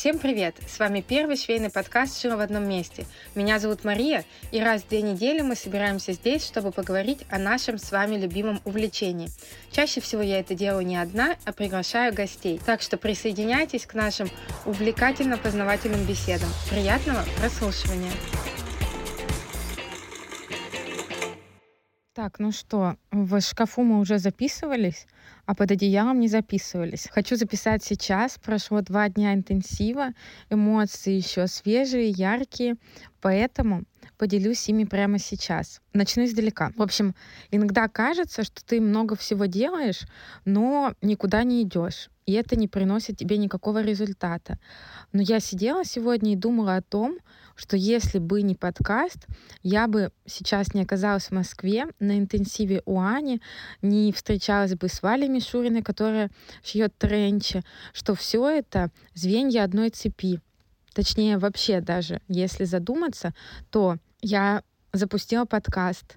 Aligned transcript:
Всем 0.00 0.18
привет! 0.18 0.56
С 0.66 0.78
вами 0.78 1.04
первый 1.06 1.36
швейный 1.36 1.68
подкаст 1.68 2.18
«Шила 2.18 2.36
в 2.36 2.40
одном 2.40 2.66
месте». 2.66 3.04
Меня 3.34 3.58
зовут 3.58 3.84
Мария, 3.84 4.24
и 4.50 4.58
раз 4.58 4.80
в 4.80 4.88
две 4.88 5.02
недели 5.02 5.42
мы 5.42 5.54
собираемся 5.54 6.14
здесь, 6.14 6.42
чтобы 6.42 6.72
поговорить 6.72 7.26
о 7.28 7.38
нашем 7.38 7.76
с 7.76 7.92
вами 7.92 8.16
любимом 8.16 8.62
увлечении. 8.64 9.28
Чаще 9.70 10.00
всего 10.00 10.22
я 10.22 10.40
это 10.40 10.54
делаю 10.54 10.86
не 10.86 10.96
одна, 10.96 11.36
а 11.44 11.52
приглашаю 11.52 12.14
гостей. 12.14 12.58
Так 12.64 12.80
что 12.80 12.96
присоединяйтесь 12.96 13.84
к 13.84 13.92
нашим 13.92 14.30
увлекательно-познавательным 14.64 16.06
беседам. 16.06 16.48
Приятного 16.70 17.22
прослушивания! 17.38 18.12
Так, 22.14 22.38
ну 22.38 22.52
что, 22.52 22.96
в 23.10 23.38
шкафу 23.42 23.82
мы 23.82 24.00
уже 24.00 24.18
записывались, 24.18 25.06
а 25.50 25.54
под 25.56 25.72
одеялом 25.72 26.20
не 26.20 26.28
записывались. 26.28 27.08
Хочу 27.10 27.34
записать 27.34 27.82
сейчас. 27.82 28.38
Прошло 28.38 28.82
два 28.82 29.08
дня 29.08 29.34
интенсива, 29.34 30.10
эмоции 30.48 31.14
еще 31.14 31.48
свежие, 31.48 32.08
яркие, 32.10 32.76
поэтому 33.20 33.82
поделюсь 34.16 34.68
ими 34.68 34.84
прямо 34.84 35.18
сейчас. 35.18 35.80
Начну 35.92 36.24
издалека. 36.24 36.70
В 36.76 36.82
общем, 36.82 37.16
иногда 37.50 37.88
кажется, 37.88 38.44
что 38.44 38.64
ты 38.64 38.80
много 38.80 39.16
всего 39.16 39.46
делаешь, 39.46 40.02
но 40.44 40.94
никуда 41.02 41.42
не 41.42 41.62
идешь 41.62 42.10
и 42.30 42.34
это 42.34 42.54
не 42.54 42.68
приносит 42.68 43.16
тебе 43.16 43.38
никакого 43.38 43.82
результата. 43.82 44.58
Но 45.12 45.20
я 45.20 45.40
сидела 45.40 45.84
сегодня 45.84 46.32
и 46.32 46.36
думала 46.36 46.76
о 46.76 46.82
том, 46.82 47.18
что 47.60 47.76
если 47.76 48.18
бы 48.18 48.40
не 48.40 48.54
подкаст, 48.54 49.26
я 49.62 49.86
бы 49.86 50.12
сейчас 50.24 50.72
не 50.72 50.80
оказалась 50.82 51.26
в 51.26 51.32
Москве 51.32 51.88
на 51.98 52.18
интенсиве 52.18 52.80
у 52.86 52.98
Ани, 52.98 53.42
не 53.82 54.12
встречалась 54.12 54.74
бы 54.74 54.88
с 54.88 55.02
Валей 55.02 55.28
Мишуриной, 55.28 55.82
которая 55.82 56.30
шьет 56.64 56.96
тренчи, 56.96 57.62
что 57.92 58.14
все 58.14 58.48
это 58.48 58.90
звенья 59.12 59.62
одной 59.64 59.90
цепи. 59.90 60.40
Точнее, 60.94 61.36
вообще 61.36 61.82
даже, 61.82 62.22
если 62.28 62.64
задуматься, 62.64 63.34
то 63.70 63.96
я 64.22 64.62
запустила 64.94 65.44
подкаст, 65.44 66.14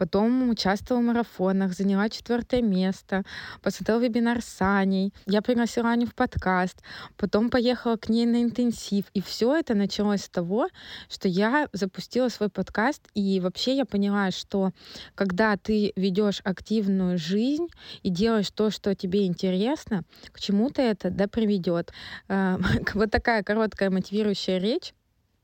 потом 0.00 0.48
участвовала 0.48 1.02
в 1.02 1.04
марафонах, 1.04 1.74
заняла 1.74 2.08
четвертое 2.08 2.62
место, 2.62 3.22
посмотрела 3.60 4.00
вебинар 4.00 4.40
с 4.40 4.56
Аней, 4.60 5.12
я 5.26 5.42
пригласила 5.42 5.90
Аню 5.90 6.06
в 6.06 6.14
подкаст, 6.14 6.82
потом 7.18 7.50
поехала 7.50 7.98
к 7.98 8.08
ней 8.08 8.24
на 8.24 8.42
интенсив. 8.42 9.04
И 9.12 9.20
все 9.20 9.54
это 9.54 9.74
началось 9.74 10.22
с 10.22 10.30
того, 10.30 10.68
что 11.10 11.28
я 11.28 11.68
запустила 11.74 12.30
свой 12.30 12.48
подкаст, 12.48 13.02
и 13.12 13.40
вообще 13.40 13.76
я 13.76 13.84
поняла, 13.84 14.30
что 14.30 14.70
когда 15.14 15.58
ты 15.58 15.92
ведешь 15.96 16.40
активную 16.44 17.18
жизнь 17.18 17.66
и 18.02 18.08
делаешь 18.08 18.50
то, 18.52 18.70
что 18.70 18.94
тебе 18.94 19.26
интересно, 19.26 20.04
к 20.32 20.40
чему-то 20.40 20.80
это 20.80 21.10
да 21.10 21.28
приведет. 21.28 21.92
Э, 22.28 22.56
вот 22.94 23.10
такая 23.10 23.42
короткая 23.42 23.90
мотивирующая 23.90 24.56
речь 24.56 24.94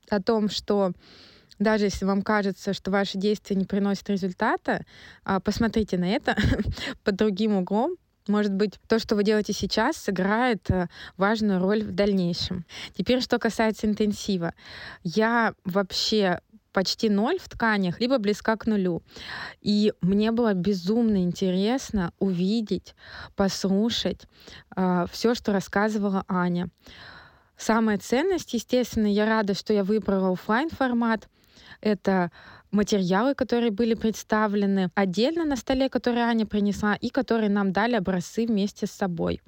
о 0.09 0.19
том, 0.19 0.49
что 0.49 0.93
даже 1.59 1.85
если 1.85 2.05
вам 2.05 2.21
кажется, 2.21 2.73
что 2.73 2.91
ваши 2.91 3.17
действия 3.17 3.55
не 3.55 3.65
приносят 3.65 4.09
результата, 4.09 4.85
а, 5.23 5.39
посмотрите 5.39 5.97
на 5.97 6.09
это 6.09 6.35
под 7.03 7.15
другим 7.15 7.55
углом. 7.55 7.97
Может 8.27 8.53
быть, 8.53 8.79
то, 8.87 8.99
что 8.99 9.15
вы 9.15 9.23
делаете 9.23 9.53
сейчас, 9.53 9.95
сыграет 9.95 10.69
э, 10.69 10.89
важную 11.15 11.61
роль 11.61 11.81
в 11.81 11.93
дальнейшем. 11.93 12.65
Теперь, 12.93 13.21
что 13.21 13.39
касается 13.39 13.87
интенсива. 13.87 14.53
Я 15.03 15.53
вообще 15.63 16.41
почти 16.73 17.09
ноль 17.09 17.39
в 17.39 17.49
тканях, 17.49 17.99
либо 17.99 18.17
близка 18.19 18.55
к 18.55 18.67
нулю. 18.67 19.01
И 19.61 19.93
мне 20.01 20.31
было 20.31 20.53
безумно 20.53 21.23
интересно 21.23 22.11
увидеть, 22.19 22.95
послушать 23.35 24.27
э, 24.75 25.05
все, 25.11 25.33
что 25.33 25.53
рассказывала 25.53 26.23
Аня. 26.27 26.69
Самая 27.57 27.97
ценность, 27.97 28.53
естественно, 28.53 29.07
я 29.07 29.25
рада, 29.25 29.55
что 29.55 29.73
я 29.73 29.83
выбрала 29.83 30.31
офлайн 30.31 30.69
формат, 30.69 31.27
это 31.81 32.31
материалы, 32.71 33.33
которые 33.33 33.71
были 33.71 33.93
представлены 33.93 34.91
отдельно 34.95 35.45
на 35.45 35.55
столе, 35.55 35.89
которые 35.89 36.25
Аня 36.25 36.45
принесла, 36.45 36.95
и 36.95 37.09
которые 37.09 37.49
нам 37.49 37.71
дали 37.71 37.95
образцы 37.95 38.45
вместе 38.45 38.87
с 38.87 38.91
собой. 38.91 39.41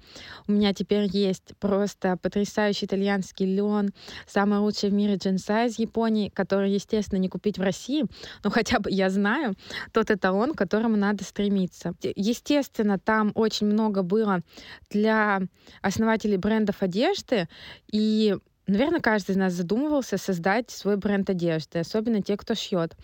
У 0.47 0.53
меня 0.53 0.73
теперь 0.73 1.09
есть 1.11 1.53
просто 1.59 2.17
потрясающий 2.17 2.85
итальянский 2.85 3.45
лен, 3.45 3.91
самый 4.27 4.59
лучший 4.59 4.89
в 4.89 4.93
мире 4.93 5.15
джинса 5.15 5.65
из 5.65 5.79
Японии, 5.79 6.29
который, 6.29 6.71
естественно, 6.71 7.19
не 7.19 7.29
купить 7.29 7.57
в 7.57 7.61
России, 7.61 8.05
но 8.43 8.49
хотя 8.49 8.79
бы 8.79 8.89
я 8.89 9.09
знаю 9.09 9.55
тот 9.91 10.09
эталон, 10.09 10.53
к 10.53 10.57
которому 10.57 10.95
надо 10.95 11.23
стремиться. 11.23 11.93
Естественно, 12.15 12.97
там 12.99 13.31
очень 13.35 13.67
много 13.67 14.01
было 14.01 14.41
для 14.89 15.41
основателей 15.81 16.37
брендов 16.37 16.81
одежды, 16.81 17.47
и 17.91 18.35
Наверное, 18.69 18.99
каждый 18.99 19.31
из 19.31 19.37
нас 19.37 19.53
задумывался 19.53 20.17
создать 20.17 20.69
свой 20.69 20.95
бренд 20.97 21.29
одежды, 21.29 21.79
особенно 21.79 22.21
те, 22.21 22.37
кто 22.37 22.53
шьет. 22.53 22.95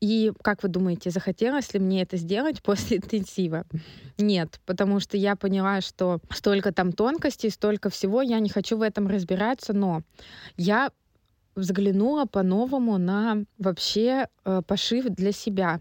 И 0.00 0.32
как 0.42 0.62
вы 0.62 0.68
думаете, 0.68 1.10
захотелось 1.10 1.72
ли 1.74 1.80
мне 1.80 2.02
это 2.02 2.16
сделать 2.16 2.62
после 2.62 2.98
интенсива? 2.98 3.64
Нет, 4.18 4.60
потому 4.66 5.00
что 5.00 5.16
я 5.16 5.34
поняла, 5.34 5.80
что 5.80 6.20
столько 6.30 6.72
там 6.72 6.92
тонкостей, 6.92 7.50
столько 7.50 7.88
всего, 7.88 8.20
я 8.20 8.38
не 8.38 8.50
хочу 8.50 8.76
в 8.76 8.82
этом 8.82 9.08
разбираться, 9.08 9.72
но 9.72 10.02
я 10.56 10.90
взглянула 11.60 12.26
по-новому 12.26 12.98
на 12.98 13.44
вообще 13.58 14.26
э, 14.44 14.62
пошив 14.66 15.04
для 15.06 15.32
себя. 15.32 15.80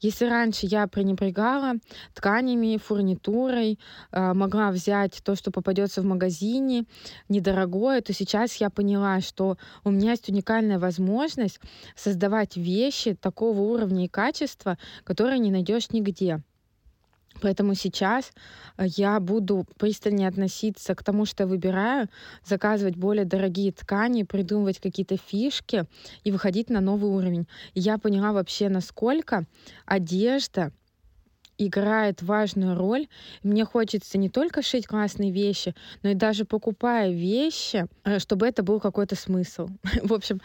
Если 0.00 0.26
раньше 0.26 0.66
я 0.66 0.86
пренебрегала 0.86 1.74
тканями, 2.14 2.78
фурнитурой, 2.78 3.78
э, 4.12 4.32
могла 4.32 4.70
взять 4.70 5.20
то, 5.22 5.34
что 5.34 5.50
попадется 5.50 6.02
в 6.02 6.04
магазине, 6.04 6.84
недорогое, 7.28 8.00
то 8.00 8.12
сейчас 8.12 8.56
я 8.56 8.70
поняла, 8.70 9.20
что 9.20 9.58
у 9.84 9.90
меня 9.90 10.12
есть 10.12 10.28
уникальная 10.28 10.78
возможность 10.78 11.60
создавать 11.94 12.56
вещи 12.56 13.14
такого 13.14 13.60
уровня 13.60 14.04
и 14.04 14.08
качества, 14.08 14.78
которые 15.04 15.38
не 15.38 15.50
найдешь 15.50 15.90
нигде. 15.90 16.42
Поэтому 17.40 17.74
сейчас 17.74 18.32
э, 18.76 18.84
я 18.86 19.20
буду 19.20 19.66
пристальнее 19.78 20.28
относиться 20.28 20.94
к 20.94 21.02
тому, 21.02 21.26
что 21.26 21.44
я 21.44 21.46
выбираю, 21.46 22.08
заказывать 22.44 22.96
более 22.96 23.24
дорогие 23.24 23.72
ткани, 23.72 24.22
придумывать 24.22 24.80
какие-то 24.80 25.16
фишки 25.16 25.84
и 26.24 26.32
выходить 26.32 26.70
на 26.70 26.80
новый 26.80 27.10
уровень. 27.10 27.46
И 27.74 27.80
я 27.80 27.98
поняла 27.98 28.32
вообще, 28.32 28.68
насколько 28.68 29.44
одежда 29.84 30.72
играет 31.58 32.22
важную 32.22 32.76
роль. 32.76 33.08
Мне 33.42 33.64
хочется 33.64 34.18
не 34.18 34.28
только 34.28 34.62
шить 34.62 34.86
классные 34.86 35.30
вещи, 35.30 35.74
но 36.02 36.10
и 36.10 36.14
даже 36.14 36.44
покупая 36.44 37.10
вещи, 37.10 37.86
э, 38.04 38.18
чтобы 38.18 38.46
это 38.46 38.62
был 38.62 38.80
какой-то 38.80 39.16
смысл. 39.16 39.68
В 40.02 40.12
общем, 40.12 40.40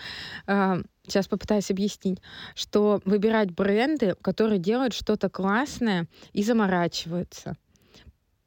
сейчас 0.45 1.27
попытаюсь 1.27 1.72
объяснить, 1.72 2.19
что 2.55 3.01
выбирать 3.05 3.51
бренды, 3.51 4.16
которые 4.22 4.59
делают 4.59 4.94
что-то 4.94 5.29
классное 5.29 6.07
и 6.33 6.44
заморачиваются 6.44 7.55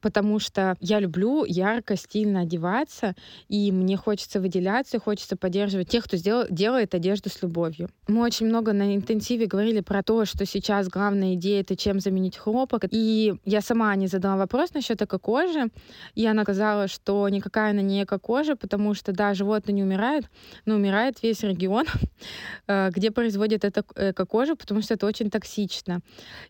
потому 0.04 0.38
что 0.38 0.76
я 0.80 1.00
люблю 1.00 1.46
ярко, 1.46 1.96
стильно 1.96 2.40
одеваться, 2.40 3.14
и 3.48 3.72
мне 3.72 3.96
хочется 3.96 4.38
выделяться, 4.38 4.98
хочется 4.98 5.34
поддерживать 5.34 5.88
тех, 5.88 6.04
кто 6.04 6.18
сделал, 6.18 6.44
делает 6.50 6.94
одежду 6.94 7.30
с 7.30 7.40
любовью. 7.40 7.88
Мы 8.06 8.20
очень 8.20 8.46
много 8.46 8.74
на 8.74 8.94
интенсиве 8.94 9.46
говорили 9.46 9.80
про 9.80 10.02
то, 10.02 10.26
что 10.26 10.44
сейчас 10.44 10.88
главная 10.88 11.36
идея— 11.36 11.60
это 11.62 11.74
чем 11.74 12.00
заменить 12.00 12.36
хлопок. 12.36 12.82
И 12.90 13.34
я 13.46 13.62
сама 13.62 13.96
не 13.96 14.06
задала 14.06 14.36
вопрос 14.36 14.74
насчет 14.74 15.00
эко-кожи, 15.00 15.70
и 16.14 16.26
она 16.26 16.42
сказала, 16.42 16.86
что 16.86 17.26
никакая 17.30 17.70
она 17.70 17.80
не 17.80 18.02
эко-кожа, 18.02 18.56
потому 18.56 18.92
что, 18.92 19.12
да, 19.12 19.32
животные 19.32 19.74
не 19.74 19.82
умирают, 19.82 20.26
но 20.66 20.74
умирает 20.74 21.22
весь 21.22 21.42
регион, 21.42 21.86
э, 22.66 22.90
где 22.90 23.10
производят 23.10 23.64
эту 23.64 23.80
эко-кожу, 23.96 24.54
потому 24.54 24.82
что 24.82 24.92
это 24.92 25.06
очень 25.06 25.30
токсично. 25.30 26.00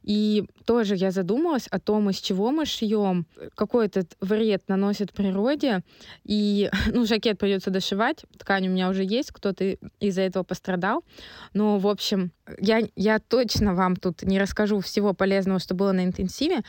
И 0.02 0.44
тоже 0.64 0.96
я 0.96 1.12
задумалась 1.12 1.68
о 1.68 1.78
том, 1.78 2.10
из 2.10 2.16
чего 2.16 2.50
мы 2.50 2.66
шьем, 2.66 3.26
какой 3.54 3.86
этот 3.86 4.16
вред 4.20 4.62
наносит 4.68 5.12
природе. 5.12 5.82
И, 6.24 6.70
ну, 6.92 7.06
жакет 7.06 7.38
придется 7.38 7.70
дошивать. 7.70 8.24
Ткань 8.38 8.68
у 8.68 8.70
меня 8.70 8.88
уже 8.88 9.04
есть, 9.04 9.32
кто-то 9.32 9.76
из-за 10.00 10.22
этого 10.22 10.42
пострадал. 10.42 11.04
Но, 11.52 11.78
в 11.78 11.86
общем, 11.86 12.32
я, 12.58 12.80
я 12.96 13.18
точно 13.18 13.74
вам 13.74 13.96
тут 13.96 14.22
не 14.22 14.38
расскажу 14.38 14.80
всего 14.80 15.14
полезного, 15.14 15.58
что 15.58 15.74
было 15.74 15.92
на 15.92 16.04
интенсиве. 16.04 16.62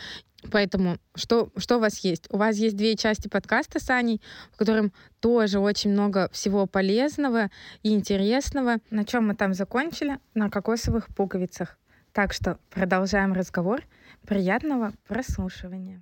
Поэтому 0.52 0.98
что, 1.16 1.50
что 1.58 1.78
у 1.78 1.80
вас 1.80 2.00
есть? 2.00 2.28
У 2.30 2.38
вас 2.38 2.58
есть 2.58 2.76
две 2.76 2.96
части 2.96 3.28
подкаста 3.28 3.80
с 3.80 3.90
Аней, 3.90 4.22
в 4.54 4.58
котором 4.58 4.92
тоже 5.20 5.60
очень 5.60 5.92
много 5.92 6.30
всего 6.32 6.68
полезного 6.68 7.50
и 7.84 7.94
интересного. 7.94 8.78
На 8.90 9.06
чем 9.06 9.28
мы 9.28 9.36
там 9.36 9.54
закончили? 9.54 10.20
На 10.34 10.50
кокосовых 10.50 11.08
пуговицах. 11.16 11.78
Так 12.12 12.34
что 12.34 12.60
продолжаем 12.70 13.34
разговор. 13.34 13.82
Приятного 14.28 14.92
прослушивания. 15.08 16.02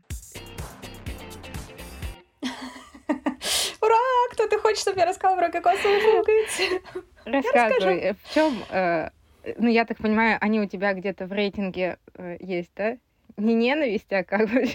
Ура! 3.82 3.98
Кто-то 4.32 4.60
хочет, 4.60 4.80
чтобы 4.80 5.00
я 5.00 5.06
рассказала 5.06 5.38
про 5.38 5.50
кокосовые 5.50 6.00
пуговицы? 6.00 6.82
Рассказывай. 7.26 8.16
В 8.24 8.34
чем, 8.34 8.64
э, 8.70 9.10
ну, 9.58 9.70
я 9.70 9.86
так 9.86 9.98
понимаю, 9.98 10.38
они 10.40 10.62
у 10.62 10.68
тебя 10.68 10.94
где-то 10.94 11.28
в 11.28 11.34
рейтинге 11.34 11.98
э, 12.16 12.38
есть, 12.40 12.72
да? 12.76 12.98
Не 13.36 13.54
ненависть, 13.54 14.12
а 14.14 14.24
как 14.24 14.50
бы... 14.50 14.68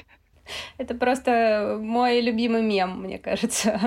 Это 0.77 0.95
просто 0.95 1.79
мой 1.81 2.21
любимый 2.21 2.63
мем, 2.63 3.03
мне 3.03 3.19
кажется. 3.19 3.81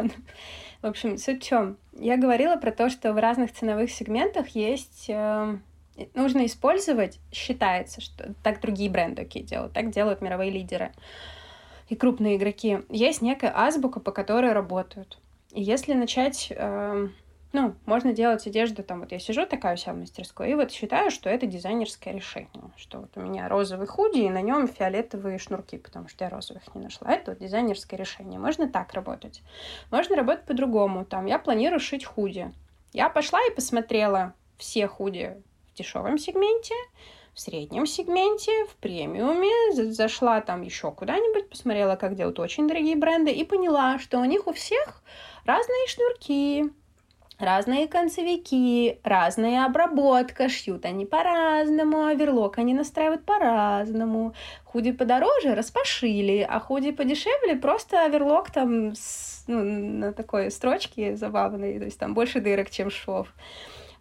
В 0.81 0.87
общем, 0.87 1.17
суть 1.17 1.43
в 1.43 1.47
чем? 1.47 1.77
Я 1.93 2.17
говорила 2.17 2.55
про 2.55 2.71
то, 2.71 2.89
что 2.89 3.13
в 3.13 3.17
разных 3.17 3.51
ценовых 3.51 3.91
сегментах 3.91 4.49
есть 4.49 5.05
э, 5.07 5.57
нужно 6.13 6.45
использовать, 6.45 7.19
считается, 7.31 8.01
что 8.01 8.33
так 8.43 8.61
другие 8.61 8.89
бренды 8.89 9.23
окей, 9.23 9.43
делают, 9.43 9.73
так 9.73 9.91
делают 9.91 10.21
мировые 10.21 10.51
лидеры 10.51 10.91
и 11.89 11.95
крупные 11.95 12.37
игроки. 12.37 12.79
Есть 12.89 13.21
некая 13.21 13.51
азбука, 13.55 13.99
по 13.99 14.11
которой 14.11 14.53
работают. 14.53 15.17
И 15.51 15.61
если 15.61 15.93
начать 15.93 16.47
э, 16.49 17.07
ну, 17.53 17.75
можно 17.85 18.13
делать 18.13 18.47
одежду, 18.47 18.83
там, 18.83 19.01
вот 19.01 19.11
я 19.11 19.19
сижу 19.19 19.45
такая 19.45 19.73
у 19.73 19.77
себя 19.77 19.93
в 19.93 19.97
мастерской, 19.97 20.51
и 20.51 20.55
вот 20.55 20.71
считаю, 20.71 21.11
что 21.11 21.29
это 21.29 21.45
дизайнерское 21.45 22.13
решение, 22.13 22.71
что 22.77 22.99
вот 22.99 23.09
у 23.15 23.21
меня 23.21 23.49
розовый 23.49 23.87
худи, 23.87 24.19
и 24.19 24.29
на 24.29 24.41
нем 24.41 24.67
фиолетовые 24.67 25.37
шнурки, 25.37 25.77
потому 25.77 26.07
что 26.07 26.23
я 26.23 26.29
розовых 26.29 26.63
не 26.73 26.83
нашла. 26.83 27.11
Это 27.11 27.31
вот 27.31 27.39
дизайнерское 27.39 27.99
решение. 27.99 28.39
Можно 28.39 28.69
так 28.69 28.93
работать. 28.93 29.41
Можно 29.91 30.15
работать 30.15 30.45
по-другому. 30.45 31.03
Там, 31.03 31.25
я 31.25 31.39
планирую 31.39 31.79
шить 31.79 32.05
худи. 32.05 32.51
Я 32.93 33.09
пошла 33.09 33.39
и 33.45 33.53
посмотрела 33.53 34.33
все 34.57 34.87
худи 34.87 35.35
в 35.73 35.77
дешевом 35.77 36.17
сегменте, 36.17 36.75
в 37.33 37.39
среднем 37.39 37.85
сегменте, 37.85 38.65
в 38.65 38.75
премиуме, 38.75 39.91
зашла 39.91 40.41
там 40.41 40.61
еще 40.63 40.91
куда-нибудь, 40.91 41.49
посмотрела, 41.49 41.95
как 41.95 42.15
делают 42.15 42.39
очень 42.39 42.67
дорогие 42.67 42.95
бренды, 42.95 43.31
и 43.31 43.43
поняла, 43.45 43.99
что 43.99 44.19
у 44.19 44.25
них 44.25 44.47
у 44.47 44.53
всех 44.53 45.01
разные 45.45 45.87
шнурки, 45.87 46.71
разные 47.39 47.87
концевики, 47.87 48.99
разная 49.03 49.65
обработка, 49.65 50.49
шьют 50.49 50.85
они 50.85 51.05
по-разному, 51.05 52.05
оверлок 52.05 52.57
они 52.57 52.73
настраивают 52.73 53.25
по-разному. 53.25 54.33
Худи 54.65 54.91
подороже 54.91 55.55
распошили, 55.55 56.45
а 56.47 56.59
худи 56.59 56.91
подешевле 56.91 57.55
просто 57.55 58.03
оверлок 58.05 58.51
там 58.51 58.93
с, 58.93 59.45
ну, 59.47 59.63
на 59.63 60.13
такой 60.13 60.51
строчке 60.51 61.15
забавной, 61.15 61.79
то 61.79 61.85
есть 61.85 61.97
там 61.97 62.13
больше 62.13 62.41
дырок, 62.41 62.69
чем 62.69 62.91
шов. 62.91 63.29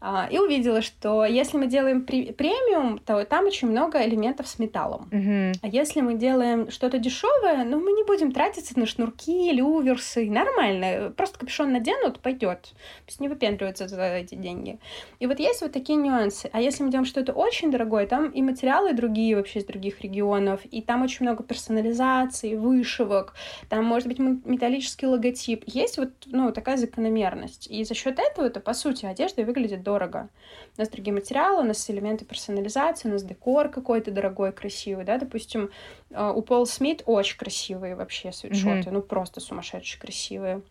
А, 0.03 0.27
и 0.31 0.39
увидела, 0.39 0.81
что 0.81 1.27
если 1.27 1.59
мы 1.59 1.67
делаем 1.67 2.07
премиум, 2.07 2.99
то 2.99 3.23
там 3.25 3.45
очень 3.45 3.69
много 3.69 4.03
элементов 4.03 4.49
с 4.49 4.59
металлом. 4.59 5.09
Mm-hmm. 5.11 5.53
А 5.61 5.67
если 5.69 6.01
мы 6.01 6.15
делаем 6.15 6.71
что-то 6.71 6.99
дешевое, 6.99 7.65
ну 7.65 7.79
мы 7.79 7.93
не 7.93 8.05
будем 8.05 8.33
тратиться 8.33 8.79
на 8.79 8.87
шнурки, 8.87 9.53
люверсы. 9.53 10.31
Нормально. 10.31 11.13
Просто 11.15 11.39
капюшон 11.39 11.73
наденут, 11.73 12.21
пойдет. 12.21 12.63
То 12.63 13.09
есть 13.09 13.21
не 13.21 13.29
выпендриваются 13.29 13.89
за 13.89 14.03
эти 14.03 14.37
деньги. 14.37 14.79
И 15.19 15.27
вот 15.27 15.39
есть 15.39 15.61
вот 15.61 15.73
такие 15.73 15.99
нюансы. 15.99 16.49
А 16.53 16.63
если 16.63 16.83
мы 16.83 16.91
делаем 16.91 17.05
что-то 17.05 17.33
очень 17.33 17.71
дорогое, 17.71 18.07
там 18.07 18.31
и 18.31 18.41
материалы 18.41 18.95
другие 18.95 19.37
вообще 19.37 19.59
из 19.59 19.67
других 19.67 20.01
регионов, 20.01 20.61
и 20.71 20.81
там 20.81 21.03
очень 21.03 21.27
много 21.27 21.43
персонализации, 21.43 22.57
вышивок, 22.57 23.35
там 23.69 23.85
может 23.85 24.09
быть 24.09 24.19
металлический 24.19 25.07
логотип. 25.07 25.65
Есть 25.67 25.99
вот 25.99 26.11
ну, 26.27 26.53
такая 26.53 26.79
закономерность. 26.79 27.67
И 27.71 27.85
за 27.85 27.95
счет 27.95 28.19
этого 28.19 28.47
это, 28.47 28.61
по 28.61 28.73
сути, 28.73 29.05
одежда 29.05 29.43
выглядит 29.43 29.83
дорого. 29.91 30.29
У 30.77 30.81
нас 30.81 30.89
другие 30.89 31.13
материалы, 31.13 31.63
у 31.63 31.67
нас 31.67 31.91
элементы 31.91 32.25
персонализации, 32.25 33.09
у 33.09 33.13
нас 33.13 33.23
декор 33.23 33.69
какой-то 33.69 34.11
дорогой, 34.11 34.53
красивый, 34.53 35.05
да, 35.05 35.19
допустим, 35.19 35.71
э, 36.11 36.33
у 36.35 36.43
Пол 36.43 36.67
Смит 36.67 37.03
очень 37.07 37.37
красивые 37.37 37.97
вообще 37.97 38.33
свитшоты, 38.33 38.89
mm-hmm. 38.89 38.93
ну 38.93 39.03
просто 39.03 39.41
сумасшедшие 39.41 40.01
красивые. 40.01 40.63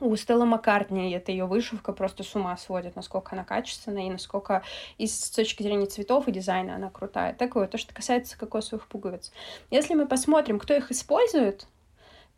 У 0.00 0.16
Стелла 0.16 0.44
Маккартни 0.44 1.12
это 1.12 1.30
ее 1.30 1.46
вышивка 1.46 1.92
просто 1.92 2.24
с 2.24 2.34
ума 2.34 2.56
сводит, 2.56 2.96
насколько 2.96 3.36
она 3.36 3.44
качественная 3.44 4.06
и 4.06 4.10
насколько 4.10 4.62
и 4.98 5.06
с 5.06 5.30
точки 5.30 5.62
зрения 5.62 5.86
цветов 5.86 6.26
и 6.26 6.32
дизайна 6.32 6.74
она 6.74 6.90
крутая. 6.90 7.32
Так 7.34 7.54
вот, 7.54 7.70
то, 7.70 7.78
что 7.78 7.94
касается 7.94 8.36
кокосовых 8.36 8.88
пуговиц. 8.88 9.32
Если 9.70 9.94
мы 9.94 10.06
посмотрим, 10.06 10.58
кто 10.58 10.74
их 10.74 10.90
использует, 10.90 11.66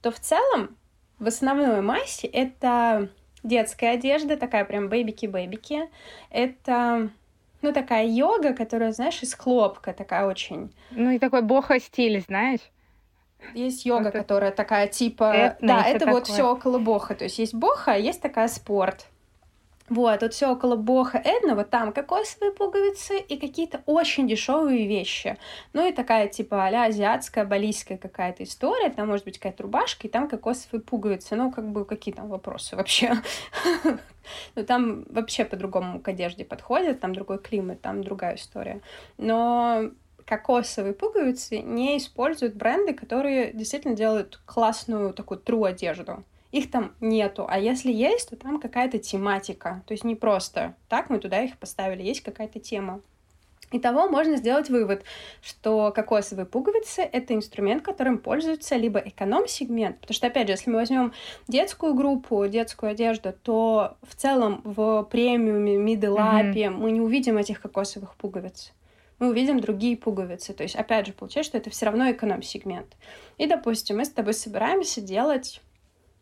то 0.03 0.11
в 0.11 0.21
целом 0.21 0.77
в 1.19 1.27
основной 1.27 1.81
массе 1.81 2.27
это 2.27 3.09
детская 3.47 3.93
одежда, 3.93 4.37
такая 4.37 4.65
прям 4.65 4.89
бэбики-бэбики. 4.89 5.89
Это 6.31 7.11
ну, 7.63 7.73
такая 7.73 8.07
йога, 8.07 8.55
которая, 8.55 8.93
знаешь, 8.93 9.23
из 9.23 9.35
хлопка, 9.35 9.93
такая 9.93 10.27
очень... 10.27 10.73
Ну, 10.91 11.11
и 11.11 11.19
такой 11.19 11.43
бохо-стиль, 11.43 12.21
знаешь? 12.21 12.61
Есть 13.55 13.87
йога, 13.87 14.05
вот 14.05 14.13
которая 14.13 14.51
такая 14.51 14.89
типа... 14.89 15.33
Этно, 15.35 15.69
да, 15.69 15.85
это 15.85 16.07
вот 16.07 16.27
все 16.27 16.51
около 16.51 16.79
боха. 16.79 17.15
То 17.15 17.25
есть 17.25 17.39
есть 17.39 17.55
боха, 17.55 17.93
а 17.93 17.97
есть 17.97 18.21
такая 18.21 18.49
спорт. 18.49 19.07
Вот, 19.89 20.21
тут 20.21 20.35
все 20.35 20.51
около 20.51 20.75
боха 20.75 21.19
Эдна, 21.25 21.55
вот 21.55 21.71
там 21.71 21.93
кокосовые 21.93 22.53
пуговицы 22.53 23.19
и 23.19 23.37
какие-то 23.37 23.83
очень 23.87 24.27
дешевые 24.27 24.87
вещи. 24.87 25.39
Ну 25.75 25.87
и 25.87 25.93
такая 25.93 26.27
типа 26.29 26.67
а 26.67 26.87
азиатская, 26.87 27.45
балийская 27.45 27.97
какая-то 27.97 28.43
история. 28.43 28.91
Там 28.91 29.07
может 29.09 29.25
быть 29.25 29.39
какая-то 29.39 29.63
рубашка, 29.63 30.07
и 30.07 30.11
там 30.11 30.29
кокосовые 30.29 30.83
пуговицы. 30.83 31.37
Ну, 31.37 31.53
как 31.53 31.69
бы, 31.69 31.85
какие 31.85 32.15
там 32.15 32.29
вопросы 32.29 32.77
вообще? 32.77 33.15
Ну, 34.57 34.65
там 34.65 35.05
вообще 35.09 35.45
по-другому 35.45 36.01
к 36.01 36.09
одежде 36.09 36.45
подходят, 36.45 36.99
там 36.99 37.15
другой 37.15 37.39
климат, 37.39 37.81
там 37.81 38.03
другая 38.03 38.35
история. 38.35 38.81
Но 39.19 39.91
кокосовые 40.25 40.95
пуговицы 40.95 41.61
не 41.61 41.97
используют 41.97 42.57
бренды, 42.57 42.93
которые 42.93 43.53
действительно 43.53 43.95
делают 43.95 44.41
классную 44.45 45.15
такую 45.15 45.39
тру 45.39 45.63
одежду 45.63 46.25
их 46.57 46.71
там 46.71 46.93
нету. 47.01 47.47
А 47.49 47.59
если 47.59 47.93
есть, 47.93 48.31
то 48.31 48.37
там 48.37 48.61
какая-то 48.61 48.99
тематика. 48.99 49.83
То 49.87 49.93
есть 49.93 50.05
не 50.05 50.15
просто 50.15 50.75
так 50.89 51.11
мы 51.11 51.19
туда 51.19 51.43
их 51.43 51.59
поставили, 51.59 52.03
есть 52.03 52.23
какая-то 52.23 52.61
тема. 52.61 53.01
Итого 53.73 54.09
можно 54.09 54.37
сделать 54.37 54.71
вывод, 54.71 55.03
что 55.43 55.93
кокосовые 55.93 56.47
пуговицы— 56.47 57.03
это 57.13 57.35
инструмент, 57.35 57.83
которым 57.83 58.19
пользуется 58.19 58.77
либо 58.77 59.01
эконом-сегмент, 59.01 59.99
потому 59.99 60.15
что, 60.15 60.29
опять 60.29 60.47
же, 60.47 60.53
если 60.53 60.71
мы 60.71 60.77
возьмем 60.77 61.13
детскую 61.49 61.95
группу, 61.95 62.47
детскую 62.47 62.93
одежду, 62.93 63.35
то 63.43 63.97
в 64.03 64.15
целом 64.15 64.61
в 64.63 65.03
премиуме, 65.11 65.79
миделапе 65.79 66.67
mm-hmm. 66.67 66.71
мы 66.71 66.93
не 66.93 67.01
увидим 67.01 67.39
этих 67.39 67.61
кокосовых 67.61 68.15
пуговиц. 68.15 68.73
Мы 69.19 69.31
увидим 69.31 69.59
другие 69.59 69.97
пуговицы. 69.97 70.53
То 70.53 70.63
есть, 70.63 70.77
опять 70.77 71.07
же, 71.07 71.13
получается, 71.13 71.51
что 71.51 71.59
это 71.59 71.71
все 71.71 71.87
равно 71.87 72.11
эконом-сегмент. 72.13 72.97
И, 73.37 73.47
допустим, 73.47 73.97
мы 73.97 74.05
с 74.05 74.11
тобой 74.11 74.35
собираемся 74.35 75.01
делать 75.01 75.61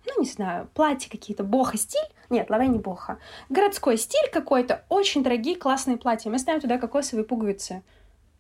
ну, 0.07 0.23
не 0.23 0.29
знаю, 0.29 0.69
платья 0.75 1.11
какие-то, 1.11 1.45
боха-стиль. 1.45 2.09
Нет, 2.31 2.51
лаве 2.51 2.69
не 2.69 2.79
боха. 2.79 3.19
Городской 3.49 3.97
стиль 3.97 4.29
какой-то, 4.33 4.85
очень 4.89 5.23
дорогие 5.23 5.57
классные 5.57 5.97
платья. 5.97 6.31
Мы 6.31 6.39
ставим 6.39 6.61
туда 6.61 6.79
кокосовые 6.79 7.25
пуговицы. 7.25 7.83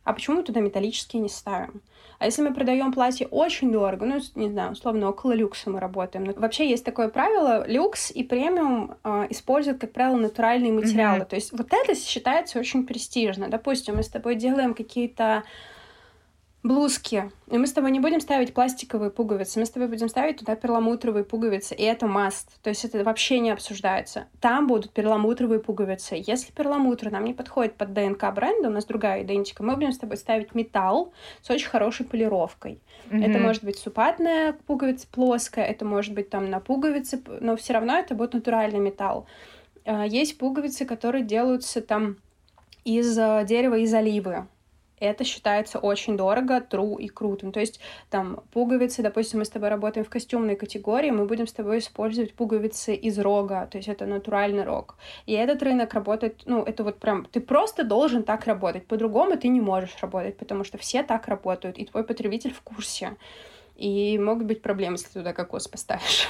А 0.04 0.12
почему 0.12 0.36
мы 0.36 0.42
туда 0.42 0.60
металлические 0.60 1.22
не 1.22 1.28
ставим? 1.28 1.82
А 2.18 2.26
если 2.26 2.42
мы 2.42 2.54
продаем 2.54 2.92
платье 2.92 3.26
очень 3.26 3.72
дорого, 3.72 4.06
ну, 4.06 4.20
не 4.34 4.50
знаю, 4.50 4.72
условно, 4.72 5.08
около 5.08 5.32
люкса 5.32 5.70
мы 5.70 5.80
работаем. 5.80 6.24
Но 6.24 6.32
вообще 6.36 6.68
есть 6.68 6.84
такое 6.84 7.08
правило, 7.08 7.66
люкс 7.66 8.10
и 8.10 8.22
премиум 8.22 8.96
э, 9.02 9.26
используют, 9.30 9.80
как 9.80 9.92
правило, 9.92 10.16
натуральные 10.16 10.72
материалы. 10.72 11.20
Mm-hmm. 11.20 11.28
То 11.28 11.36
есть 11.36 11.52
вот 11.52 11.72
это 11.72 11.94
считается 11.94 12.58
очень 12.58 12.86
престижно. 12.86 13.48
Допустим, 13.48 13.96
мы 13.96 14.02
с 14.02 14.08
тобой 14.08 14.36
делаем 14.36 14.74
какие-то 14.74 15.42
блузки. 16.64 17.30
И 17.48 17.58
мы 17.58 17.66
с 17.66 17.72
тобой 17.72 17.90
не 17.90 18.00
будем 18.00 18.20
ставить 18.20 18.54
пластиковые 18.54 19.10
пуговицы, 19.10 19.60
мы 19.60 19.66
с 19.66 19.70
тобой 19.70 19.86
будем 19.86 20.08
ставить 20.08 20.38
туда 20.38 20.56
перламутровые 20.56 21.22
пуговицы, 21.22 21.74
и 21.74 21.82
это 21.82 22.06
маст. 22.06 22.58
То 22.62 22.70
есть 22.70 22.86
это 22.86 23.04
вообще 23.04 23.38
не 23.38 23.50
обсуждается. 23.50 24.26
Там 24.40 24.66
будут 24.66 24.90
перламутровые 24.90 25.60
пуговицы. 25.60 26.16
Если 26.26 26.52
перламутр 26.52 27.10
нам 27.10 27.24
не 27.24 27.34
подходит 27.34 27.74
под 27.74 27.92
ДНК 27.92 28.32
бренда, 28.34 28.68
у 28.68 28.72
нас 28.72 28.86
другая 28.86 29.22
идентика, 29.22 29.62
мы 29.62 29.76
будем 29.76 29.92
с 29.92 29.98
тобой 29.98 30.16
ставить 30.16 30.54
металл 30.54 31.12
с 31.42 31.50
очень 31.50 31.68
хорошей 31.68 32.06
полировкой. 32.06 32.80
Mm-hmm. 33.10 33.30
Это 33.30 33.38
может 33.38 33.62
быть 33.62 33.78
супатная 33.78 34.54
пуговица 34.66 35.06
плоская, 35.12 35.66
это 35.66 35.84
может 35.84 36.14
быть 36.14 36.30
там 36.30 36.48
на 36.48 36.60
пуговице, 36.60 37.22
но 37.40 37.56
все 37.56 37.74
равно 37.74 37.98
это 37.98 38.14
будет 38.14 38.32
натуральный 38.32 38.80
металл. 38.80 39.26
А, 39.84 40.06
есть 40.06 40.38
пуговицы, 40.38 40.86
которые 40.86 41.24
делаются 41.24 41.82
там 41.82 42.16
из 42.84 43.18
э, 43.18 43.44
дерева 43.46 43.76
из 43.78 43.92
оливы 43.92 44.46
это 45.00 45.24
считается 45.24 45.78
очень 45.78 46.16
дорого, 46.16 46.58
true 46.58 47.00
и 47.00 47.08
крутым. 47.08 47.52
То 47.52 47.60
есть 47.60 47.80
там 48.10 48.42
пуговицы, 48.52 49.02
допустим, 49.02 49.40
мы 49.40 49.44
с 49.44 49.50
тобой 49.50 49.68
работаем 49.68 50.04
в 50.04 50.10
костюмной 50.10 50.56
категории, 50.56 51.10
мы 51.10 51.26
будем 51.26 51.46
с 51.46 51.52
тобой 51.52 51.78
использовать 51.78 52.34
пуговицы 52.34 52.94
из 52.94 53.18
рога, 53.18 53.66
то 53.66 53.78
есть 53.78 53.88
это 53.88 54.06
натуральный 54.06 54.64
рог. 54.64 54.96
И 55.26 55.32
этот 55.32 55.62
рынок 55.62 55.92
работает, 55.94 56.42
ну, 56.46 56.62
это 56.62 56.84
вот 56.84 56.98
прям, 56.98 57.26
ты 57.26 57.40
просто 57.40 57.84
должен 57.84 58.22
так 58.22 58.46
работать, 58.46 58.86
по-другому 58.86 59.36
ты 59.36 59.48
не 59.48 59.60
можешь 59.60 59.96
работать, 60.00 60.36
потому 60.36 60.64
что 60.64 60.78
все 60.78 61.02
так 61.02 61.28
работают, 61.28 61.78
и 61.78 61.84
твой 61.84 62.04
потребитель 62.04 62.52
в 62.52 62.62
курсе. 62.62 63.16
И 63.76 64.18
могут 64.18 64.46
быть 64.46 64.62
проблемы, 64.62 64.94
если 64.94 65.08
ты 65.08 65.12
туда 65.14 65.32
кокос 65.32 65.66
поставишь. 65.66 66.28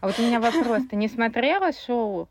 А 0.00 0.06
вот 0.06 0.18
у 0.18 0.22
меня 0.22 0.40
вопрос. 0.40 0.82
Ты 0.90 0.96
не 0.96 1.08
смотрела 1.08 1.72
шоу 1.72 2.28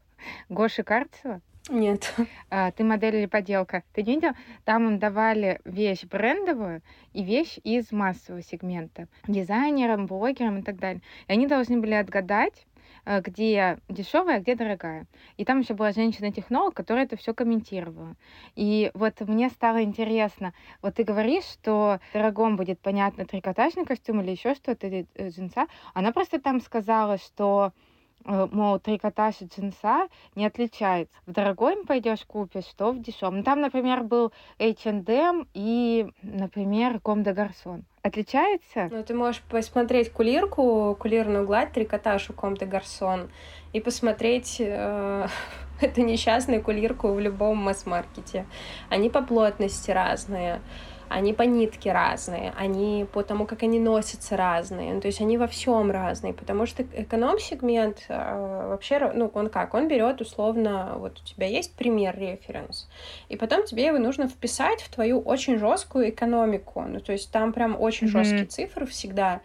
Гоши 0.50 0.84
Карцева? 0.84 1.41
Нет. 1.70 2.14
А, 2.50 2.72
ты 2.72 2.84
модель 2.86 3.16
или 3.18 3.26
поделка? 3.26 3.84
Ты 3.94 4.02
не 4.04 4.16
видел? 4.16 4.32
Там 4.64 4.88
им 4.88 5.00
давали 5.00 5.60
вещь 5.66 6.06
брендовую 6.06 6.82
и 7.12 7.24
вещь 7.24 7.60
из 7.64 7.92
массового 7.92 8.42
сегмента. 8.42 9.08
Дизайнерам, 9.28 10.06
блогерам 10.06 10.60
и 10.60 10.62
так 10.62 10.78
далее. 10.78 11.02
И 11.28 11.34
они 11.34 11.46
должны 11.46 11.78
были 11.78 11.94
отгадать, 11.94 12.66
э, 13.06 13.20
где 13.22 13.80
дешевая, 13.90 14.38
а 14.38 14.40
где 14.40 14.56
дорогая. 14.56 15.08
И 15.36 15.44
там 15.44 15.60
еще 15.60 15.74
была 15.74 15.92
женщина-технолог, 15.92 16.74
которая 16.74 17.04
это 17.04 17.18
все 17.18 17.34
комментировала. 17.34 18.16
И 18.56 18.90
вот 18.94 19.20
мне 19.22 19.50
стало 19.50 19.84
интересно, 19.84 20.54
вот 20.82 20.96
ты 20.96 21.04
говоришь, 21.04 21.46
что 21.46 22.00
дорогом 22.14 22.56
будет, 22.56 22.80
понятно, 22.80 23.26
трикотажный 23.26 23.86
костюм 23.86 24.22
или 24.22 24.32
еще 24.32 24.56
что-то, 24.56 24.88
или 24.88 25.06
э, 25.16 25.30
джинса. 25.30 25.68
Она 25.94 26.14
просто 26.14 26.40
там 26.40 26.62
сказала, 26.62 27.18
что 27.18 27.74
э, 27.74 27.87
мол, 28.27 28.79
трикотаж 28.79 29.36
и 29.41 29.46
джинса 29.46 30.07
не 30.36 30.46
отличается. 30.46 31.13
В 31.25 31.31
дорогой 31.31 31.77
пойдешь 31.86 32.25
купишь, 32.25 32.65
что 32.65 32.91
в 32.91 33.01
дешевом. 33.01 33.38
Ну, 33.38 33.43
там, 33.43 33.62
например, 33.62 34.03
был 34.03 34.31
H&M 34.60 35.48
и, 35.53 36.07
например, 36.22 37.00
Ком 37.00 37.24
де 37.24 37.34
Гарсон. 37.34 37.86
Отличается? 38.03 38.89
Ну, 38.91 39.03
ты 39.03 39.13
можешь 39.13 39.41
посмотреть 39.41 40.12
кулирку, 40.12 40.96
кулирную 41.00 41.46
гладь, 41.46 41.72
трикотаж 41.72 42.29
у 42.29 42.34
Ком 42.34 42.55
де 42.55 42.65
Гарсон 42.65 43.29
и 43.74 43.79
посмотреть 43.79 44.57
э, 44.60 45.27
эту 45.81 46.01
несчастную 46.01 46.62
кулирку 46.62 47.13
в 47.13 47.19
любом 47.19 47.57
масс-маркете. 47.57 48.46
Они 48.89 49.10
по 49.10 49.22
плотности 49.22 49.91
разные 49.91 50.62
они 51.10 51.34
по 51.34 51.44
нитке 51.44 51.92
разные, 51.92 52.54
они 52.58 53.06
по 53.12 53.24
тому, 53.24 53.46
как 53.46 53.64
они 53.64 53.80
носятся 53.80 54.38
разные, 54.38 54.94
ну, 54.94 55.02
то 55.02 55.08
есть 55.08 55.22
они 55.22 55.38
во 55.38 55.48
всем 55.48 55.92
разные, 55.92 56.34
потому 56.34 56.66
что 56.66 56.84
эконом-сегмент 56.84 58.06
э, 58.10 58.68
вообще, 58.70 59.12
ну, 59.14 59.32
он 59.34 59.50
как, 59.50 59.74
он 59.74 59.88
берет 59.88 60.22
условно, 60.22 60.96
вот 60.98 61.20
у 61.20 61.26
тебя 61.26 61.48
есть 61.48 61.74
пример, 61.76 62.18
референс, 62.18 62.90
и 63.30 63.38
потом 63.38 63.64
тебе 63.64 63.86
его 63.86 63.98
нужно 63.98 64.28
вписать 64.28 64.82
в 64.82 64.94
твою 64.94 65.20
очень 65.20 65.58
жесткую 65.58 66.10
экономику, 66.10 66.84
ну, 66.88 67.00
то 67.00 67.12
есть 67.12 67.32
там 67.32 67.54
прям 67.54 67.80
очень 67.80 68.08
mm-hmm. 68.08 68.12
жесткие 68.12 68.46
цифры 68.46 68.86
всегда, 68.86 69.42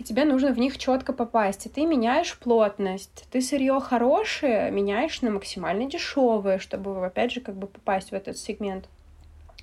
и 0.00 0.02
тебе 0.02 0.24
нужно 0.24 0.54
в 0.54 0.58
них 0.58 0.78
четко 0.78 1.12
попасть. 1.12 1.66
И 1.66 1.68
ты 1.68 1.84
меняешь 1.84 2.38
плотность. 2.38 3.26
Ты 3.30 3.42
сырье 3.42 3.78
хорошее 3.80 4.70
меняешь 4.70 5.20
на 5.20 5.30
максимально 5.30 5.84
дешевое, 5.90 6.58
чтобы, 6.58 7.04
опять 7.04 7.32
же, 7.32 7.42
как 7.42 7.54
бы 7.54 7.66
попасть 7.66 8.10
в 8.10 8.14
этот 8.14 8.38
сегмент. 8.38 8.88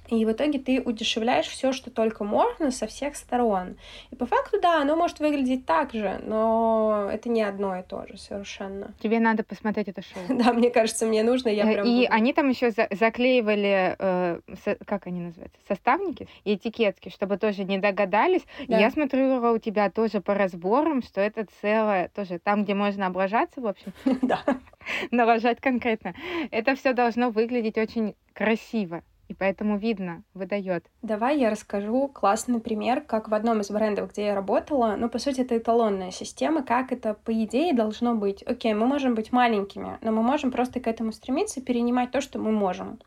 И 0.08 0.26
в 0.26 0.32
итоге 0.32 0.60
ты 0.60 0.82
удешевляешь 0.82 1.48
все, 1.48 1.72
что 1.72 1.92
только 1.92 2.24
можно, 2.24 2.72
со 2.72 2.88
всех 2.88 3.16
сторон. 3.16 3.78
И 4.12 4.16
по 4.16 4.26
факту, 4.26 4.60
да, 4.62 4.82
оно 4.82 4.96
может 4.96 5.20
выглядеть 5.20 5.66
так 5.66 5.94
же, 5.94 6.20
но 6.24 7.10
это 7.12 7.30
не 7.30 7.44
одно 7.44 7.78
и 7.78 7.84
то 7.84 8.06
же 8.08 8.18
совершенно. 8.18 8.94
Тебе 9.00 9.20
надо 9.20 9.44
посмотреть 9.44 9.90
это 9.90 10.02
шоу. 10.02 10.24
Да, 10.38 10.54
мне 10.54 10.70
кажется, 10.70 11.06
мне 11.06 11.24
нужно, 11.24 11.50
я 11.50 11.70
э, 11.70 11.74
прям... 11.74 11.88
И 11.88 12.06
они 12.06 12.32
там 12.34 12.50
еще 12.50 12.72
за 12.72 12.88
заклеивали, 12.92 13.96
э, 13.98 14.40
со, 14.64 14.76
как 14.86 15.08
они 15.08 15.20
называются, 15.20 15.60
составники 15.68 16.28
и 16.44 16.56
этикетки, 16.56 17.10
чтобы 17.10 17.38
тоже 17.38 17.64
не 17.64 17.78
догадались. 17.78 18.46
Да. 18.68 18.78
И 18.78 18.82
я 18.82 18.92
смотрю 18.92 19.42
у 19.52 19.58
тебя 19.58 19.90
тоже 19.90 20.22
по 20.22 20.34
разборам, 20.34 21.02
что 21.02 21.22
это 21.22 21.46
целое, 21.62 22.10
тоже 22.10 22.40
там, 22.40 22.64
где 22.64 22.74
можно 22.74 23.08
облажаться, 23.08 23.62
в 23.62 23.68
общем. 23.68 23.94
Да. 24.22 24.44
Налажать 25.12 25.60
конкретно. 25.62 26.14
Это 26.52 26.76
все 26.76 26.94
должно 26.94 27.30
выглядеть 27.30 27.78
очень 27.78 28.16
красиво 28.34 29.04
и 29.28 29.34
поэтому 29.34 29.78
видно, 29.78 30.24
выдает. 30.34 30.86
Давай 31.02 31.40
я 31.40 31.50
расскажу 31.50 32.08
классный 32.08 32.60
пример, 32.60 33.02
как 33.02 33.28
в 33.28 33.34
одном 33.34 33.62
из 33.62 33.70
брендов, 33.70 34.12
где 34.12 34.28
я 34.28 34.36
работала, 34.36 34.96
ну, 34.98 35.10
по 35.10 35.20
сути, 35.20 35.42
это 35.42 35.58
эталонная 35.58 36.12
система, 36.12 36.64
как 36.64 36.92
это, 36.92 37.14
по 37.14 37.32
идее, 37.44 37.74
должно 37.74 38.16
быть. 38.16 38.44
Окей, 38.44 38.74
мы 38.74 38.88
можем 38.88 39.16
быть 39.16 39.32
маленькими, 39.32 39.98
но 40.02 40.12
мы 40.12 40.22
можем 40.22 40.52
просто 40.52 40.80
к 40.80 40.88
этому 40.88 41.12
стремиться, 41.12 41.62
перенимать 41.62 42.12
то, 42.12 42.22
что 42.22 42.40
мы 42.40 42.52
можем. 42.52 43.00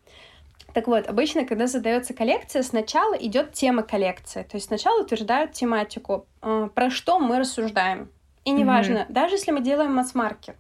Так 0.73 0.87
вот, 0.87 1.09
обычно, 1.09 1.45
когда 1.45 1.67
задается 1.67 2.15
коллекция, 2.15 2.63
сначала 2.63 3.15
идет 3.15 3.53
тема 3.53 3.83
коллекции. 3.83 4.43
То 4.43 4.57
есть 4.57 4.67
сначала 4.67 5.03
утверждают 5.03 5.53
тематику, 5.53 6.27
э, 6.43 6.69
про 6.75 6.91
что 6.91 7.19
мы 7.19 7.39
рассуждаем. 7.39 8.09
И 8.45 8.53
неважно, 8.53 8.99
mm-hmm. 8.99 9.13
даже 9.13 9.35
если 9.35 9.51
мы 9.51 9.61
делаем 9.61 9.95
масс-маркет, 9.95 10.57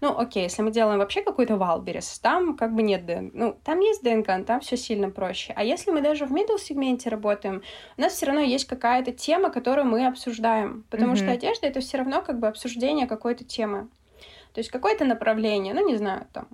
ну, 0.00 0.16
окей, 0.16 0.44
если 0.44 0.62
мы 0.62 0.70
делаем 0.70 0.98
вообще 0.98 1.22
какой-то 1.22 1.56
Wildberries, 1.56 2.18
там 2.20 2.56
как 2.56 2.74
бы 2.74 2.82
нет 2.82 3.04
ДНК. 3.04 3.34
Ну, 3.34 3.56
там 3.64 3.80
есть 3.80 4.02
ДНК, 4.02 4.28
но 4.28 4.44
там 4.44 4.60
все 4.60 4.76
сильно 4.76 5.10
проще. 5.10 5.52
А 5.56 5.64
если 5.64 5.90
мы 5.90 6.00
даже 6.00 6.26
в 6.26 6.32
middle 6.32 6.58
сегменте 6.58 7.08
работаем, 7.10 7.62
у 7.96 8.00
нас 8.00 8.12
все 8.12 8.26
равно 8.26 8.40
есть 8.40 8.66
какая-то 8.66 9.12
тема, 9.12 9.50
которую 9.50 9.86
мы 9.86 10.06
обсуждаем. 10.06 10.84
Потому 10.90 11.14
mm-hmm. 11.14 11.16
что 11.16 11.30
одежда 11.32 11.66
это 11.66 11.80
все 11.80 11.98
равно 11.98 12.22
как 12.22 12.38
бы 12.38 12.46
обсуждение 12.46 13.06
какой-то 13.06 13.44
темы. 13.44 13.88
То 14.52 14.60
есть 14.60 14.70
какое-то 14.70 15.04
направление, 15.04 15.74
ну, 15.74 15.86
не 15.86 15.96
знаю, 15.96 16.26
там, 16.32 16.48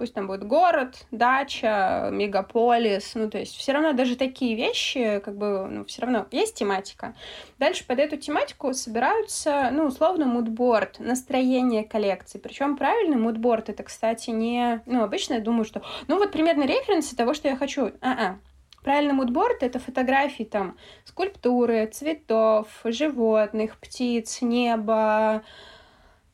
пусть 0.00 0.14
там 0.14 0.26
будет 0.26 0.44
город, 0.46 1.04
дача, 1.10 2.08
мегаполис, 2.10 3.12
ну, 3.14 3.28
то 3.28 3.36
есть 3.36 3.54
все 3.54 3.72
равно 3.72 3.92
даже 3.92 4.16
такие 4.16 4.56
вещи, 4.56 5.20
как 5.22 5.36
бы, 5.36 5.68
ну, 5.70 5.84
все 5.84 6.00
равно 6.00 6.26
есть 6.30 6.54
тематика. 6.54 7.14
Дальше 7.58 7.86
под 7.86 7.98
эту 7.98 8.16
тематику 8.16 8.72
собираются, 8.72 9.68
ну, 9.70 9.84
условно, 9.84 10.24
мудборд, 10.24 11.00
настроение 11.00 11.84
коллекции. 11.84 12.38
Причем 12.38 12.78
правильный 12.78 13.18
мудборд 13.18 13.68
это, 13.68 13.82
кстати, 13.82 14.30
не, 14.30 14.80
ну, 14.86 15.02
обычно 15.02 15.34
я 15.34 15.40
думаю, 15.40 15.66
что, 15.66 15.82
ну, 16.08 16.16
вот 16.16 16.32
примерно 16.32 16.62
референсы 16.62 17.14
того, 17.14 17.34
что 17.34 17.48
я 17.48 17.56
хочу. 17.56 17.92
А-а. 18.00 18.38
Правильный 18.82 19.12
мудборд— 19.12 19.58
это 19.62 19.78
фотографии 19.78 20.44
там 20.44 20.78
скульптуры, 21.04 21.88
цветов, 21.92 22.68
животных, 22.84 23.76
птиц, 23.76 24.40
неба, 24.40 25.42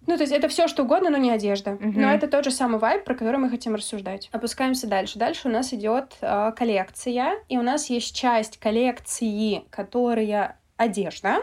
ну, 0.06 0.16
то 0.16 0.22
есть 0.22 0.32
это 0.32 0.48
все 0.48 0.68
что 0.68 0.84
угодно, 0.84 1.10
но 1.10 1.16
не 1.16 1.30
одежда. 1.30 1.72
Mm-hmm. 1.72 1.92
Но 1.94 2.10
это 2.10 2.28
тот 2.28 2.44
же 2.44 2.50
самый 2.50 2.78
вайб, 2.78 3.04
про 3.04 3.14
который 3.14 3.38
мы 3.38 3.50
хотим 3.50 3.74
рассуждать. 3.74 4.28
Опускаемся 4.32 4.86
дальше. 4.86 5.18
Дальше 5.18 5.48
у 5.48 5.50
нас 5.50 5.72
идет 5.72 6.16
э, 6.20 6.52
коллекция, 6.56 7.34
и 7.48 7.58
у 7.58 7.62
нас 7.62 7.90
есть 7.90 8.14
часть 8.14 8.58
коллекции, 8.58 9.64
которая 9.70 10.58
одежда. 10.76 11.38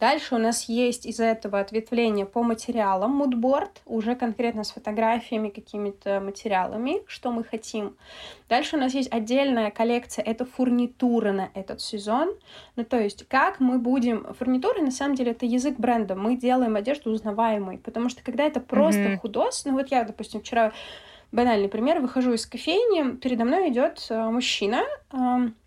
Дальше 0.00 0.34
у 0.34 0.38
нас 0.38 0.68
есть 0.68 1.06
из 1.06 1.20
этого 1.20 1.60
ответвление 1.60 2.26
по 2.26 2.42
материалам, 2.42 3.12
мудборд, 3.12 3.80
уже 3.86 4.16
конкретно 4.16 4.64
с 4.64 4.72
фотографиями, 4.72 5.48
какими-то 5.48 6.20
материалами, 6.20 7.02
что 7.06 7.30
мы 7.30 7.44
хотим. 7.44 7.96
Дальше 8.48 8.76
у 8.76 8.80
нас 8.80 8.92
есть 8.92 9.10
отдельная 9.12 9.70
коллекция, 9.70 10.24
это 10.24 10.44
фурнитура 10.44 11.32
на 11.32 11.50
этот 11.54 11.80
сезон. 11.80 12.34
Ну, 12.76 12.84
то 12.84 12.98
есть, 13.00 13.26
как 13.28 13.60
мы 13.60 13.78
будем... 13.78 14.34
Фурнитура, 14.34 14.80
на 14.82 14.90
самом 14.90 15.14
деле, 15.14 15.30
это 15.30 15.46
язык 15.46 15.78
бренда. 15.78 16.16
Мы 16.16 16.36
делаем 16.36 16.76
одежду 16.76 17.10
узнаваемой, 17.10 17.78
потому 17.78 18.08
что 18.08 18.22
когда 18.22 18.44
это 18.44 18.60
просто 18.60 19.00
mm-hmm. 19.00 19.18
худос, 19.18 19.64
ну 19.64 19.72
вот 19.72 19.90
я, 19.90 20.04
допустим, 20.04 20.40
вчера 20.40 20.72
банальный 21.32 21.68
пример, 21.68 22.00
выхожу 22.00 22.32
из 22.32 22.46
кофейни, 22.46 23.16
передо 23.16 23.44
мной 23.44 23.70
идет 23.70 24.06
э, 24.08 24.30
мужчина, 24.30 24.82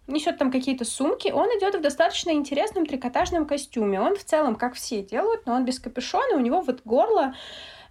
несет 0.08 0.38
там 0.38 0.52
какие-то 0.52 0.86
сумки, 0.86 1.30
он 1.30 1.48
идет 1.58 1.76
в 1.76 1.82
достаточно 1.82 2.32
интересном 2.32 2.86
трикотажном 2.86 3.46
костюме. 3.46 4.02
Он 4.02 4.16
в 4.16 4.24
целом, 4.24 4.56
как 4.56 4.74
все 4.74 5.02
делают, 5.02 5.46
но 5.46 5.54
он 5.54 5.66
без 5.66 5.80
капюшона, 5.80 6.36
у 6.36 6.40
него 6.40 6.62
вот 6.62 6.82
горло 6.86 7.34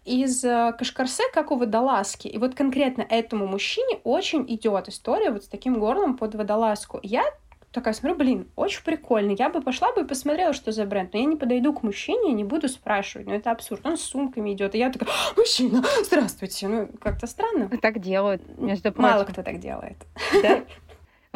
из 0.05 0.45
э, 0.45 0.73
кашкарсе, 0.79 1.25
как 1.33 1.51
у 1.51 1.57
водолазки. 1.57 2.29
И 2.29 2.39
вот 2.39 2.55
конкретно 2.55 3.03
этому 3.03 3.47
мужчине 3.47 3.99
очень 4.05 4.45
идет 4.49 4.89
история 4.89 5.31
вот 5.31 5.45
с 5.45 5.49
таким 5.49 5.79
горлом 5.81 6.17
под 6.17 6.37
водолазку. 6.37 7.01
Я 7.03 7.25
такая 7.73 7.93
смотрю, 7.93 8.17
блин, 8.17 8.49
очень 8.57 8.83
прикольно. 8.85 9.33
Я 9.39 9.51
бы 9.51 9.61
пошла 9.61 9.93
бы 9.93 10.03
и 10.03 10.05
посмотрела, 10.05 10.55
что 10.55 10.73
за 10.73 10.87
бренд. 10.87 11.13
Но 11.13 11.19
я 11.19 11.27
не 11.27 11.37
подойду 11.37 11.75
к 11.75 11.83
мужчине 11.83 12.33
не 12.33 12.45
буду 12.45 12.69
спрашивать. 12.69 13.27
Ну, 13.27 13.35
это 13.35 13.51
абсурд. 13.51 13.85
Он 13.85 13.99
с 13.99 14.03
сумками 14.03 14.55
идет. 14.55 14.75
И 14.75 14.79
я 14.79 14.91
такая, 14.91 15.11
мужчина, 15.37 15.85
здравствуйте. 16.03 16.69
Ну, 16.69 16.89
как-то 17.01 17.27
странно. 17.27 17.69
Так 17.83 18.01
делают, 18.01 18.43
между 18.59 18.93
прочим. 18.93 19.11
Мало 19.11 19.25
кто 19.25 19.43
так 19.43 19.59
делает. 19.59 19.97
Да? 20.43 20.63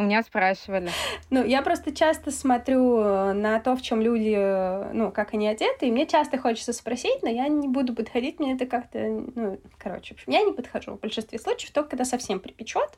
У 0.00 0.02
меня 0.02 0.22
спрашивали. 0.22 0.90
Ну, 1.28 1.44
я 1.44 1.60
просто 1.60 1.94
часто 1.94 2.30
смотрю 2.30 3.00
э, 3.00 3.32
на 3.34 3.60
то, 3.60 3.76
в 3.76 3.82
чем 3.82 4.00
люди, 4.00 4.34
э, 4.34 4.92
ну, 4.94 5.12
как 5.12 5.34
они 5.34 5.46
одеты, 5.46 5.88
и 5.88 5.90
мне 5.90 6.06
часто 6.06 6.38
хочется 6.38 6.72
спросить, 6.72 7.22
но 7.22 7.28
я 7.28 7.48
не 7.48 7.68
буду 7.68 7.94
подходить, 7.94 8.40
мне 8.40 8.54
это 8.54 8.64
как-то, 8.64 8.98
ну, 9.34 9.60
короче, 9.76 10.14
в 10.14 10.16
общем, 10.16 10.32
я 10.32 10.40
не 10.40 10.52
подхожу 10.52 10.92
в 10.92 11.00
большинстве 11.00 11.38
случаев, 11.38 11.72
только 11.72 11.90
когда 11.90 12.06
совсем 12.06 12.40
припечет, 12.40 12.88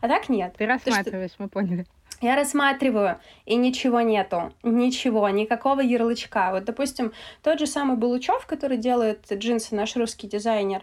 а 0.00 0.08
так 0.08 0.28
нет. 0.28 0.56
Ты 0.58 0.66
рассматриваешь, 0.66 1.30
что... 1.30 1.44
мы 1.44 1.48
поняли. 1.48 1.86
Я 2.20 2.34
рассматриваю, 2.34 3.20
и 3.46 3.54
ничего 3.54 4.00
нету. 4.00 4.52
Ничего, 4.64 5.28
никакого 5.28 5.80
ярлычка. 5.80 6.50
Вот, 6.50 6.64
допустим, 6.64 7.12
тот 7.44 7.60
же 7.60 7.68
самый 7.68 7.96
Булычев, 7.96 8.46
который 8.46 8.78
делает 8.78 9.32
джинсы, 9.32 9.76
наш 9.76 9.94
русский 9.94 10.26
дизайнер, 10.26 10.82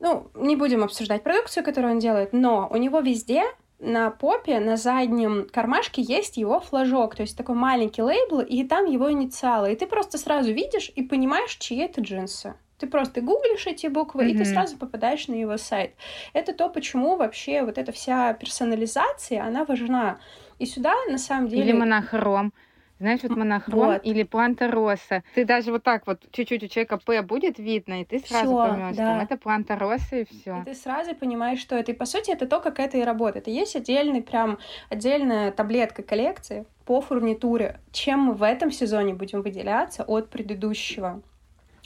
ну, 0.00 0.30
не 0.34 0.56
будем 0.56 0.82
обсуждать 0.82 1.22
продукцию, 1.22 1.62
которую 1.62 1.92
он 1.92 1.98
делает, 1.98 2.32
но 2.32 2.66
у 2.70 2.78
него 2.78 3.00
везде 3.00 3.44
на 3.78 4.10
попе, 4.10 4.58
на 4.58 4.76
заднем 4.76 5.46
кармашке 5.52 6.02
есть 6.02 6.36
его 6.36 6.60
флажок, 6.60 7.14
то 7.14 7.22
есть 7.22 7.36
такой 7.36 7.54
маленький 7.54 8.02
лейбл, 8.02 8.40
и 8.40 8.64
там 8.64 8.86
его 8.86 9.10
инициалы. 9.10 9.72
И 9.72 9.76
ты 9.76 9.86
просто 9.86 10.18
сразу 10.18 10.52
видишь 10.52 10.90
и 10.94 11.02
понимаешь, 11.02 11.56
чьи 11.56 11.78
это 11.78 12.00
джинсы. 12.00 12.54
Ты 12.78 12.86
просто 12.86 13.20
гуглишь 13.20 13.66
эти 13.66 13.88
буквы, 13.88 14.24
mm-hmm. 14.24 14.30
и 14.30 14.38
ты 14.38 14.44
сразу 14.44 14.76
попадаешь 14.76 15.26
на 15.26 15.34
его 15.34 15.56
сайт. 15.56 15.94
Это 16.32 16.52
то, 16.52 16.68
почему 16.68 17.16
вообще 17.16 17.64
вот 17.64 17.76
эта 17.76 17.90
вся 17.90 18.32
персонализация, 18.34 19.42
она 19.42 19.64
важна. 19.64 20.18
И 20.58 20.66
сюда, 20.66 20.94
на 21.08 21.18
самом 21.18 21.48
деле... 21.48 21.62
Или 21.64 21.72
монохром. 21.72 22.52
Знаешь, 22.98 23.20
вот 23.22 23.36
монохром 23.36 23.92
вот. 23.92 24.00
или 24.04 24.22
планта 24.24 24.68
роса. 24.68 25.22
Ты 25.34 25.44
даже 25.44 25.70
вот 25.70 25.82
так 25.82 26.06
вот 26.06 26.20
чуть-чуть 26.32 26.64
у 26.64 26.68
человека 26.68 26.98
П 26.98 27.22
будет 27.22 27.58
видно, 27.58 28.02
и 28.02 28.04
ты 28.04 28.18
сразу 28.18 28.46
всё, 28.46 28.68
поймешь, 28.68 28.96
да. 28.96 29.14
что 29.14 29.24
это 29.24 29.40
планта 29.40 29.76
роса 29.76 30.16
и 30.16 30.24
все. 30.24 30.60
И 30.60 30.64
ты 30.64 30.74
сразу 30.74 31.14
понимаешь, 31.14 31.60
что 31.60 31.76
это. 31.76 31.92
И 31.92 31.94
по 31.94 32.06
сути 32.06 32.30
это 32.30 32.46
то, 32.46 32.60
как 32.60 32.80
это 32.80 32.98
и 32.98 33.02
работает. 33.02 33.48
И 33.48 33.52
есть 33.52 33.76
отдельный 33.76 34.22
прям 34.22 34.58
отдельная 34.88 35.52
таблетка 35.52 36.02
коллекции 36.02 36.66
по 36.84 37.00
фурнитуре. 37.00 37.80
Чем 37.92 38.20
мы 38.20 38.34
в 38.34 38.42
этом 38.42 38.70
сезоне 38.70 39.14
будем 39.14 39.42
выделяться 39.42 40.04
от 40.04 40.30
предыдущего? 40.30 41.22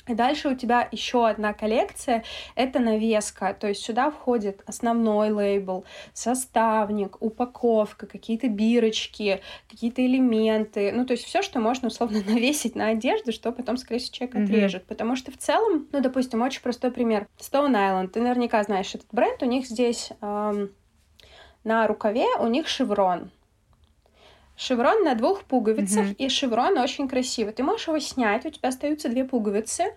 И 0.08 0.14
дальше 0.14 0.48
у 0.48 0.56
тебя 0.56 0.88
еще 0.90 1.28
одна 1.28 1.52
коллекция— 1.52 2.24
это 2.56 2.80
навеска. 2.80 3.54
То 3.54 3.68
есть 3.68 3.82
сюда 3.82 4.10
входит 4.10 4.62
основной 4.66 5.30
лейбл, 5.30 5.84
составник, 6.12 7.16
упаковка, 7.20 8.06
какие-то 8.06 8.48
бирочки, 8.48 9.40
какие-то 9.68 10.04
элементы. 10.04 10.92
Ну, 10.92 11.06
то 11.06 11.12
есть 11.12 11.24
все, 11.24 11.42
что 11.42 11.60
можно 11.60 11.88
условно 11.88 12.18
навесить 12.26 12.74
на 12.74 12.88
одежду, 12.88 13.32
что 13.32 13.52
потом, 13.52 13.76
скорее 13.76 14.00
всего, 14.00 14.14
человек 14.14 14.36
mm-hmm. 14.36 14.44
отрежет. 14.44 14.86
Потому 14.86 15.14
что 15.14 15.30
в 15.30 15.36
целом, 15.36 15.86
ну, 15.92 16.00
допустим, 16.00 16.42
очень 16.42 16.62
простой 16.62 16.90
пример. 16.90 17.28
Stone 17.38 17.72
Island. 17.72 18.08
Ты 18.08 18.20
наверняка 18.20 18.62
знаешь 18.64 18.94
этот 18.94 19.08
бренд. 19.12 19.42
У 19.42 19.46
них 19.46 19.66
здесь 19.66 20.10
эм, 20.20 20.70
на 21.64 21.86
рукаве 21.86 22.26
у 22.40 22.48
них 22.48 22.66
шеврон. 22.66 23.30
Шеврон 24.56 25.02
на 25.04 25.14
двух 25.14 25.44
пуговицах, 25.44 26.06
mm-hmm. 26.06 26.16
и 26.16 26.28
шеврон 26.28 26.78
очень 26.78 27.08
красивый. 27.08 27.52
Ты 27.52 27.62
можешь 27.62 27.88
его 27.88 27.98
снять, 27.98 28.44
у 28.46 28.50
тебя 28.50 28.68
остаются 28.68 29.08
две 29.08 29.24
пуговицы. 29.24 29.94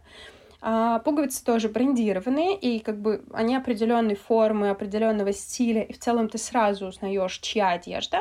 А, 0.62 1.00
пуговицы 1.00 1.44
тоже 1.44 1.70
брендированные, 1.70 2.58
и 2.58 2.80
как 2.80 3.00
бы 3.00 3.24
они 3.34 3.56
определенной 3.56 4.16
формы, 4.16 4.70
определенного 4.70 5.32
стиля, 5.32 5.84
и 5.84 5.94
в 5.94 6.00
целом 6.00 6.28
ты 6.28 6.40
сразу 6.40 6.88
узнаешь, 6.88 7.38
чья 7.40 7.70
одежда. 7.72 8.20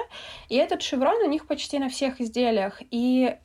И 0.50 0.56
этот 0.56 0.82
шеврон 0.82 1.22
у 1.22 1.28
них 1.28 1.46
почти 1.46 1.78
на 1.78 1.88
всех 1.88 2.20
изделиях. 2.20 2.82
И 2.90 3.36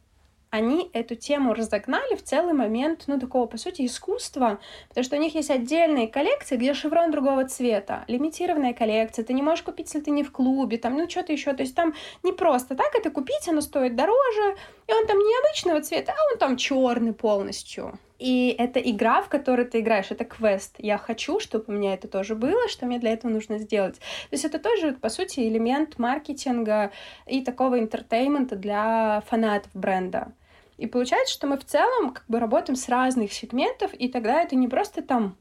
они 0.50 0.90
эту 0.94 1.16
тему 1.16 1.54
разогнали 1.54 2.16
в 2.16 2.24
целый 2.24 2.54
момент, 2.54 3.04
ну, 3.08 3.20
такого, 3.20 3.46
по 3.46 3.58
сути, 3.58 3.86
искусства, 3.86 4.60
потому 4.88 5.04
что 5.04 5.16
у 5.16 5.20
них 5.20 5.36
есть 5.36 5.52
отдельные 5.52 6.08
коллекции, 6.08 6.58
где 6.58 6.74
шеврон 6.74 7.12
другого 7.12 7.48
цвета, 7.48 8.04
лимитированная 8.08 8.74
коллекция, 8.74 9.24
ты 9.24 9.34
не 9.34 9.44
можешь 9.44 9.64
купить, 9.64 9.88
если 9.88 10.02
ты 10.02 10.12
не 10.12 10.24
в 10.24 10.32
клубе, 10.32 10.78
там, 10.78 10.96
ну, 10.96 11.10
что-то 11.10 11.34
еще, 11.34 11.54
то 11.54 11.62
есть 11.62 11.76
там 11.76 11.94
не 12.24 12.32
просто 12.32 12.76
так 12.76 12.96
это 12.96 13.12
купить, 13.12 13.48
оно 13.48 13.62
стоит 13.62 13.96
дороже, 13.96 14.56
и 14.88 14.94
он 14.94 15.06
там 15.06 15.20
необычного 15.20 15.82
цвета, 15.82 16.14
а 16.14 16.32
он 16.34 16.40
там 16.40 16.58
черный 16.58 17.14
полностью. 17.14 18.00
И 18.20 18.54
это 18.58 18.80
игра, 18.80 19.22
в 19.22 19.30
которой 19.30 19.66
ты 19.66 19.80
играешь, 19.80 20.12
это 20.12 20.26
квест. 20.26 20.76
Я 20.78 20.98
хочу, 20.98 21.40
чтобы 21.40 21.66
у 21.68 21.72
меня 21.72 21.94
это 21.94 22.10
тоже 22.10 22.36
было, 22.36 22.68
что 22.68 22.86
мне 22.86 23.00
для 23.00 23.14
этого 23.14 23.32
нужно 23.32 23.60
сделать. 23.60 23.98
То 23.98 24.34
есть 24.34 24.44
это 24.44 24.60
тоже, 24.60 24.92
по 24.92 25.08
сути, 25.08 25.40
элемент 25.40 25.98
маркетинга 25.98 26.92
и 27.26 27.42
такого 27.42 27.80
энтертейнмента 27.80 28.58
для 28.58 29.24
фанатов 29.28 29.72
бренда. 29.74 30.34
И 30.80 30.88
получается, 30.88 31.34
что 31.34 31.46
мы 31.46 31.58
в 31.58 31.66
целом 31.66 32.12
как 32.12 32.24
бы 32.28 32.40
работаем 32.40 32.76
с 32.76 32.88
разных 32.88 33.34
сегментов, 33.34 33.94
и 33.94 34.08
тогда 34.08 34.42
это 34.42 34.56
не 34.56 34.68
просто 34.68 35.02
там 35.02 35.36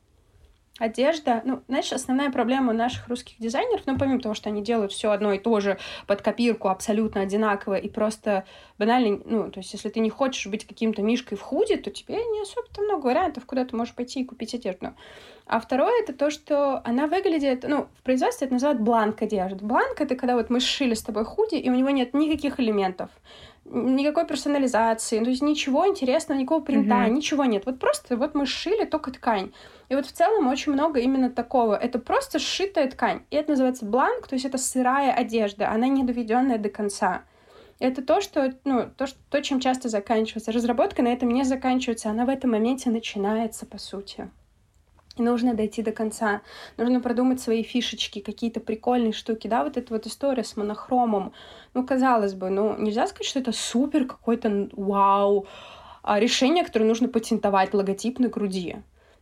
одежда. 0.78 1.42
Ну, 1.45 1.62
знаешь, 1.68 1.92
основная 1.92 2.30
проблема 2.30 2.73
наших 2.73 3.09
русских 3.09 3.38
дизайнеров, 3.38 3.83
ну, 3.87 3.99
помимо 3.99 4.21
того, 4.21 4.35
что 4.35 4.49
они 4.49 4.62
делают 4.62 4.92
все 4.92 5.11
одно 5.11 5.33
и 5.33 5.38
то 5.38 5.61
же 5.61 5.78
под 6.07 6.23
копирку 6.23 6.68
абсолютно 6.68 7.21
одинаково 7.21 7.75
и 7.75 7.88
просто 7.88 8.45
банально, 8.78 9.21
ну, 9.25 9.50
то 9.50 9.61
есть 9.61 9.73
если 9.73 9.88
ты 9.88 10.00
не 10.00 10.11
хочешь 10.11 10.47
быть 10.47 10.66
каким-то 10.66 11.02
мишкой 11.02 11.37
в 11.37 11.40
худе, 11.40 11.76
то 11.76 11.90
тебе 11.90 12.16
не 12.16 12.42
особо-то 12.42 12.83
много 12.83 13.07
вариантов, 13.07 13.47
куда 13.47 13.64
ты 13.64 13.76
можешь 13.76 13.95
пойти 13.95 14.23
и 14.23 14.25
купить 14.25 14.54
одежду. 14.54 14.95
А 15.47 15.61
второе— 15.61 16.02
это 16.02 16.12
то, 16.12 16.30
что 16.30 16.83
она 16.85 17.07
выглядит, 17.07 17.64
ну, 17.66 17.88
в 17.99 18.02
производстве 18.02 18.47
это 18.47 18.54
называют 18.54 18.80
бланк 18.80 19.23
одежды. 19.23 19.64
Бланк— 19.64 19.99
это 20.00 20.14
когда 20.14 20.37
вот 20.37 20.50
мы 20.50 20.61
сшили 20.61 20.95
с 20.95 21.02
тобой 21.02 21.25
худи, 21.25 21.54
и 21.54 21.71
у 21.71 21.75
него 21.75 21.90
нет 21.90 22.12
никаких 22.12 22.61
элементов 22.61 23.11
никакой 23.70 24.26
персонализации, 24.26 25.22
то 25.22 25.30
есть 25.30 25.42
ничего 25.42 25.87
интересного, 25.87 26.38
никакого 26.38 26.62
принта, 26.62 26.94
mm-hmm. 26.94 27.10
ничего 27.10 27.44
нет. 27.44 27.66
Вот 27.66 27.78
просто 27.78 28.16
вот 28.16 28.34
мы 28.34 28.46
сшили 28.46 28.84
только 28.84 29.10
ткань. 29.12 29.52
И 29.88 29.94
вот 29.94 30.06
в 30.06 30.12
целом 30.12 30.48
очень 30.48 30.72
много 30.72 31.00
именно 31.00 31.30
такого. 31.30 31.75
Это 31.75 31.98
просто 31.98 32.38
сшитая 32.38 32.90
ткань. 32.90 33.22
И 33.30 33.37
это 33.37 33.50
называется 33.50 33.87
бланк, 33.87 34.28
то 34.28 34.34
есть 34.34 34.44
это 34.44 34.58
сырая 34.58 35.12
одежда, 35.12 35.70
она 35.70 35.88
не 35.88 36.04
доведенная 36.04 36.58
до 36.58 36.68
конца. 36.68 37.22
Это 37.78 38.02
то, 38.02 38.20
что, 38.20 38.52
ну, 38.64 38.90
то, 38.96 39.06
что, 39.06 39.18
то, 39.30 39.40
чем 39.40 39.60
часто 39.60 39.88
заканчивается. 39.88 40.50
Разработка 40.50 41.02
на 41.02 41.08
этом 41.08 41.30
не 41.30 41.44
заканчивается, 41.44 42.10
она 42.10 42.25
в 42.25 42.28
этом 42.28 42.50
моменте 42.50 42.90
начинается, 42.90 43.66
по 43.66 43.78
сути. 43.78 44.28
И 45.18 45.22
нужно 45.22 45.54
дойти 45.54 45.82
до 45.82 45.92
конца. 45.92 46.42
Нужно 46.76 47.00
продумать 47.00 47.40
свои 47.40 47.62
фишечки, 47.62 48.20
какие-то 48.20 48.60
прикольные 48.60 49.12
штуки. 49.12 49.48
Да, 49.48 49.64
вот 49.64 49.76
эта 49.76 49.92
вот 49.92 50.06
история 50.06 50.44
с 50.44 50.56
монохромом. 50.56 51.32
Ну, 51.75 51.84
казалось 51.84 52.34
бы, 52.34 52.48
ну, 52.50 52.76
нельзя 52.78 53.06
сказать, 53.06 53.26
что 53.26 53.40
это 53.40 53.52
супер 53.52 54.06
какой-то 54.06 54.68
вау 54.72 55.46
а 56.08 56.20
решение, 56.20 56.64
которое 56.64 56.87
нужно 56.87 57.06
патентовать, 57.06 57.75
логотип 57.75 58.18
на 58.18 58.28
груди. 58.28 58.76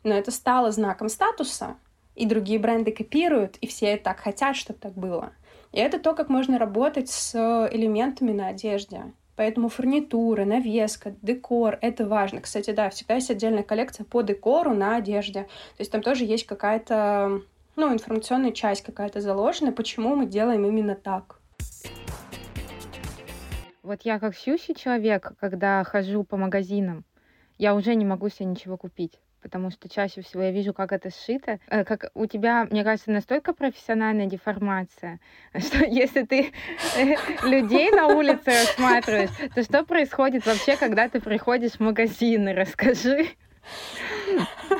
Но 0.04 0.14
это 0.14 0.30
стало 0.30 0.70
знаком 0.70 1.08
статуса, 1.08 1.76
и 2.14 2.26
другие 2.26 2.60
бренды 2.60 2.92
копируют, 2.92 3.56
и 3.56 3.66
все 3.66 3.96
так 3.96 4.20
хотят, 4.20 4.54
чтобы 4.54 4.78
так 4.78 4.94
было. 4.94 5.32
И 5.72 5.80
это 5.80 5.98
то, 5.98 6.14
как 6.14 6.28
можно 6.28 6.60
работать 6.60 7.10
с 7.10 7.34
элементами 7.72 8.30
на 8.30 8.48
одежде. 8.48 9.12
Поэтому 9.36 9.68
фурнитура, 9.68 10.44
навеска, 10.44 11.14
декор— 11.22 11.78
это 11.82 12.06
важно. 12.06 12.40
Кстати, 12.40 12.70
да, 12.70 12.88
всегда 12.88 13.14
есть 13.14 13.30
отдельная 13.30 13.62
коллекция 13.62 14.04
по 14.04 14.22
декору 14.22 14.74
на 14.74 14.96
одежде. 14.96 15.42
То 15.42 15.80
есть 15.80 15.92
там 15.92 16.02
тоже 16.02 16.24
есть 16.24 16.46
какая-то, 16.46 17.42
ну, 17.76 17.92
информационная 17.92 18.52
часть 18.52 18.82
какая-то 18.82 19.20
заложена, 19.20 19.72
почему 19.72 20.16
мы 20.16 20.26
делаем 20.26 20.64
именно 20.64 20.94
так. 20.94 21.38
Вот 23.82 24.02
я 24.02 24.18
как 24.18 24.34
сьющий 24.34 24.74
человек, 24.74 25.34
когда 25.38 25.84
хожу 25.84 26.24
по 26.24 26.36
магазинам, 26.36 27.04
я 27.58 27.74
уже 27.74 27.94
не 27.94 28.04
могу 28.04 28.28
себе 28.30 28.46
ничего 28.46 28.76
купить 28.76 29.20
потому 29.46 29.70
что 29.70 29.88
чаще 29.88 30.22
всего 30.22 30.42
я 30.42 30.50
вижу, 30.50 30.74
как 30.74 30.90
это 30.90 31.10
сшито. 31.10 31.60
Э, 31.68 31.84
как 31.84 32.10
у 32.14 32.26
тебя, 32.26 32.66
мне 32.68 32.82
кажется, 32.82 33.12
настолько 33.12 33.52
профессиональная 33.52 34.26
деформация, 34.26 35.20
что 35.56 35.84
если 35.84 36.24
ты 36.24 36.52
э, 36.96 37.14
людей 37.44 37.92
на 37.92 38.08
улице 38.08 38.46
рассматриваешь, 38.46 39.30
то 39.54 39.62
что 39.62 39.84
происходит 39.84 40.44
вообще, 40.46 40.76
когда 40.76 41.08
ты 41.08 41.20
приходишь 41.20 41.74
в 41.74 41.80
магазин? 41.80 42.48
Расскажи. 42.48 43.28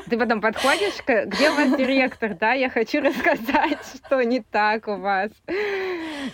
Ты 0.09 0.17
потом 0.17 0.41
подходишь, 0.41 0.95
где 1.05 1.51
у 1.51 1.55
вас 1.55 1.77
директор, 1.77 2.35
да, 2.35 2.53
я 2.53 2.71
хочу 2.71 3.01
рассказать, 3.01 3.79
что 4.07 4.23
не 4.23 4.41
так 4.41 4.87
у 4.89 4.97
вас. 4.97 5.31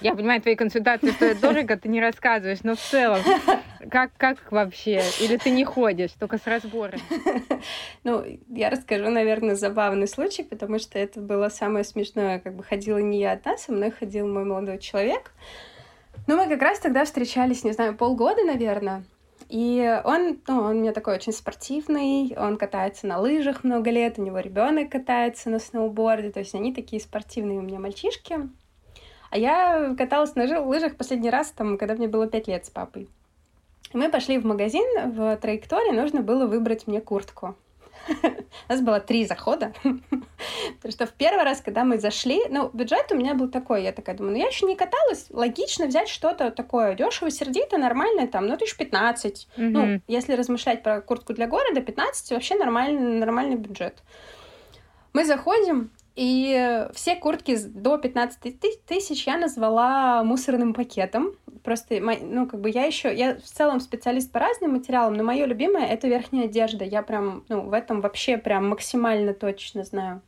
Я 0.01 0.15
понимаю, 0.15 0.43
твои 0.43 0.57
консультации 0.57 1.11
стоят 1.11 1.41
дорого, 1.41 1.77
ты 1.77 1.89
не 1.89 2.01
рассказываешь, 2.01 2.63
но 2.63 2.75
в 2.75 2.81
целом, 2.81 3.21
как, 3.91 4.11
как 4.17 4.53
вообще? 4.53 5.03
Или 5.21 5.37
ты 5.37 5.51
не 5.51 5.65
ходишь, 5.65 6.13
только 6.13 6.39
с 6.39 6.47
разбором? 6.47 7.01
Ну, 8.05 8.25
я 8.49 8.71
расскажу, 8.71 9.09
наверное, 9.09 9.55
забавный 9.55 10.09
случай, 10.09 10.43
потому 10.43 10.81
что 10.81 10.99
это 10.99 11.21
было 11.21 11.49
самое 11.49 11.85
смешное. 11.85 12.41
Как 12.41 12.55
бы 12.55 12.65
ходила 12.65 12.99
не 12.99 13.21
я 13.21 13.33
одна, 13.33 13.57
со 13.57 13.73
мной 13.73 13.93
ходил 13.93 14.27
мой 14.27 14.45
молодой 14.45 14.79
человек. 14.79 15.33
Ну, 16.27 16.37
мы 16.37 16.49
как 16.49 16.61
раз 16.61 16.81
тогда 16.81 17.05
встречались, 17.05 17.63
не 17.63 17.73
знаю, 17.73 17.97
полгода, 17.97 18.43
наверное. 18.45 19.05
И 19.53 20.01
он, 20.07 20.41
ну, 20.49 20.61
он 20.61 20.77
у 20.77 20.81
меня 20.81 20.93
такой 20.95 21.15
очень 21.15 21.35
спортивный, 21.35 22.35
он 22.38 22.57
катается 22.57 23.07
на 23.07 23.19
лыжах 23.19 23.65
много 23.65 23.91
лет, 23.91 24.19
у 24.19 24.23
него 24.23 24.38
ребенок 24.38 24.91
катается 24.91 25.51
на 25.51 25.59
сноуборде, 25.59 26.31
то 26.31 26.38
есть 26.38 26.55
они 26.55 26.73
такие 26.73 27.03
спортивные 27.03 27.59
у 27.59 27.61
меня 27.61 27.79
мальчишки. 27.79 28.49
А 29.29 29.37
я 29.37 29.95
каталась 29.99 30.37
на 30.37 30.62
лыжах 30.62 30.97
последний 30.97 31.29
раз, 31.29 31.51
там, 31.51 31.77
когда 31.77 31.95
мне 31.95 32.09
было 32.09 32.27
пять 32.27 32.49
лет 32.49 32.65
с 32.65 32.71
папой. 32.71 33.11
Мы 33.93 34.09
пошли 34.09 34.38
в 34.38 34.47
магазин 34.47 35.12
в 35.12 35.37
траектории, 35.37 35.93
нужно 35.95 36.23
было 36.23 36.47
выбрать 36.47 36.87
мне 36.87 37.03
куртку. 37.03 37.55
У 38.69 38.73
нас 38.73 38.81
было 38.81 39.01
три 39.01 39.25
захода. 39.25 39.73
Потому 39.83 40.93
что 40.93 41.07
в 41.07 41.12
первый 41.12 41.45
раз, 41.45 41.61
когда 41.61 41.85
мы 41.85 41.99
зашли, 41.99 42.43
ну, 42.49 42.71
бюджет 42.73 43.11
у 43.11 43.15
меня 43.15 43.35
был 43.35 43.49
такой, 43.49 43.83
я 43.83 43.93
такая 43.93 44.17
думаю, 44.17 44.35
ну, 44.35 44.38
я 44.38 44.49
еще 44.49 44.67
не 44.67 44.77
каталась, 44.77 45.27
логично 45.31 45.87
взять 45.87 46.09
что-то 46.09 46.51
такое 46.51 46.95
дешево, 46.95 47.31
сердито, 47.31 47.79
нормальное, 47.79 48.27
там, 48.27 48.47
ну, 48.47 48.57
тысяч 48.57 48.77
пятнадцать. 48.77 49.49
Mm-hmm. 49.57 49.71
Ну, 49.71 50.01
если 50.09 50.35
размышлять 50.35 50.83
про 50.83 51.01
куртку 51.01 51.33
для 51.35 51.47
города, 51.47 51.81
15 51.81 52.33
вообще 52.33 52.57
нормальный, 52.57 53.19
нормальный 53.19 53.57
бюджет. 53.57 54.03
Мы 55.12 55.25
заходим, 55.25 55.91
и 56.14 56.88
все 56.92 57.16
куртки 57.16 57.57
до 57.57 57.96
15 57.96 58.61
тысяч 58.87 59.27
я 59.27 59.38
назвала 59.38 60.22
мусорным 60.25 60.75
пакетом. 60.75 61.35
Просто, 61.64 62.01
ну, 62.01 62.46
как 62.46 62.61
бы 62.61 62.70
я 62.70 62.85
еще, 62.85 63.14
я 63.14 63.37
в 63.37 63.42
целом 63.42 63.81
специалист 63.81 64.31
по 64.31 64.38
разным 64.40 64.72
материалам, 64.72 65.14
но 65.14 65.22
мое 65.22 65.46
любимое 65.46 65.87
это 65.87 66.09
верхняя 66.09 66.46
одежда. 66.46 66.85
Я 66.85 67.03
прям, 67.03 67.44
ну, 67.48 67.62
в 67.62 67.72
этом 67.72 68.01
вообще 68.01 68.37
прям 68.37 68.68
максимально 68.68 69.33
точно 69.33 69.85
знаю. 69.85 70.20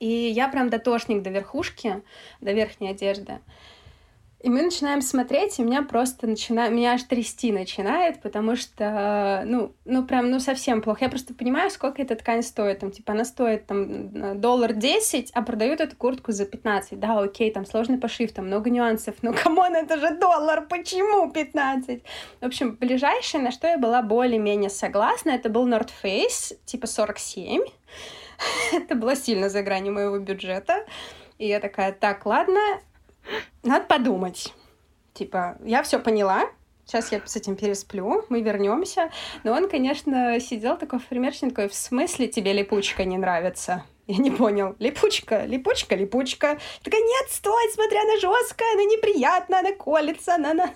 И 0.00 0.06
я 0.08 0.48
прям 0.48 0.70
дотошник 0.70 1.22
до 1.22 1.30
верхушки, 1.30 2.02
до 2.40 2.52
верхней 2.52 2.90
одежды. 2.90 3.40
И 4.44 4.50
мы 4.50 4.60
начинаем 4.60 5.00
смотреть, 5.00 5.58
и 5.58 5.62
меня 5.62 5.82
просто 5.82 6.26
начинает, 6.26 6.70
меня 6.70 6.92
аж 6.92 7.04
трясти 7.04 7.50
начинает, 7.50 8.20
потому 8.20 8.56
что, 8.56 9.42
ну, 9.46 9.72
ну 9.86 10.04
прям, 10.04 10.30
ну 10.30 10.38
совсем 10.38 10.82
плохо. 10.82 11.06
Я 11.06 11.08
просто 11.08 11.32
понимаю, 11.32 11.70
сколько 11.70 12.02
эта 12.02 12.14
ткань 12.14 12.42
стоит. 12.42 12.80
Там, 12.80 12.90
типа, 12.90 13.14
она 13.14 13.24
стоит 13.24 13.64
там 13.64 14.38
доллар 14.42 14.74
10, 14.74 15.30
а 15.32 15.40
продают 15.40 15.80
эту 15.80 15.96
куртку 15.96 16.32
за 16.32 16.44
15. 16.44 17.00
Да, 17.00 17.20
окей, 17.20 17.50
там 17.52 17.64
сложный 17.64 17.96
пошив, 17.96 18.32
там 18.32 18.48
много 18.48 18.68
нюансов. 18.68 19.14
Ну, 19.22 19.32
come 19.42 19.61
on, 19.61 19.76
это 19.76 19.98
же 19.98 20.14
доллар, 20.18 20.66
почему 20.68 21.30
15? 21.30 22.02
В 22.42 22.44
общем, 22.44 22.76
ближайшее, 22.78 23.42
на 23.42 23.50
что 23.50 23.66
я 23.66 23.78
была 23.78 24.02
более-менее 24.02 24.68
согласна, 24.68 25.30
это 25.30 25.48
был 25.48 25.66
North 25.66 25.92
Face, 26.02 26.54
типа 26.66 26.86
47. 26.86 27.62
это 28.74 28.94
было 28.94 29.16
сильно 29.16 29.48
за 29.48 29.62
гранью 29.62 29.94
моего 29.94 30.18
бюджета. 30.18 30.84
И 31.38 31.48
я 31.48 31.60
такая, 31.60 31.92
так, 31.92 32.26
ладно, 32.26 32.60
надо 33.62 33.86
подумать. 33.86 34.54
Типа, 35.12 35.56
я 35.64 35.82
все 35.82 35.98
поняла, 35.98 36.48
Сейчас 36.86 37.12
я 37.12 37.22
с 37.24 37.34
этим 37.34 37.56
пересплю, 37.56 38.26
мы 38.28 38.42
вернемся. 38.42 39.10
Но 39.42 39.52
он, 39.52 39.70
конечно, 39.70 40.38
сидел 40.38 40.76
такой 40.76 40.98
такой, 41.50 41.68
в 41.68 41.74
смысле 41.74 42.28
тебе 42.28 42.52
липучка 42.52 43.04
не 43.04 43.16
нравится? 43.16 43.84
Я 44.06 44.18
не 44.18 44.30
понял. 44.30 44.76
Липучка, 44.78 45.46
липучка, 45.46 45.94
липучка. 45.96 46.58
Такая, 46.82 47.00
нет, 47.00 47.30
стой, 47.30 47.70
смотри, 47.72 47.96
она 47.96 48.18
жесткая, 48.20 48.74
она 48.74 48.84
неприятная, 48.84 49.60
она 49.60 49.72
колется, 49.72 50.34
она... 50.34 50.50
она... 50.50 50.74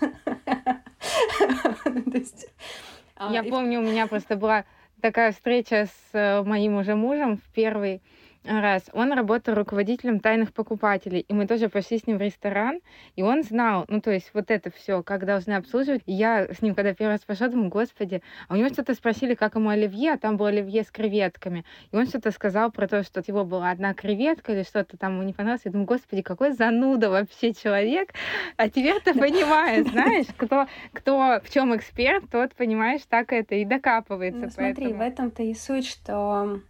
Я 3.31 3.43
помню, 3.43 3.81
у 3.81 3.83
меня 3.83 4.07
просто 4.07 4.37
была 4.37 4.65
такая 5.03 5.33
встреча 5.33 5.87
с 5.87 6.15
э, 6.15 6.43
моим 6.43 6.77
уже 6.77 6.95
мужем 6.95 7.37
в 7.37 7.53
первый 7.53 8.01
раз. 8.49 8.85
Он 8.93 9.13
работал 9.13 9.55
руководителем 9.55 10.21
тайных 10.21 10.53
покупателей, 10.53 11.21
и 11.21 11.33
мы 11.33 11.47
тоже 11.47 11.69
пошли 11.69 11.99
с 11.99 12.07
ним 12.07 12.19
в 12.19 12.23
ресторан, 12.23 12.81
и 13.17 13.23
он 13.23 13.43
знал, 13.43 13.85
ну, 13.89 14.01
то 14.01 14.11
есть 14.11 14.31
вот 14.35 14.51
это 14.51 14.71
все, 14.71 15.03
как 15.03 15.27
должны 15.27 15.53
обслуживать. 15.53 16.03
И 16.07 16.13
я 16.13 16.53
с 16.53 16.63
ним, 16.63 16.75
когда 16.75 16.95
первый 16.95 17.13
раз 17.13 17.21
пошла, 17.21 17.49
думаю, 17.49 17.69
господи, 17.69 18.23
а 18.49 18.55
у 18.55 18.57
него 18.57 18.69
что-то 18.69 18.95
спросили, 18.95 19.35
как 19.35 19.55
ему 19.55 19.69
оливье, 19.69 20.15
а 20.15 20.19
там 20.19 20.37
было 20.37 20.49
оливье 20.49 20.83
с 20.83 20.91
креветками. 20.91 21.65
И 21.93 21.97
он 21.97 22.07
что-то 22.07 22.31
сказал 22.31 22.71
про 22.71 22.89
то, 22.89 23.03
что 23.03 23.23
его 23.27 23.45
была 23.45 23.71
одна 23.71 23.95
креветка 23.95 24.53
или 24.53 24.63
что-то 24.63 24.97
там 24.97 25.15
ему 25.15 25.23
не 25.23 25.33
понравилось. 25.33 25.63
Я 25.65 25.71
думаю, 25.71 25.87
господи, 25.87 26.23
какой 26.23 26.53
зануда 26.53 27.11
вообще 27.11 27.53
человек. 27.53 28.13
А 28.57 28.69
теперь 28.69 29.01
ты 29.01 29.15
понимаешь, 29.15 29.87
знаешь, 29.87 30.27
кто, 30.37 30.67
кто 30.93 31.41
в 31.43 31.51
чем 31.53 31.77
эксперт, 31.77 32.25
тот, 32.31 32.55
понимаешь, 32.55 33.03
так 33.09 33.33
это 33.33 33.55
и 33.55 33.65
докапывается. 33.65 34.41
Ну, 34.41 34.51
смотри, 34.51 34.75
поэтому... 34.75 34.99
в 34.99 35.01
этом-то 35.01 35.43
и 35.43 35.55
суть, 35.55 35.87
что 35.87 36.61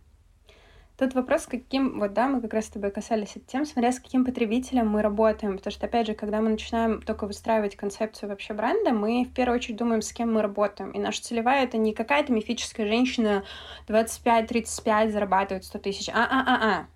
Тут 0.98 1.14
вопрос, 1.14 1.46
каким, 1.46 2.00
вот 2.00 2.12
да, 2.12 2.26
мы 2.26 2.40
как 2.40 2.54
раз 2.54 2.64
с 2.66 2.70
тобой 2.70 2.90
касались 2.90 3.36
этой 3.36 3.46
темы, 3.46 3.66
смотря 3.66 3.92
с 3.92 4.00
каким 4.00 4.24
потребителем 4.24 4.88
мы 4.88 5.00
работаем, 5.00 5.56
потому 5.56 5.70
что, 5.70 5.86
опять 5.86 6.08
же, 6.08 6.14
когда 6.14 6.40
мы 6.40 6.48
начинаем 6.48 7.00
только 7.02 7.24
выстраивать 7.28 7.76
концепцию 7.76 8.30
вообще 8.30 8.52
бренда, 8.52 8.90
мы 8.90 9.24
в 9.24 9.32
первую 9.32 9.58
очередь 9.58 9.76
думаем, 9.76 10.02
с 10.02 10.12
кем 10.12 10.34
мы 10.34 10.42
работаем. 10.42 10.90
И 10.90 10.98
наша 10.98 11.22
целевая— 11.22 11.62
это 11.66 11.76
не 11.76 11.94
какая-то 11.94 12.32
мифическая 12.32 12.88
женщина 12.88 13.44
25-35 13.86 15.12
зарабатывает 15.12 15.64
100 15.64 15.78
тысяч, 15.78 16.08
а-а-а-а, 16.08 16.88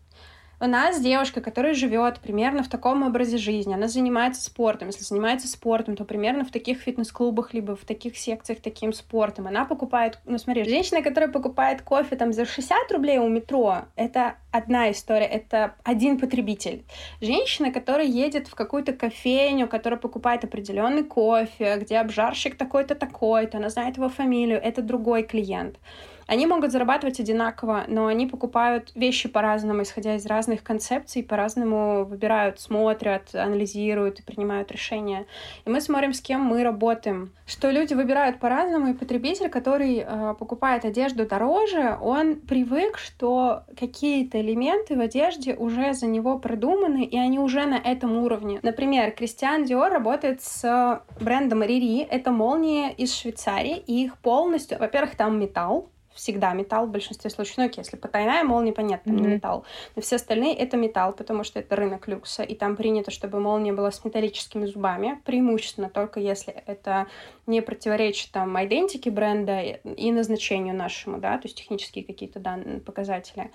у 0.62 0.66
нас 0.66 1.01
девушка, 1.01 1.40
которая 1.40 1.75
живет 1.75 2.20
примерно 2.20 2.62
в 2.62 2.68
таком 2.68 3.03
образе 3.03 3.37
жизни, 3.37 3.75
она 3.75 3.88
занимается 3.88 4.44
спортом. 4.44 4.88
Если 4.88 5.03
занимается 5.03 5.48
спортом, 5.48 5.96
то 5.96 6.05
примерно 6.05 6.44
в 6.44 6.53
таких 6.53 6.79
фитнес-клубах, 6.79 7.53
либо 7.53 7.75
в 7.75 7.85
таких 7.85 8.16
секциях 8.16 8.61
таким 8.61 8.92
спортом. 8.92 9.48
Она 9.48 9.64
покупает, 9.64 10.20
ну 10.25 10.38
смотри, 10.38 10.62
женщина, 10.62 11.03
которая 11.03 11.31
покупает 11.31 11.83
кофе 11.83 12.14
там 12.14 12.33
за 12.33 12.44
60 12.44 12.92
рублей 12.92 13.18
у 13.18 13.29
метро, 13.29 13.87
это 13.96 14.37
одна 14.53 14.91
история, 14.91 15.27
это 15.27 15.75
один 15.83 16.19
потребитель. 16.19 16.85
Женщина, 17.21 17.73
которая 17.73 18.07
едет 18.07 18.47
в 18.49 18.55
какую-то 18.55 18.93
кофейню, 18.93 19.67
которая 19.67 19.99
покупает 19.99 20.45
определенный 20.45 21.03
кофе, 21.03 21.79
где 21.81 21.99
обжарщик 21.99 22.57
такой-то 22.57 22.95
такой-то, 22.95 23.59
она 23.59 23.71
знает 23.71 23.97
его 23.97 24.09
фамилию, 24.09 24.61
это 24.62 24.83
другой 24.83 25.25
клиент. 25.25 25.79
Они 26.27 26.47
могут 26.47 26.73
зарабатывать 26.73 27.21
одинаково, 27.21 27.85
но 27.88 28.07
они 28.07 28.27
покупают 28.27 28.93
вещи 28.95 29.29
по-разному, 29.29 29.83
исходя 29.83 30.15
из 30.15 30.27
разных 30.27 30.62
концепций, 30.62 31.23
по-разному 31.23 32.05
выбирают, 32.05 32.61
смотрят, 32.61 33.35
анализируют 33.35 34.21
и 34.21 34.23
принимают 34.23 34.71
решения. 34.73 35.27
И 35.65 35.71
мы 35.71 35.81
смотрим, 35.81 36.12
с 36.12 36.21
кем 36.21 36.41
мы 36.41 36.62
работаем. 36.62 37.33
Что 37.47 37.71
люди 37.71 37.95
выбирают 37.95 38.38
по-разному, 38.38 38.88
и 38.88 38.95
потребитель, 38.95 39.49
который 39.49 39.99
э, 39.99 40.35
покупает 40.38 40.85
одежду 40.85 41.27
дороже, 41.27 41.99
он 42.01 42.37
привык, 42.37 42.99
что 42.99 43.65
какие-то 43.79 44.41
элементы 44.42 44.96
в 44.96 45.00
одежде 45.00 45.55
уже 45.55 45.94
за 45.94 46.07
него 46.07 46.38
продуманы, 46.38 47.05
и 47.05 47.16
они 47.16 47.38
уже 47.38 47.64
на 47.64 47.76
этом 47.76 48.18
уровне. 48.18 48.61
Например, 48.62 49.11
Кристиан 49.12 49.64
Диор 49.64 49.90
работает 49.90 50.42
с 50.42 51.02
брендом 51.20 51.62
Рири, 51.62 52.00
это 52.00 52.31
молнии 52.31 52.92
из 52.92 53.14
Швейцарии, 53.14 53.83
и 53.87 54.05
их 54.05 54.18
полностью, 54.18 54.78
во-первых, 54.78 55.16
там 55.16 55.40
металл, 55.40 55.88
всегда 56.14 56.52
металл 56.52 56.87
в 56.87 56.90
большинстве 56.90 57.31
случаев. 57.31 57.57
Ну, 57.59 57.70
если 57.74 57.96
потайная 57.96 58.44
молния, 58.44 58.72
понятно, 58.72 59.11
mm-hmm. 59.11 59.20
не 59.20 59.26
металл. 59.28 59.64
Но 59.96 60.02
все 60.02 60.16
остальные— 60.16 60.55
это 60.57 60.76
металл, 60.76 61.12
потому 61.12 61.44
что 61.44 61.61
это 61.61 61.76
рынок 61.76 62.09
люкса, 62.09 62.42
и 62.42 62.55
там 62.55 62.76
принято, 62.76 63.11
чтобы 63.11 63.40
молния 63.40 63.72
была 63.72 63.90
с 63.90 64.05
металлическими 64.05 64.66
зубами, 64.66 65.20
преимущественно 65.24 65.88
только 65.88 66.20
если 66.20 66.55
это 66.66 67.07
не 67.46 67.61
противоречит 67.61 68.31
там 68.33 68.62
идентике 68.64 69.11
бренда 69.11 69.61
и 69.61 70.12
назначению 70.12 70.74
нашему, 70.74 71.18
да, 71.18 71.38
то 71.38 71.46
есть 71.46 71.57
технические 71.57 72.05
какие-то 72.05 72.40
данные, 72.40 72.81
показатели. 72.81 73.50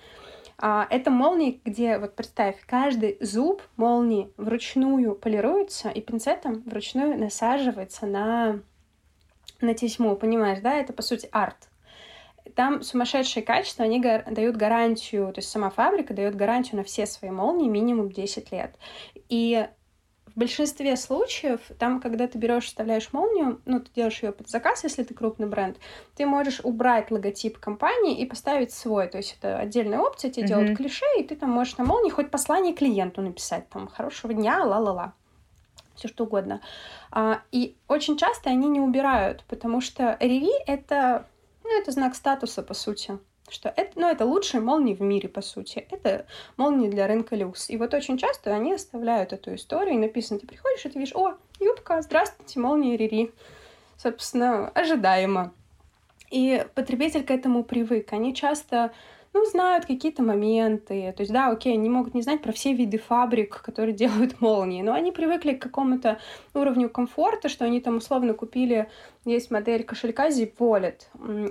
Это 0.59 1.11
молнии, 1.11 1.61
где, 1.63 1.99
вот 1.99 2.15
представь, 2.15 2.55
каждый 2.65 3.17
зуб 3.21 3.61
молнии 3.75 4.31
вручную 4.37 5.15
полируется 5.15 5.89
и 5.89 6.01
пинцетом 6.01 6.63
вручную 6.65 7.19
насаживается 7.19 8.05
на, 8.07 8.59
на 9.61 9.73
тесьму, 9.73 10.15
понимаешь, 10.15 10.59
да? 10.61 10.75
Это, 10.75 10.93
по 10.93 11.01
сути, 11.01 11.29
арт 11.31 11.69
там 12.55 12.81
сумасшедшее 12.81 13.43
качество, 13.43 13.85
они 13.85 13.99
дают 14.01 14.57
гарантию, 14.57 15.31
то 15.31 15.39
есть 15.39 15.49
сама 15.49 15.69
фабрика 15.69 16.15
дает 16.15 16.35
гарантию 16.35 16.77
на 16.77 16.83
все 16.83 17.05
свои 17.05 17.29
молнии 17.29 17.69
минимум 17.69 18.11
10 18.11 18.51
лет. 18.51 18.75
И 19.29 19.67
в 20.37 20.39
большинстве 20.39 20.95
случаев, 20.97 21.59
там, 21.79 21.99
когда 21.99 22.27
ты 22.27 22.37
берешь, 22.37 22.65
вставляешь 22.65 23.11
молнию, 23.11 23.59
ну, 23.65 23.79
ты 23.79 23.89
делаешь 23.95 24.21
ее 24.21 24.31
под 24.31 24.47
заказ, 24.47 24.83
если 24.83 25.01
ты 25.01 25.15
крупный 25.15 25.47
бренд, 25.47 25.77
ты 26.15 26.27
можешь 26.27 26.59
убрать 26.63 27.09
логотип 27.09 27.57
компании 27.57 28.19
и 28.19 28.23
поставить 28.23 28.71
свой. 28.71 29.07
То 29.07 29.17
есть 29.17 29.35
это 29.39 29.57
отдельная 29.57 29.97
опция, 29.97 30.29
тебе 30.29 30.43
mm-hmm. 30.43 30.47
делают 30.47 30.77
клише, 30.77 31.05
и 31.17 31.23
ты 31.23 31.35
там 31.35 31.49
можешь 31.49 31.77
на 31.77 31.85
молнии 31.85 32.11
хоть 32.11 32.29
послание 32.29 32.75
клиенту 32.75 33.23
написать, 33.23 33.67
там, 33.69 33.87
хорошего 33.87 34.31
дня, 34.31 34.63
ла-ла-ла 34.63 35.13
все 35.95 36.07
что 36.07 36.25
угодно. 36.25 36.61
А, 37.09 37.41
и 37.51 37.75
очень 37.87 38.17
часто 38.17 38.51
они 38.51 38.67
не 38.67 38.79
убирают, 38.79 39.43
потому 39.47 39.81
что 39.81 40.15
Риви— 40.19 40.51
это 40.67 41.25
ну, 41.63 41.81
это 41.81 41.89
знак 41.89 42.13
статуса, 42.13 42.61
по 42.61 42.75
сути. 42.75 43.17
Что 43.49 43.73
это, 43.75 43.99
ну, 43.99 44.09
это 44.09 44.25
лучшие 44.25 44.61
молнии 44.61 44.93
в 44.93 45.01
мире, 45.01 45.29
по 45.29 45.41
сути. 45.41 45.87
Это 45.89 46.25
молнии 46.57 46.89
для 46.89 47.07
рынка 47.07 47.35
люкс. 47.35 47.69
И 47.69 47.77
вот 47.77 47.93
очень 47.93 48.17
часто 48.17 48.53
они 48.53 48.73
оставляют 48.73 49.31
эту 49.31 49.55
историю, 49.55 49.95
и 49.95 49.99
написано, 49.99 50.39
ты 50.39 50.47
приходишь, 50.47 50.85
и 50.85 50.89
ты 50.89 50.99
видишь, 50.99 51.15
о, 51.15 51.37
юбка, 51.59 52.01
здравствуйте, 52.01 52.59
молния 52.59 52.97
Рири. 52.97 53.31
Собственно, 53.97 54.69
ожидаемо. 54.69 55.53
И 56.29 56.65
потребитель 56.75 57.23
к 57.23 57.31
этому 57.31 57.63
привык. 57.63 58.11
Они 58.11 58.35
часто 58.35 58.91
ну, 59.33 59.45
знают 59.45 59.85
какие-то 59.85 60.23
моменты. 60.23 61.13
То 61.15 61.21
есть, 61.21 61.31
да, 61.31 61.49
окей, 61.49 61.73
они 61.73 61.89
могут 61.89 62.13
не 62.13 62.21
знать 62.21 62.41
про 62.41 62.51
все 62.51 62.73
виды 62.73 62.97
фабрик, 62.97 63.61
которые 63.61 63.95
делают 64.03 64.41
молнии, 64.41 64.81
но 64.81 64.93
они 64.93 65.11
привыкли 65.11 65.53
к 65.53 65.61
какому-то 65.61 66.19
уровню 66.53 66.89
комфорта, 66.89 67.49
что 67.49 67.65
они 67.65 67.81
там 67.81 67.97
условно 67.97 68.33
купили, 68.33 68.89
есть 69.25 69.51
модель 69.51 69.83
кошелька 69.83 70.29
Zip 70.29 70.53
Wallet. 70.59 71.01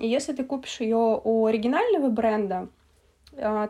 И 0.01 0.09
если 0.09 0.33
ты 0.33 0.45
купишь 0.45 0.81
ее 0.81 1.21
у 1.23 1.47
оригинального 1.47 2.09
бренда, 2.09 2.69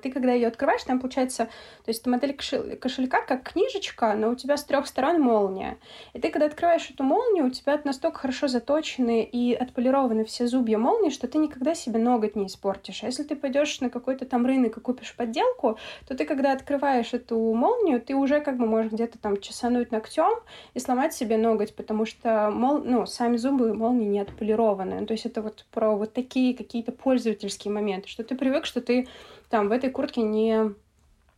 ты, 0.03 0.11
когда 0.11 0.33
ее 0.33 0.49
открываешь, 0.49 0.83
там 0.85 1.01
получается, 1.01 1.47
то 1.47 1.89
есть 1.89 2.01
это 2.01 2.11
модель 2.11 2.35
кошелька 2.35 3.23
как 3.23 3.43
книжечка, 3.43 4.15
но 4.15 4.31
у 4.31 4.35
тебя 4.35 4.57
с 4.57 4.65
трех 4.65 4.87
сторон 4.87 5.21
молния. 5.21 5.79
И 6.13 6.21
ты, 6.21 6.31
когда 6.31 6.47
открываешь 6.47 6.91
эту 6.91 7.03
молнию, 7.03 7.47
у 7.47 7.51
тебя 7.51 7.81
настолько 7.85 8.21
хорошо 8.21 8.49
заточены 8.49 9.23
и 9.25 9.55
отполированы 9.55 10.25
все 10.25 10.47
зубья 10.47 10.79
молнии, 10.79 11.11
что 11.11 11.29
ты 11.29 11.39
никогда 11.39 11.75
себе 11.75 11.99
ноготь 11.99 12.37
не 12.37 12.47
испортишь. 12.47 13.03
А 13.03 13.07
если 13.07 13.23
ты 13.23 13.37
пойдешь 13.37 13.81
на 13.81 13.91
какой-то 13.91 14.25
там 14.27 14.47
рынок 14.47 14.77
и 14.77 14.81
купишь 14.81 15.15
подделку, 15.15 15.79
то 16.07 16.17
ты, 16.17 16.25
когда 16.25 16.53
открываешь 16.53 17.13
эту 17.13 17.39
молнию, 17.55 18.01
ты 18.01 18.15
уже 18.15 18.41
как 18.41 18.57
бы 18.57 18.67
можешь 18.67 18.93
где-то 18.93 19.19
там 19.19 19.41
чесануть 19.41 19.93
ногтем 19.93 20.41
и 20.75 20.79
сломать 20.79 21.15
себе 21.15 21.37
ноготь, 21.37 21.75
потому 21.75 22.07
что 22.07 22.51
мол... 22.51 22.79
ну, 22.79 23.07
сами 23.07 23.37
зубы 23.37 23.75
молнии 23.75 24.07
не 24.07 24.21
отполированы. 24.21 25.07
То 25.07 25.13
есть 25.13 25.27
это 25.27 25.43
вот 25.43 25.65
про 25.73 25.97
вот 25.97 26.13
такие 26.13 26.57
какие-то 26.57 26.93
пользовательские 26.93 27.73
моменты, 27.73 28.09
что 28.09 28.25
ты 28.25 28.35
привык, 28.35 28.67
что 28.67 28.81
ты 28.81 29.09
там 29.57 29.69
в 29.69 29.73
этой 29.73 29.89
куртке 29.89 30.21
не 30.21 30.75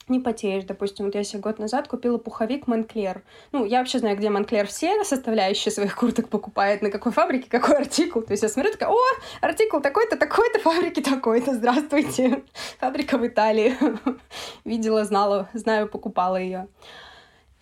не 0.08 0.18
потеешь. 0.18 0.64
Допустим, 0.64 1.04
вот 1.04 1.14
я 1.14 1.22
себе 1.22 1.40
год 1.40 1.60
назад 1.60 1.86
купила 1.86 2.18
пуховик 2.18 2.66
Монклер. 2.66 3.22
Ну, 3.52 3.64
я 3.64 3.78
вообще 3.78 4.00
знаю, 4.00 4.16
где 4.16 4.28
Монклер 4.28 4.66
все 4.66 5.04
составляющие 5.04 5.70
своих 5.70 5.94
курток 5.94 6.30
покупает, 6.30 6.82
на 6.82 6.90
какой 6.90 7.12
фабрике, 7.12 7.48
какой 7.48 7.76
артикул. 7.76 8.22
То 8.22 8.32
есть 8.32 8.42
я 8.42 8.48
смотрю, 8.48 8.72
такая, 8.72 8.88
о, 8.88 8.98
артикул 9.40 9.80
такой-то, 9.80 10.16
такой-то, 10.16 10.58
фабрики 10.58 11.00
такой-то, 11.00 11.54
здравствуйте. 11.54 12.42
Фабрика 12.80 13.18
в 13.18 13.26
Италии. 13.26 13.76
Видела, 14.64 15.04
знала, 15.04 15.48
знаю, 15.52 15.86
покупала 15.88 16.38
ее. 16.38 16.66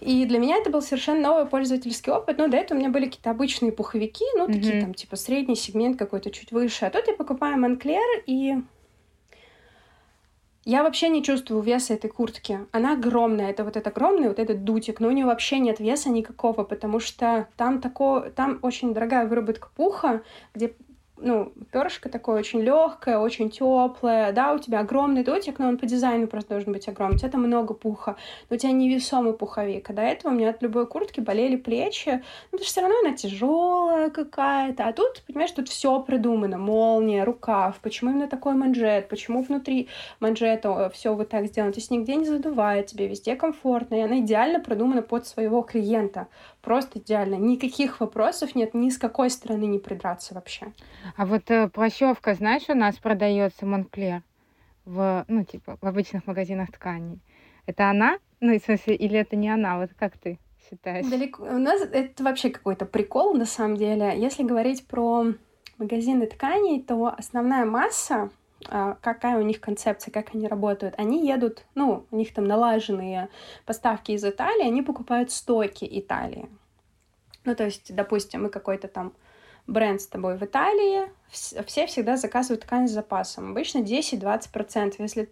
И 0.00 0.24
для 0.24 0.38
меня 0.38 0.56
это 0.56 0.70
был 0.70 0.80
совершенно 0.80 1.20
новый 1.20 1.46
пользовательский 1.46 2.12
опыт. 2.12 2.38
Ну, 2.38 2.48
до 2.48 2.56
этого 2.56 2.78
у 2.78 2.80
меня 2.80 2.90
были 2.90 3.06
какие-то 3.06 3.30
обычные 3.30 3.72
пуховики, 3.72 4.24
ну, 4.36 4.46
mm-hmm. 4.46 4.52
такие 4.52 4.80
там, 4.80 4.94
типа, 4.94 5.16
средний 5.16 5.56
сегмент 5.56 5.98
какой-то 5.98 6.30
чуть 6.30 6.52
выше. 6.52 6.86
А 6.86 6.90
тут 6.90 7.08
я 7.08 7.14
покупаю 7.14 7.58
Монклер, 7.58 8.22
и 8.26 8.56
я 10.66 10.82
вообще 10.82 11.08
не 11.08 11.22
чувствую 11.22 11.62
веса 11.62 11.94
этой 11.94 12.10
куртки. 12.10 12.66
Она 12.72 12.94
огромная, 12.94 13.50
это 13.50 13.62
вот 13.62 13.76
этот 13.76 13.96
огромный 13.96 14.28
вот 14.28 14.40
этот 14.40 14.64
дутик, 14.64 14.98
но 14.98 15.06
у 15.06 15.12
нее 15.12 15.24
вообще 15.24 15.60
нет 15.60 15.78
веса 15.78 16.10
никакого, 16.10 16.64
потому 16.64 16.98
что 16.98 17.46
там 17.56 17.80
такое, 17.80 18.30
там 18.30 18.58
очень 18.62 18.92
дорогая 18.92 19.28
выработка 19.28 19.68
пуха, 19.76 20.22
где 20.54 20.74
ну, 21.18 21.52
перышко 21.72 22.08
такое 22.08 22.38
очень 22.40 22.60
легкое, 22.60 23.18
очень 23.18 23.50
теплое, 23.50 24.32
да, 24.32 24.52
у 24.52 24.58
тебя 24.58 24.80
огромный 24.80 25.24
дотик, 25.24 25.58
но 25.58 25.68
он 25.68 25.78
по 25.78 25.86
дизайну 25.86 26.26
просто 26.26 26.50
должен 26.50 26.72
быть 26.72 26.88
огромный, 26.88 27.16
у 27.16 27.18
тебя 27.18 27.30
там 27.30 27.42
много 27.42 27.74
пуха, 27.74 28.16
но 28.50 28.56
у 28.56 28.58
тебя 28.58 28.72
невесомый 28.72 29.32
пуховик, 29.32 29.88
а 29.90 29.92
до 29.92 30.02
этого 30.02 30.32
у 30.32 30.34
меня 30.34 30.50
от 30.50 30.62
любой 30.62 30.86
куртки 30.86 31.20
болели 31.20 31.56
плечи, 31.56 32.22
ну, 32.52 32.58
потому 32.58 32.64
что 32.64 32.72
все 32.72 32.80
равно 32.82 32.96
она 33.04 33.16
тяжелая 33.16 34.10
какая-то, 34.10 34.86
а 34.86 34.92
тут, 34.92 35.22
понимаешь, 35.26 35.52
тут 35.52 35.68
все 35.68 36.00
придумано, 36.00 36.58
молния, 36.58 37.24
рукав, 37.24 37.78
почему 37.80 38.10
именно 38.10 38.28
такой 38.28 38.54
манжет, 38.54 39.08
почему 39.08 39.42
внутри 39.42 39.88
манжета 40.20 40.90
все 40.90 41.14
вот 41.14 41.30
так 41.30 41.46
сделано, 41.46 41.72
то 41.72 41.78
есть 41.78 41.90
нигде 41.90 42.16
не 42.16 42.26
задувает 42.26 42.86
тебе, 42.86 43.08
везде 43.08 43.36
комфортно, 43.36 43.94
и 43.94 44.00
она 44.00 44.20
идеально 44.20 44.60
продумана 44.60 45.02
под 45.02 45.26
своего 45.26 45.62
клиента, 45.62 46.28
просто 46.60 46.98
идеально, 46.98 47.36
никаких 47.36 48.00
вопросов 48.00 48.54
нет, 48.54 48.74
ни 48.74 48.90
с 48.90 48.98
какой 48.98 49.30
стороны 49.30 49.64
не 49.64 49.78
придраться 49.78 50.34
вообще. 50.34 50.72
А 51.16 51.26
вот 51.26 51.50
э, 51.50 51.68
плащевка, 51.68 52.34
знаешь, 52.34 52.68
у 52.68 52.74
нас 52.74 52.96
продается 52.96 53.66
Монклер 53.66 54.22
в, 54.84 55.24
ну, 55.28 55.44
типа, 55.44 55.78
в 55.80 55.86
обычных 55.86 56.26
магазинах 56.26 56.72
тканей. 56.72 57.20
Это 57.66 57.90
она? 57.90 58.18
Ну, 58.40 58.58
в 58.58 58.62
смысле, 58.62 58.94
или 58.94 59.18
это 59.18 59.36
не 59.36 59.48
она? 59.48 59.78
Вот 59.78 59.90
как 59.98 60.16
ты 60.18 60.38
считаешь? 60.68 61.06
Далеко. 61.06 61.42
У 61.44 61.58
нас 61.58 61.80
это 61.80 62.22
вообще 62.22 62.50
какой-то 62.50 62.86
прикол, 62.86 63.34
на 63.34 63.46
самом 63.46 63.76
деле. 63.76 64.12
Если 64.16 64.42
говорить 64.42 64.86
про 64.86 65.26
магазины 65.78 66.26
тканей, 66.26 66.82
то 66.82 67.14
основная 67.16 67.64
масса 67.64 68.30
а, 68.68 68.96
какая 69.00 69.38
у 69.38 69.42
них 69.42 69.60
концепция, 69.60 70.10
как 70.10 70.34
они 70.34 70.48
работают. 70.48 70.94
Они 70.96 71.26
едут, 71.26 71.64
ну, 71.74 72.06
у 72.10 72.16
них 72.16 72.32
там 72.32 72.46
налаженные 72.46 73.28
поставки 73.64 74.12
из 74.12 74.24
Италии, 74.24 74.66
они 74.66 74.82
покупают 74.82 75.30
стоки 75.30 75.86
Италии. 75.88 76.48
Ну, 77.44 77.54
то 77.54 77.64
есть, 77.64 77.94
допустим, 77.94 78.44
мы 78.44 78.48
какой-то 78.48 78.88
там 78.88 79.12
бренд 79.66 80.00
с 80.00 80.06
тобой 80.06 80.36
в 80.36 80.42
Италии, 80.42 81.10
все 81.30 81.86
всегда 81.86 82.16
заказывают 82.16 82.62
ткань 82.62 82.88
с 82.88 82.92
запасом. 82.92 83.50
Обычно 83.50 83.78
10-20%. 83.80 84.94
Если 84.98 85.28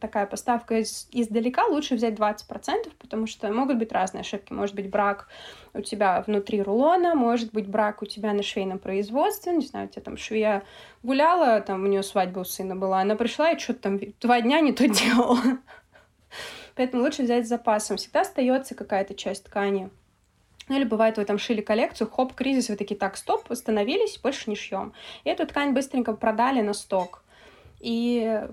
такая 0.00 0.26
поставка 0.26 0.78
из, 0.78 1.08
издалека, 1.12 1.66
лучше 1.66 1.94
взять 1.94 2.14
20%, 2.14 2.92
потому 2.98 3.26
что 3.26 3.50
могут 3.52 3.78
быть 3.78 3.92
разные 3.92 4.22
ошибки. 4.22 4.52
Может 4.52 4.74
быть 4.74 4.90
брак 4.90 5.28
у 5.74 5.80
тебя 5.80 6.22
внутри 6.26 6.60
рулона, 6.60 7.14
может 7.14 7.52
быть 7.52 7.68
брак 7.68 8.02
у 8.02 8.06
тебя 8.06 8.32
на 8.32 8.42
швейном 8.42 8.78
производстве, 8.78 9.54
не 9.54 9.66
знаю, 9.66 9.86
у 9.86 9.90
тебя 9.90 10.02
там 10.02 10.16
швея 10.16 10.64
гуляла, 11.02 11.60
там 11.60 11.84
у 11.84 11.86
нее 11.86 12.02
свадьба 12.02 12.40
у 12.40 12.44
сына 12.44 12.74
была, 12.74 13.00
она 13.00 13.14
пришла 13.14 13.52
и 13.52 13.58
что-то 13.58 13.80
там 13.80 14.00
два 14.20 14.40
дня 14.40 14.60
не 14.60 14.72
то 14.72 14.88
делала. 14.88 15.38
Поэтому 16.74 17.02
лучше 17.04 17.22
взять 17.22 17.46
с 17.46 17.48
запасом. 17.48 17.96
Всегда 17.96 18.22
остается 18.22 18.74
какая-то 18.74 19.14
часть 19.14 19.44
ткани 19.44 19.90
ну 20.68 20.76
или 20.76 20.84
бывает, 20.84 21.16
вы 21.16 21.24
там 21.24 21.38
шили 21.38 21.60
коллекцию, 21.60 22.10
хоп, 22.10 22.34
кризис, 22.34 22.68
вы 22.68 22.76
такие, 22.76 22.96
так, 22.96 23.16
стоп, 23.16 23.50
остановились, 23.50 24.18
больше 24.18 24.50
не 24.50 24.56
шьем. 24.56 24.92
И 25.24 25.30
эту 25.30 25.46
ткань 25.46 25.72
быстренько 25.72 26.12
продали 26.12 26.60
на 26.60 26.72
сток. 26.72 27.22
И 27.80 28.46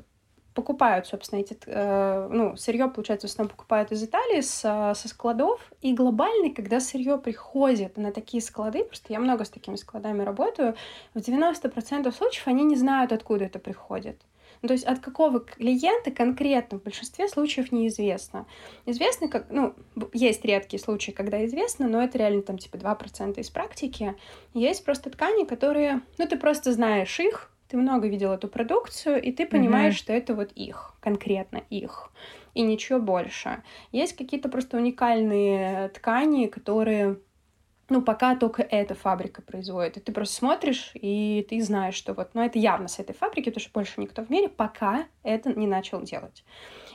покупают, 0.55 1.05
собственно, 1.05 1.41
эти, 1.41 1.57
э, 1.65 2.29
ну, 2.31 2.55
сырье, 2.55 2.87
получается, 2.87 3.27
в 3.27 3.31
основном 3.31 3.51
покупают 3.51 3.91
из 3.91 4.03
Италии 4.03 4.41
с, 4.41 4.61
со 4.95 5.07
складов. 5.07 5.59
И 5.81 5.93
глобально, 5.93 6.53
когда 6.53 6.79
сырье 6.79 7.17
приходит 7.17 7.97
на 7.97 8.11
такие 8.11 8.41
склады, 8.41 8.85
просто 8.85 9.11
я 9.11 9.19
много 9.19 9.43
с 9.43 9.49
такими 9.49 9.75
складами 9.75 10.23
работаю, 10.23 10.75
в 11.13 11.19
90% 11.19 12.11
случаев 12.11 12.47
они 12.47 12.63
не 12.63 12.77
знают, 12.77 13.11
откуда 13.11 13.45
это 13.45 13.59
приходит. 13.59 14.21
Ну, 14.65 14.69
то 14.69 14.73
есть 14.73 14.85
от 14.85 14.97
какого 14.97 15.41
клиента 15.41 16.09
конкретно 16.09 16.79
в 16.79 16.83
большинстве 16.83 17.27
случаев 17.27 17.71
неизвестно. 17.71 18.47
Известно, 18.87 19.27
как, 19.27 19.45
ну, 19.51 19.75
есть 20.11 20.43
редкие 20.43 20.81
случаи, 20.81 21.11
когда 21.11 21.45
известно, 21.45 21.87
но 21.87 22.01
это 22.01 22.17
реально 22.17 22.41
там 22.41 22.57
типа 22.57 22.77
2% 22.77 23.39
из 23.39 23.51
практики. 23.51 24.15
Есть 24.55 24.83
просто 24.83 25.11
ткани, 25.11 25.45
которые, 25.45 26.01
ну, 26.17 26.25
ты 26.25 26.35
просто 26.35 26.73
знаешь 26.73 27.19
их, 27.19 27.51
ты 27.67 27.77
много 27.77 28.07
видел 28.07 28.31
эту 28.31 28.47
продукцию, 28.47 29.21
и 29.21 29.31
ты 29.31 29.45
понимаешь, 29.45 29.93
mm-hmm. 29.93 29.97
что 29.99 30.13
это 30.13 30.33
вот 30.33 30.51
их, 30.53 30.95
конкретно 30.99 31.61
их, 31.69 32.11
и 32.55 32.63
ничего 32.63 32.97
больше. 32.97 33.61
Есть 33.91 34.15
какие-то 34.15 34.49
просто 34.49 34.77
уникальные 34.77 35.89
ткани, 35.89 36.47
которые 36.47 37.17
ну, 37.89 38.01
пока 38.01 38.35
только 38.35 38.61
эта 38.63 38.95
фабрика 38.95 39.41
производит. 39.41 39.97
И 39.97 39.99
ты 39.99 40.11
просто 40.11 40.35
смотришь, 40.35 40.91
и 40.95 41.45
ты 41.49 41.61
знаешь, 41.61 41.95
что 41.95 42.13
вот, 42.13 42.31
ну, 42.33 42.41
это 42.41 42.57
явно 42.57 42.87
с 42.87 42.99
этой 42.99 43.13
фабрики, 43.13 43.49
потому 43.49 43.61
что 43.61 43.71
больше 43.73 44.01
никто 44.01 44.23
в 44.23 44.29
мире 44.29 44.49
пока 44.49 45.05
это 45.23 45.53
не 45.53 45.67
начал 45.67 46.01
делать. 46.01 46.43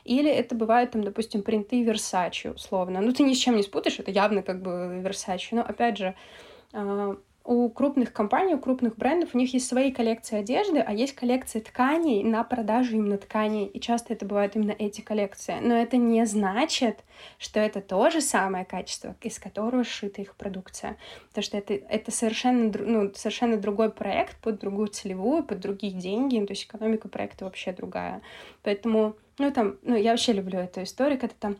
Или 0.04 0.30
это 0.30 0.54
бывает, 0.54 0.90
там, 0.92 1.04
допустим, 1.04 1.42
принты 1.42 1.84
Versace, 1.84 2.54
условно. 2.54 3.00
Ну, 3.00 3.12
ты 3.12 3.22
ни 3.22 3.34
с 3.34 3.38
чем 3.38 3.56
не 3.56 3.62
спутаешь, 3.62 3.98
это 3.98 4.10
явно 4.10 4.42
как 4.42 4.62
бы 4.62 5.02
Versace. 5.04 5.48
Но, 5.52 5.62
опять 5.62 5.98
же, 5.98 6.14
а, 6.72 7.16
у 7.44 7.68
крупных 7.70 8.12
компаний, 8.12 8.54
у 8.54 8.58
крупных 8.58 8.96
брендов, 8.96 9.30
у 9.34 9.38
них 9.38 9.52
есть 9.54 9.66
свои 9.66 9.90
коллекции 9.90 10.38
одежды, 10.38 10.78
а 10.78 10.92
есть 10.92 11.14
коллекции 11.14 11.60
тканей 11.60 12.22
на 12.22 12.44
продажу 12.44 12.96
именно 12.96 13.18
тканей. 13.18 13.66
И 13.66 13.80
часто 13.80 14.12
это 14.12 14.26
бывают 14.26 14.56
именно 14.56 14.74
эти 14.78 15.00
коллекции. 15.00 15.56
Но 15.60 15.74
это 15.74 15.96
не 15.96 16.24
значит, 16.26 17.00
что 17.38 17.58
это 17.58 17.80
то 17.80 18.10
же 18.10 18.20
самое 18.20 18.64
качество, 18.64 19.16
из 19.22 19.38
которого 19.38 19.84
сшита 19.84 20.20
их 20.20 20.34
продукция. 20.36 20.96
Потому 21.28 21.42
что 21.42 21.56
это, 21.56 21.74
это 21.74 22.10
совершенно, 22.10 22.72
ну, 22.78 23.12
совершенно 23.14 23.56
другой 23.56 23.90
проект 23.90 24.36
под 24.38 24.60
другую 24.60 24.88
целевую, 24.88 25.42
под 25.42 25.60
другие 25.60 25.92
деньги. 25.92 26.44
То 26.44 26.52
есть 26.52 26.64
экономика 26.64 27.08
проекта 27.08 27.46
вообще 27.46 27.72
другая. 27.72 28.20
Поэтому, 28.62 29.16
ну, 29.38 29.50
там, 29.50 29.76
ну, 29.82 29.96
я 29.96 30.10
вообще 30.10 30.32
люблю 30.32 30.58
эту 30.58 30.82
историю, 30.82 31.18
когда 31.18 31.34
там 31.38 31.56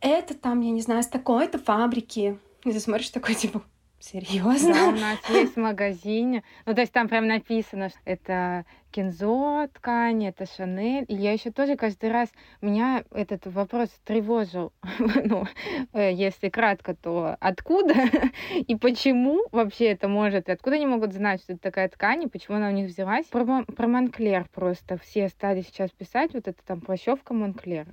это 0.00 0.34
там, 0.34 0.60
я 0.60 0.70
не 0.70 0.80
знаю, 0.80 1.02
с 1.02 1.08
такой-то 1.08 1.58
фабрики. 1.58 2.38
И 2.64 2.72
ты 2.72 2.80
смотришь 2.80 3.10
такой, 3.10 3.34
типа, 3.34 3.62
Серьезно? 4.00 4.74
Да, 4.74 4.88
у 4.88 4.92
нас 4.92 5.18
есть 5.28 5.54
в 5.54 5.60
магазине. 5.60 6.44
Ну, 6.66 6.74
то 6.74 6.80
есть 6.80 6.92
там 6.92 7.08
прям 7.08 7.26
написано, 7.26 7.88
что 7.88 7.98
это 8.04 8.64
Кинзо 8.90 9.68
ткань, 9.74 10.26
это 10.26 10.46
Шанель. 10.46 11.04
И 11.08 11.14
я 11.14 11.32
еще 11.32 11.50
тоже 11.50 11.76
каждый 11.76 12.10
раз, 12.10 12.30
меня 12.60 13.04
этот 13.12 13.46
вопрос 13.46 13.88
тревожил. 14.04 14.72
ну, 15.24 15.44
э, 15.92 16.12
если 16.12 16.48
кратко, 16.48 16.94
то 16.94 17.36
откуда 17.40 17.94
и 18.54 18.76
почему 18.76 19.42
вообще 19.52 19.86
это 19.86 20.08
может? 20.08 20.48
И 20.48 20.52
откуда 20.52 20.76
они 20.76 20.86
могут 20.86 21.12
знать, 21.12 21.42
что 21.42 21.52
это 21.54 21.62
такая 21.62 21.88
ткань, 21.88 22.24
и 22.24 22.28
почему 22.28 22.56
она 22.56 22.68
у 22.68 22.72
них 22.72 22.88
взялась? 22.88 23.26
Про, 23.26 23.64
про 23.64 23.86
Монклер 23.86 24.46
просто 24.52 24.98
все 24.98 25.28
стали 25.28 25.62
сейчас 25.62 25.90
писать, 25.90 26.32
вот 26.34 26.48
это 26.48 26.58
там 26.64 26.80
плащевка 26.80 27.34
Монклер. 27.34 27.86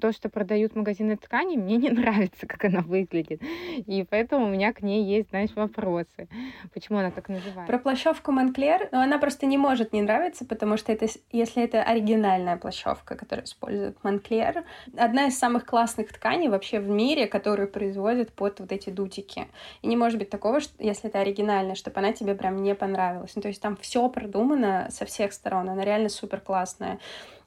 То, 0.00 0.12
что 0.12 0.28
продают 0.28 0.74
магазины 0.74 1.16
тканей, 1.16 1.56
мне 1.56 1.76
не 1.76 1.90
нравится, 2.02 2.46
как 2.46 2.64
она 2.64 2.80
выглядит. 2.80 3.42
И 3.42 4.04
поэтому 4.08 4.46
у 4.46 4.48
меня 4.48 4.72
к 4.72 4.82
ней 4.82 5.04
есть, 5.04 5.30
знаешь, 5.30 5.50
вопросы. 5.54 6.28
Почему 6.74 6.98
она 6.98 7.10
так 7.10 7.28
называется? 7.28 7.66
Про 7.66 7.78
плащевку 7.78 8.32
Монклер, 8.32 8.88
но 8.92 9.00
она 9.00 9.18
просто 9.18 9.46
не 9.46 9.58
может 9.58 9.92
не 9.92 10.02
нравиться, 10.02 10.31
нравится, 10.32 10.44
потому 10.44 10.76
что 10.76 10.92
это, 10.92 11.06
если 11.30 11.62
это 11.62 11.82
оригинальная 11.82 12.56
плащевка, 12.56 13.14
которую 13.14 13.44
использует 13.44 14.02
Монклер, 14.02 14.64
одна 14.96 15.26
из 15.26 15.38
самых 15.38 15.64
классных 15.64 16.12
тканей 16.12 16.48
вообще 16.48 16.80
в 16.80 16.88
мире, 16.88 17.26
которую 17.26 17.68
производят 17.68 18.32
под 18.32 18.60
вот 18.60 18.72
эти 18.72 18.90
дутики. 18.90 19.48
И 19.82 19.86
не 19.86 19.96
может 19.96 20.18
быть 20.18 20.30
такого, 20.30 20.60
что, 20.60 20.72
если 20.82 21.10
это 21.10 21.20
оригинальная, 21.20 21.74
чтобы 21.74 21.98
она 21.98 22.12
тебе 22.12 22.34
прям 22.34 22.62
не 22.62 22.74
понравилась. 22.74 23.36
Ну, 23.36 23.42
то 23.42 23.48
есть 23.48 23.60
там 23.60 23.76
все 23.76 24.08
продумано 24.08 24.88
со 24.90 25.04
всех 25.04 25.32
сторон, 25.32 25.68
она 25.68 25.84
реально 25.84 26.08
супер 26.08 26.40
классная. 26.40 26.98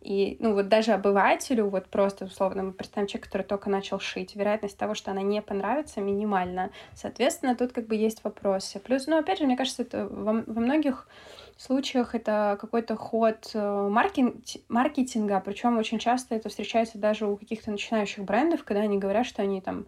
И, 0.06 0.38
ну, 0.40 0.54
вот 0.54 0.68
даже 0.68 0.92
обывателю, 0.92 1.68
вот 1.70 1.88
просто, 1.88 2.26
условно, 2.26 2.62
мы 2.62 2.74
представим 2.74 3.08
человека, 3.08 3.28
который 3.28 3.42
только 3.42 3.72
начал 3.72 4.00
шить, 4.00 4.36
вероятность 4.36 4.78
того, 4.78 4.94
что 4.94 5.10
она 5.10 5.24
не 5.24 5.42
понравится, 5.42 6.00
минимальна. 6.00 6.70
Соответственно, 6.94 7.56
тут 7.56 7.72
как 7.74 7.88
бы 7.88 7.96
есть 7.96 8.24
вопросы. 8.24 8.80
Плюс, 8.80 9.08
ну, 9.08 9.18
опять 9.18 9.40
же, 9.40 9.46
мне 9.46 9.58
кажется, 9.58 9.82
это 9.82 10.08
во, 10.08 10.44
во 10.46 10.62
многих 10.62 11.08
случаях 11.62 12.16
это 12.16 12.58
какой-то 12.60 12.96
ход 12.96 13.52
э, 13.54 13.90
маркетинга, 14.68 15.40
причем 15.40 15.78
очень 15.78 16.00
часто 16.00 16.36
это 16.36 16.50
встречается 16.50 16.98
даже 16.98 17.26
у 17.28 17.38
каких-то 17.38 17.72
начинающих 17.72 18.24
брендов, 18.24 18.64
когда 18.64 18.82
они 18.82 18.98
говорят, 18.98 19.26
что 19.26 19.42
они 19.42 19.62
там 19.62 19.86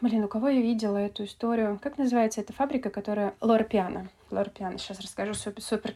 Блин, 0.00 0.22
у 0.22 0.28
кого 0.28 0.48
я 0.48 0.60
видела 0.60 0.96
эту 0.96 1.24
историю? 1.24 1.78
Как 1.82 1.98
называется 1.98 2.40
эта 2.40 2.52
фабрика, 2.52 2.88
которая... 2.88 3.34
Лора 4.30 4.48
Пиано. 4.48 4.78
Сейчас 4.78 5.00
расскажу 5.00 5.34
супер, 5.34 5.60
супер. 5.60 5.92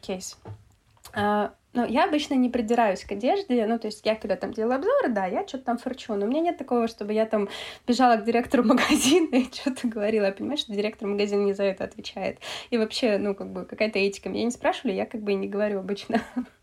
А, 1.15 1.55
ну, 1.75 1.87
я 1.87 2.05
обычно 2.05 2.35
не 2.35 2.51
придираюсь 2.51 3.05
к 3.05 3.13
одежде, 3.13 3.67
ну, 3.67 3.79
то 3.79 3.87
есть 3.87 4.05
я 4.05 4.15
когда 4.15 4.37
там 4.37 4.53
делаю 4.53 4.77
обзоры, 4.77 5.09
да, 5.09 5.27
я 5.27 5.47
что-то 5.47 5.65
там 5.65 5.79
форчу, 5.79 6.15
но 6.15 6.27
у 6.27 6.29
меня 6.29 6.41
нет 6.41 6.59
такого, 6.59 6.87
чтобы 6.87 7.13
я 7.15 7.25
там 7.25 7.49
бежала 7.87 8.17
к 8.17 8.25
директору 8.25 8.63
магазина 8.65 9.37
и 9.37 9.53
что-то 9.53 9.89
говорила. 9.89 10.27
Я 10.27 10.33
понимаю, 10.33 10.59
что 10.59 10.73
директор 10.73 11.09
магазина 11.09 11.45
не 11.45 11.55
за 11.55 11.65
это 11.65 11.85
отвечает. 11.85 12.39
И 12.71 12.79
вообще, 12.79 13.19
ну, 13.19 13.35
как 13.35 13.53
бы 13.53 13.65
какая-то 13.65 13.99
этика. 13.99 14.29
Меня 14.29 14.45
не 14.45 14.51
спрашивали, 14.51 14.95
я 14.95 15.07
как 15.07 15.23
бы 15.23 15.33
и 15.33 15.37
не 15.37 15.49
говорю 15.49 15.79
обычно. 15.79 16.21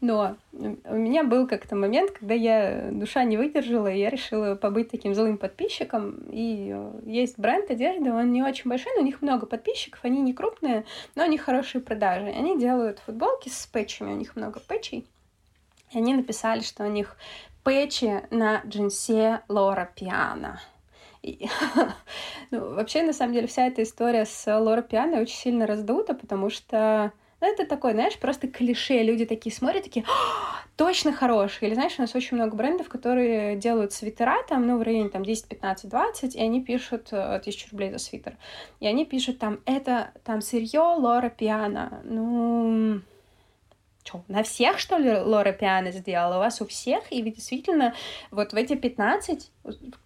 Но 0.00 0.36
у 0.54 0.94
меня 0.94 1.24
был 1.24 1.48
как-то 1.48 1.74
момент, 1.74 2.12
когда 2.12 2.34
я 2.34 2.90
душа 2.92 3.24
не 3.24 3.36
выдержала, 3.36 3.88
и 3.88 3.98
я 3.98 4.10
решила 4.10 4.54
побыть 4.54 4.90
таким 4.90 5.14
злым 5.14 5.38
подписчиком. 5.38 6.18
И 6.30 6.70
э, 6.72 7.00
есть 7.04 7.36
бренд 7.36 7.68
одежды, 7.70 8.12
он 8.12 8.30
не 8.30 8.42
очень 8.42 8.70
большой, 8.70 8.92
но 8.94 9.02
у 9.02 9.04
них 9.04 9.22
много 9.22 9.46
подписчиков, 9.46 10.04
они 10.04 10.20
не 10.20 10.32
крупные, 10.32 10.84
но 11.16 11.24
у 11.24 11.28
них 11.28 11.42
хорошие 11.42 11.82
продажи. 11.82 12.26
Они 12.26 12.56
делают 12.58 13.00
футболки 13.00 13.48
с 13.48 13.66
пэтчами, 13.66 14.12
у 14.12 14.16
них 14.16 14.36
много 14.36 14.60
пэтчей. 14.60 15.04
И 15.90 15.98
они 15.98 16.14
написали, 16.14 16.60
что 16.60 16.84
у 16.84 16.90
них 16.90 17.16
пэтчи 17.64 18.22
на 18.30 18.62
джинсе 18.64 19.40
Лора 19.48 19.90
Пиано. 19.96 20.60
И, 21.22 21.48
ну, 22.52 22.74
вообще, 22.74 23.02
на 23.02 23.12
самом 23.12 23.32
деле, 23.32 23.48
вся 23.48 23.66
эта 23.66 23.82
история 23.82 24.26
с 24.26 24.46
Лора 24.60 24.82
Пиано 24.82 25.20
очень 25.20 25.36
сильно 25.36 25.66
раздута, 25.66 26.14
потому 26.14 26.50
что 26.50 27.12
ну, 27.40 27.52
это 27.52 27.66
такое, 27.66 27.92
знаешь, 27.92 28.18
просто 28.18 28.48
клише. 28.48 29.02
Люди 29.02 29.24
такие 29.24 29.54
смотрят, 29.54 29.84
такие, 29.84 30.04
точно 30.76 31.12
хороший. 31.12 31.68
Или, 31.68 31.74
знаешь, 31.74 31.94
у 31.98 32.02
нас 32.02 32.14
очень 32.14 32.36
много 32.36 32.56
брендов, 32.56 32.88
которые 32.88 33.56
делают 33.56 33.92
свитера, 33.92 34.42
там, 34.48 34.66
ну, 34.66 34.78
в 34.78 34.82
районе, 34.82 35.08
там, 35.08 35.24
10, 35.24 35.46
15, 35.46 35.88
20, 35.88 36.34
и 36.34 36.40
они 36.40 36.62
пишут 36.64 37.08
э, 37.12 37.40
тысячу 37.44 37.68
рублей 37.70 37.90
за 37.90 37.98
свитер. 37.98 38.36
И 38.80 38.86
они 38.86 39.04
пишут 39.04 39.38
там, 39.38 39.60
это, 39.66 40.12
там, 40.24 40.40
сырье 40.40 40.80
Лора 40.80 41.30
Пиано. 41.30 42.00
Ну, 42.04 43.02
что, 44.08 44.24
на 44.28 44.42
всех, 44.42 44.78
что 44.78 44.96
ли, 44.96 45.18
Лора 45.18 45.52
Пиано 45.52 45.90
сделала? 45.92 46.36
У 46.36 46.38
вас 46.38 46.62
у 46.62 46.66
всех? 46.66 47.12
И 47.12 47.22
вы 47.22 47.30
действительно 47.30 47.94
вот 48.30 48.52
в 48.52 48.56
эти 48.56 48.74
15 48.74 49.50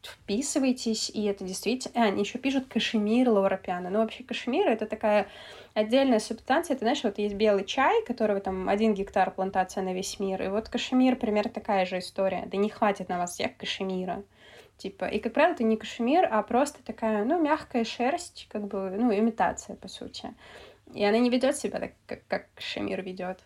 вписываетесь, 0.02 1.08
и 1.10 1.24
это 1.24 1.44
действительно... 1.44 2.04
А, 2.04 2.08
они 2.08 2.22
еще 2.22 2.38
пишут 2.38 2.66
кашемир 2.66 3.28
Лора 3.28 3.56
Пиано. 3.56 3.90
Ну, 3.90 4.00
вообще, 4.00 4.24
кашемир— 4.24 4.66
это 4.68 4.86
такая 4.86 5.28
отдельная 5.74 6.18
субстанция. 6.18 6.74
Это, 6.74 6.84
знаешь, 6.84 7.04
вот 7.04 7.18
есть 7.18 7.36
белый 7.36 7.64
чай, 7.64 8.04
которого 8.04 8.40
там 8.40 8.68
один 8.68 8.94
гектар 8.94 9.30
плантация 9.30 9.84
на 9.84 9.94
весь 9.94 10.18
мир, 10.18 10.42
и 10.42 10.48
вот 10.48 10.68
кашемир 10.68 11.14
примерно 11.14 11.50
такая 11.50 11.86
же 11.86 11.98
история. 11.98 12.44
Да 12.46 12.56
не 12.56 12.70
хватит 12.70 13.08
на 13.08 13.18
вас 13.18 13.34
всех 13.34 13.56
кашемира. 13.56 14.24
Типа, 14.78 15.04
и, 15.04 15.20
как 15.20 15.32
правило, 15.32 15.54
это 15.54 15.62
не 15.62 15.76
кашемир, 15.76 16.26
а 16.28 16.42
просто 16.42 16.82
такая, 16.82 17.24
ну, 17.24 17.40
мягкая 17.40 17.84
шерсть, 17.84 18.48
как 18.50 18.66
бы, 18.66 18.96
ну, 18.98 19.16
имитация, 19.16 19.76
по 19.76 19.86
сути. 19.86 20.34
И 20.92 21.04
она 21.04 21.18
не 21.18 21.30
ведет 21.30 21.56
себя 21.56 21.78
так, 21.78 21.92
как, 22.06 22.26
как 22.26 22.52
кашемир 22.54 23.00
ведет. 23.02 23.38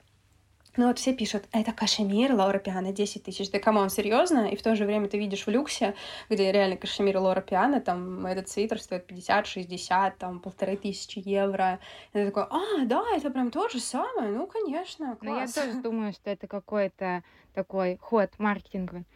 Ну 0.77 0.89
вот 0.89 0.99
все 0.99 1.15
пишут, 1.15 1.45
это 1.53 1.73
кашемир, 1.73 2.35
Loro 2.35 2.59
Piana, 2.59 2.93
10 2.93 3.23
тысяч. 3.23 3.51
Да 3.51 3.59
come 3.59 3.76
on, 3.76 3.89
серьезно? 3.89 4.49
И 4.49 4.57
в 4.57 4.63
то 4.63 4.77
же 4.77 4.85
время 4.85 5.09
ты 5.09 5.19
видишь 5.19 5.47
в 5.47 5.51
люксе, 5.51 5.95
где 6.29 6.53
реально 6.53 6.77
кашемир 6.77 7.17
Loro 7.17 7.41
Piana, 7.41 7.81
там 7.81 8.27
этот 8.27 8.51
свитер 8.51 8.79
стоит 8.79 9.11
50-60, 9.11 10.13
там 10.19 10.41
полторы 10.41 10.77
тысячи 10.77 11.23
евро. 11.25 11.81
И 12.13 12.19
ты 12.19 12.27
такой, 12.27 12.43
а, 12.45 12.85
да, 12.85 13.05
это 13.17 13.31
прям 13.31 13.51
то 13.51 13.71
же 13.71 13.81
самое, 13.81 14.31
ну, 14.31 14.47
конечно, 14.47 15.17
класс. 15.17 15.21
Но 15.21 15.41
я 15.41 15.47
тоже 15.47 15.81
думаю, 15.81 16.13
что 16.13 16.29
это 16.29 16.47
какой-то 16.47 17.23
такой 17.55 17.97
ход 17.97 18.31
маркетинговый. 18.37 19.07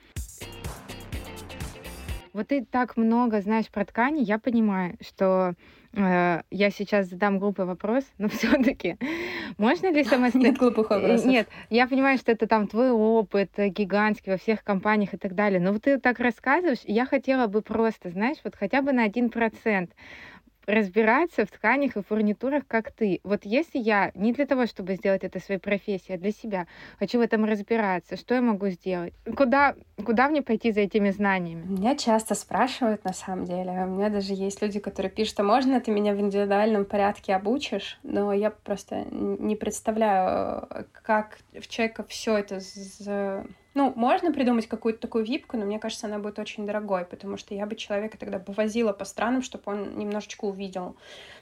Вот 2.33 2.49
ты 2.49 2.64
так 2.64 2.96
много 2.96 3.42
знаешь 3.42 3.68
про 3.68 3.85
ткани, 3.85 4.20
я 4.20 4.38
понимаю, 4.38 4.96
что 5.01 5.55
я 5.92 6.70
сейчас 6.70 7.09
задам 7.09 7.38
глупый 7.38 7.66
вопрос, 7.66 8.05
но 8.18 8.29
все-таки 8.31 8.96
можно 9.59 9.90
ли 9.90 10.05
самостоятельно... 10.05 10.53
Нет 10.53 10.59
глупых 10.59 10.90
вопросов. 10.90 11.26
Нет, 11.26 11.48
я 11.68 11.87
понимаю, 11.87 12.18
что 12.18 12.33
это 12.33 12.46
там 12.46 12.68
твой 12.68 12.90
опыт 12.90 13.50
э, 13.57 13.68
гигантский 13.68 14.33
во 14.33 14.38
всех 14.38 14.62
компаниях 14.62 15.14
и 15.14 15.16
так 15.16 15.35
далее, 15.35 15.61
но 15.61 15.72
вот 15.72 15.83
ты 15.83 15.98
так 15.98 16.20
рассказываешь, 16.20 16.81
я 16.85 17.07
хотела 17.07 17.46
бы 17.46 17.61
просто, 17.62 18.11
знаешь, 18.11 18.38
вот 18.44 18.55
хотя 18.55 18.83
бы 18.83 18.92
на 18.92 19.05
один 19.05 19.31
процент 19.31 19.90
разбираться 20.70 21.44
в 21.44 21.50
тканях 21.50 21.96
и 21.96 22.02
фурнитурах, 22.02 22.66
как 22.66 22.92
ты. 22.92 23.20
Вот 23.24 23.40
если 23.44 23.78
я 23.78 24.11
не 24.14 24.33
для 24.33 24.46
того, 24.46 24.66
чтобы 24.66 24.94
сделать 24.94 25.24
это 25.24 25.40
своей 25.40 25.61
профессией, 25.61 26.16
а 26.16 26.18
для 26.18 26.33
себя, 26.33 26.66
хочу 26.98 27.18
в 27.18 27.22
этом 27.22 27.44
разбираться, 27.44 28.16
что 28.16 28.35
я 28.35 28.40
могу 28.40 28.68
сделать? 28.68 29.12
Куда, 29.37 29.74
куда 30.04 30.28
мне 30.28 30.42
пойти 30.42 30.72
за 30.72 30.80
этими 30.80 31.11
знаниями? 31.11 31.64
Меня 31.66 31.96
часто 31.96 32.35
спрашивают, 32.35 33.04
на 33.04 33.12
самом 33.12 33.44
деле. 33.44 33.70
У 33.85 33.96
меня 33.96 34.09
даже 34.09 34.35
есть 34.35 34.62
люди, 34.62 34.80
которые 34.80 35.11
пишут, 35.11 35.40
а 35.40 35.42
можно 35.42 35.80
ты 35.80 35.90
меня 35.90 36.14
в 36.14 36.20
индивидуальном 36.20 36.85
порядке 36.85 37.35
обучишь? 37.35 37.98
Но 38.02 38.33
я 38.33 38.50
просто 38.50 39.06
не 39.11 39.56
представляю, 39.56 40.68
как 41.02 41.38
в 41.52 41.68
человека 41.68 42.04
все 42.09 42.38
это 42.38 42.61
ну, 43.74 43.92
можно 43.94 44.33
придумать 44.33 44.66
какую-то 44.66 45.00
такую 45.00 45.24
випку, 45.24 45.56
но 45.56 45.64
мне 45.64 45.78
кажется, 45.78 46.06
она 46.06 46.18
будет 46.18 46.38
очень 46.38 46.66
дорогой, 46.66 47.04
потому 47.04 47.37
что 47.37 47.54
я 47.54 47.66
бы 47.66 47.76
человека 47.76 48.18
тогда 48.18 48.38
бы 48.38 48.52
возила 48.52 48.92
по 48.92 49.04
странам, 49.04 49.42
чтобы 49.42 49.62
он 49.66 49.96
немножечко 49.96 50.44
увидел. 50.44 50.96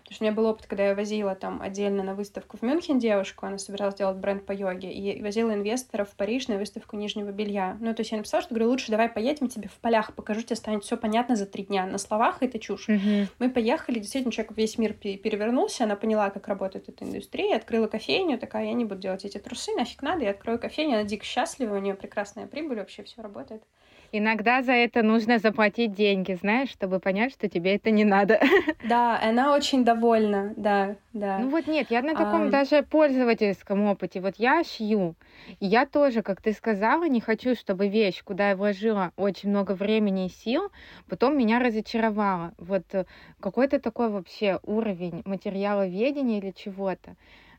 Потому 0.09 0.17
что 0.17 0.25
у 0.25 0.27
меня 0.29 0.37
был 0.37 0.47
опыт, 0.47 0.67
когда 0.67 0.87
я 0.87 0.95
возила 0.95 1.35
там 1.35 1.61
отдельно 1.61 2.03
на 2.03 2.15
выставку 2.15 2.57
в 2.57 2.63
Мюнхен 2.63 2.99
девушку, 2.99 3.45
она 3.45 3.59
собиралась 3.59 3.95
делать 3.95 4.17
бренд 4.17 4.47
по 4.47 4.53
йоге, 4.53 4.91
и 4.91 5.21
возила 5.21 5.53
инвесторов 5.53 6.09
в 6.09 6.17
Париж 6.17 6.49
на 6.49 6.57
выставку 6.57 6.97
нижнего 6.97 7.31
белья. 7.31 7.77
Ну, 7.79 7.93
то 7.93 8.01
есть 8.01 8.13
я 8.13 8.17
написала, 8.17 8.43
что 8.43 8.55
говорю, 8.55 8.71
лучше 8.71 8.91
давай 8.91 9.11
поедем, 9.11 9.49
тебе 9.49 9.69
в 9.69 9.75
полях 9.75 10.15
покажу, 10.15 10.41
тебе 10.41 10.57
станет 10.57 10.83
все 10.83 10.97
понятно 10.97 11.37
за 11.37 11.45
три 11.45 11.65
дня. 11.65 11.85
На 11.85 11.99
словах 11.99 12.39
это 12.41 12.59
чушь. 12.59 12.89
Mm-hmm. 12.89 13.27
Мы 13.39 13.51
поехали, 13.51 13.99
действительно, 13.99 14.33
человек 14.33 14.57
весь 14.57 14.79
мир 14.79 14.95
перевернулся, 14.95 15.85
она 15.85 15.95
поняла, 15.95 16.31
как 16.31 16.49
работает 16.49 16.89
эта 16.89 17.05
индустрия, 17.05 17.57
открыла 17.57 17.87
кофейню, 17.87 18.39
такая, 18.39 18.65
я 18.65 18.73
не 18.73 18.87
буду 18.87 19.03
делать 19.03 19.27
эти 19.27 19.37
трусы, 19.37 19.73
нафиг 19.77 20.01
надо, 20.01 20.25
я 20.25 20.31
открою 20.31 20.59
кофейню, 20.59 21.01
она 21.01 21.05
дико 21.05 21.27
счастлива, 21.27 21.77
у 21.77 21.81
нее 21.81 21.95
прекрасная 21.95 22.47
прибыль, 22.47 22.79
вообще 22.79 23.03
все 23.03 23.21
работает. 23.21 23.63
Иногда 24.11 24.63
за 24.63 24.73
это 24.73 25.03
нужно 25.03 25.39
заплатить 25.39 25.93
деньги, 25.93 26.33
знаешь, 26.35 26.71
чтобы 26.71 26.99
понять, 26.99 27.33
что 27.33 27.49
тебе 27.49 27.75
это 27.77 27.91
не 27.91 28.05
надо. 28.05 28.41
Да, 28.89 29.21
она 29.21 29.55
очень 29.55 29.85
довольна, 29.85 30.55
да, 30.57 30.97
да. 31.13 31.39
Ну 31.39 31.51
вот 31.51 31.67
нет, 31.67 31.89
я 31.91 32.01
на 32.01 32.15
таком 32.15 32.49
а... 32.49 32.51
даже 32.51 32.83
пользовательском 32.83 33.85
опыте. 33.87 34.21
Вот 34.21 34.37
я 34.37 34.63
шью, 34.65 35.15
и 35.61 35.67
я 35.67 35.85
тоже, 35.85 36.23
как 36.23 36.41
ты 36.41 36.53
сказала, 36.53 37.07
не 37.09 37.21
хочу, 37.21 37.55
чтобы 37.55 37.89
вещь, 37.89 38.23
куда 38.25 38.51
я 38.51 38.57
вложила 38.57 39.13
очень 39.17 39.51
много 39.51 39.73
времени 39.73 40.27
и 40.27 40.31
сил, 40.31 40.71
потом 41.09 41.37
меня 41.37 41.59
разочаровала. 41.59 42.53
Вот 42.57 42.85
э, 42.93 43.05
какой-то 43.41 43.79
такой 43.79 44.09
вообще 44.09 44.59
уровень 44.63 45.23
материала 45.25 45.87
ведения 45.87 46.39
или 46.39 46.53
чего-то. 46.53 47.17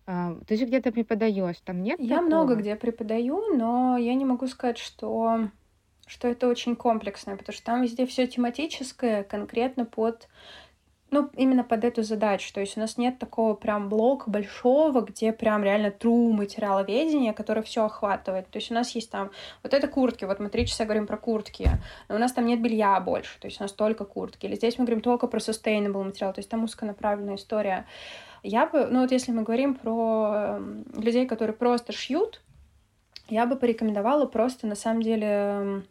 А, 0.08 0.36
ты 0.48 0.56
же 0.56 0.66
где-то 0.66 0.92
преподаешь, 0.92 1.60
там 1.64 1.84
нет? 1.84 2.00
Я 2.00 2.16
такого? 2.16 2.26
много 2.28 2.56
где 2.56 2.76
преподаю, 2.76 3.56
но 3.56 3.98
я 3.98 4.16
не 4.16 4.26
могу 4.26 4.48
сказать, 4.48 4.80
что 4.80 5.50
что 6.10 6.28
это 6.28 6.48
очень 6.48 6.76
комплексное, 6.76 7.38
потому 7.38 7.56
что 7.56 7.66
там 7.66 7.84
везде 7.84 8.06
все 8.06 8.28
тематическое, 8.28 9.24
конкретно 9.24 9.86
под 9.86 10.28
ну, 11.12 11.30
именно 11.36 11.64
под 11.64 11.84
эту 11.84 12.04
задачу. 12.04 12.54
То 12.54 12.62
есть 12.62 12.78
у 12.78 12.80
нас 12.80 12.98
нет 12.98 13.18
такого 13.18 13.56
прям 13.56 13.90
блока 13.90 14.30
большого, 14.30 15.02
где 15.02 15.34
прям 15.34 15.64
реально 15.64 15.88
true 15.88 16.32
материаловедение, 16.32 17.34
которое 17.34 17.62
все 17.64 17.86
охватывает. 17.86 18.48
То 18.50 18.58
есть 18.58 18.70
у 18.70 18.76
нас 18.76 18.92
есть 18.92 19.10
там 19.10 19.32
вот 19.64 19.74
это 19.74 19.88
куртки, 19.88 20.26
вот 20.26 20.40
мы 20.40 20.50
три 20.50 20.68
часа 20.68 20.86
говорим 20.86 21.08
про 21.08 21.18
куртки, 21.18 21.70
но 22.10 22.16
у 22.16 22.18
нас 22.20 22.32
там 22.32 22.46
нет 22.46 22.62
белья 22.62 23.00
больше, 23.00 23.40
то 23.40 23.48
есть 23.48 23.60
у 23.60 23.64
нас 23.64 23.72
только 23.72 24.06
куртки. 24.06 24.46
Или 24.46 24.56
здесь 24.56 24.78
мы 24.78 24.86
говорим 24.86 25.02
только 25.02 25.28
про 25.28 25.40
sustainable 25.40 26.04
материал, 26.04 26.34
то 26.34 26.40
есть 26.40 26.50
там 26.50 26.64
узконаправленная 26.64 27.36
история. 27.36 27.86
Я 28.44 28.68
бы, 28.68 28.86
ну 28.86 29.02
вот 29.02 29.12
если 29.12 29.32
мы 29.32 29.44
говорим 29.44 29.76
про 29.76 30.58
эм, 30.58 30.86
людей, 30.96 31.26
которые 31.26 31.56
просто 31.56 31.92
шьют, 31.92 32.42
я 33.30 33.46
бы 33.46 33.56
порекомендовала 33.56 34.26
просто 34.26 34.66
на 34.66 34.76
самом 34.76 35.02
деле 35.02 35.28
эм, 35.28 35.86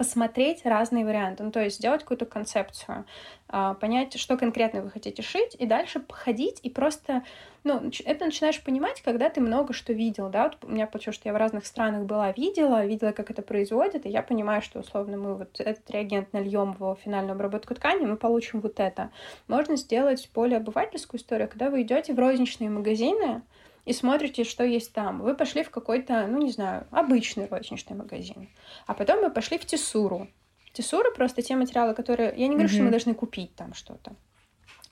посмотреть 0.00 0.64
разные 0.64 1.04
варианты, 1.04 1.42
ну, 1.42 1.50
то 1.50 1.62
есть 1.62 1.76
сделать 1.76 2.00
какую-то 2.00 2.24
концепцию, 2.24 3.04
а, 3.50 3.74
понять, 3.74 4.18
что 4.18 4.38
конкретно 4.38 4.80
вы 4.80 4.88
хотите 4.88 5.20
шить, 5.20 5.54
и 5.58 5.66
дальше 5.66 6.00
походить 6.00 6.58
и 6.62 6.70
просто, 6.70 7.22
ну, 7.64 7.90
это 8.06 8.24
начинаешь 8.24 8.62
понимать, 8.62 9.02
когда 9.02 9.28
ты 9.28 9.42
много 9.42 9.74
что 9.74 9.92
видел, 9.92 10.30
да, 10.30 10.44
вот 10.44 10.56
у 10.62 10.68
меня 10.68 10.86
получилось, 10.86 11.16
что 11.16 11.28
я 11.28 11.34
в 11.34 11.36
разных 11.36 11.66
странах 11.66 12.06
была, 12.06 12.32
видела, 12.32 12.86
видела, 12.86 13.12
как 13.12 13.30
это 13.30 13.42
производит, 13.42 14.06
и 14.06 14.08
я 14.08 14.22
понимаю, 14.22 14.62
что, 14.62 14.80
условно, 14.80 15.18
мы 15.18 15.34
вот 15.34 15.60
этот 15.60 15.90
реагент 15.90 16.32
нальем 16.32 16.74
в 16.78 16.96
финальную 17.04 17.34
обработку 17.34 17.74
ткани, 17.74 18.06
мы 18.06 18.16
получим 18.16 18.62
вот 18.62 18.80
это. 18.80 19.10
Можно 19.48 19.76
сделать 19.76 20.30
более 20.32 20.56
обывательскую 20.56 21.20
историю, 21.20 21.46
когда 21.46 21.68
вы 21.68 21.82
идете 21.82 22.14
в 22.14 22.18
розничные 22.18 22.70
магазины, 22.70 23.42
и 23.84 23.92
смотрите, 23.92 24.44
что 24.44 24.64
есть 24.64 24.92
там. 24.92 25.20
Вы 25.20 25.34
пошли 25.34 25.62
в 25.62 25.70
какой-то, 25.70 26.26
ну, 26.26 26.38
не 26.38 26.50
знаю, 26.50 26.86
обычный 26.90 27.46
розничный 27.46 27.96
магазин. 27.96 28.48
А 28.86 28.94
потом 28.94 29.22
мы 29.22 29.30
пошли 29.30 29.58
в 29.58 29.64
Тесуру. 29.64 30.28
Тесура 30.72 31.10
просто 31.10 31.42
те 31.42 31.56
материалы, 31.56 31.94
которые... 31.94 32.32
Я 32.36 32.48
не 32.48 32.54
говорю, 32.54 32.68
mm-hmm. 32.68 32.74
что 32.74 32.82
мы 32.82 32.90
должны 32.90 33.14
купить 33.14 33.54
там 33.56 33.74
что-то. 33.74 34.14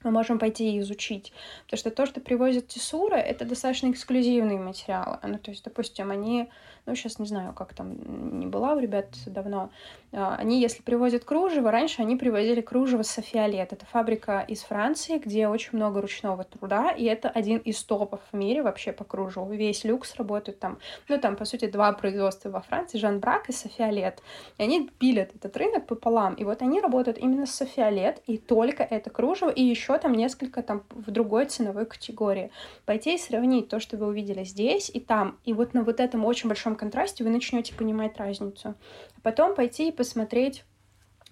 Мы 0.05 0.13
можем 0.13 0.39
пойти 0.39 0.77
и 0.77 0.81
изучить. 0.81 1.33
Потому 1.65 1.79
что 1.79 1.91
то, 1.91 2.07
что 2.07 2.21
привозят 2.21 2.69
Тесура, 2.69 3.17
это 3.17 3.45
достаточно 3.45 3.91
эксклюзивные 3.91 4.59
материалы. 4.59 5.19
Ну, 5.23 5.39
то 5.39 5.51
есть, 5.51 5.65
допустим, 5.65 6.11
они 6.11 6.49
ну, 6.89 6.95
сейчас 6.95 7.19
не 7.19 7.27
знаю, 7.27 7.53
как 7.53 7.75
там, 7.75 8.41
не 8.41 8.47
была 8.47 8.73
у 8.73 8.79
ребят 8.79 9.09
давно, 9.27 9.71
а, 10.11 10.37
они, 10.37 10.59
если 10.61 10.83
привозят 10.83 11.23
кружево, 11.23 11.71
раньше 11.71 12.01
они 12.01 12.17
привозили 12.17 12.63
кружево 12.63 13.03
Софиолет. 13.03 13.75
Это 13.75 13.85
фабрика 13.85 14.43
из 14.49 14.63
Франции, 14.63 15.19
где 15.19 15.49
очень 15.49 15.71
много 15.73 16.01
ручного 16.01 16.45
труда, 16.45 16.91
и 16.91 17.05
это 17.05 17.29
один 17.29 17.59
из 17.59 17.83
топов 17.85 18.21
в 18.33 18.37
мире 18.37 18.63
вообще 18.63 18.93
по 18.93 19.05
кружеву. 19.05 19.53
Весь 19.53 19.85
люкс 19.85 20.17
работает 20.17 20.61
там. 20.61 20.79
Ну, 21.09 21.19
там, 21.19 21.37
по 21.37 21.45
сути, 21.45 21.67
два 21.67 21.93
производства 21.93 22.49
во 22.49 22.63
Франции, 22.63 22.97
Жан 22.97 23.21
Брак 23.21 23.51
и 23.51 23.53
Софиолет. 23.53 24.23
И 24.57 24.63
они 24.63 24.89
пилят 24.99 25.35
этот 25.35 25.55
рынок 25.59 25.87
пополам. 25.87 26.35
И 26.35 26.45
вот 26.45 26.63
они 26.63 26.81
работают 26.81 27.19
именно 27.19 27.45
с 27.45 27.55
Софиолет, 27.55 28.23
и 28.27 28.39
только 28.39 28.83
это 28.83 29.11
кружево, 29.11 29.51
и 29.51 29.63
еще 29.63 29.88
там 29.96 30.12
несколько 30.12 30.62
там 30.62 30.83
в 30.90 31.11
другой 31.11 31.46
ценовой 31.46 31.87
категории. 31.87 32.51
Пойти 32.85 33.14
и 33.14 33.18
сравнить 33.18 33.68
то, 33.68 33.81
что 33.81 33.96
вы 33.96 34.07
увидели 34.09 34.44
здесь 34.44 34.90
и 34.92 35.01
там. 35.01 35.38
И 35.46 35.55
вот 35.55 35.72
на 35.72 35.83
вот 35.83 36.01
этом 36.01 36.27
очень 36.27 36.48
большом 36.48 36.77
контрасте 36.77 37.24
вы 37.24 37.31
начнете 37.31 37.74
понимать 37.74 38.18
разницу. 38.18 38.74
А 39.16 39.20
потом 39.22 39.55
пойти 39.55 39.88
и 39.88 39.92
посмотреть 39.92 40.64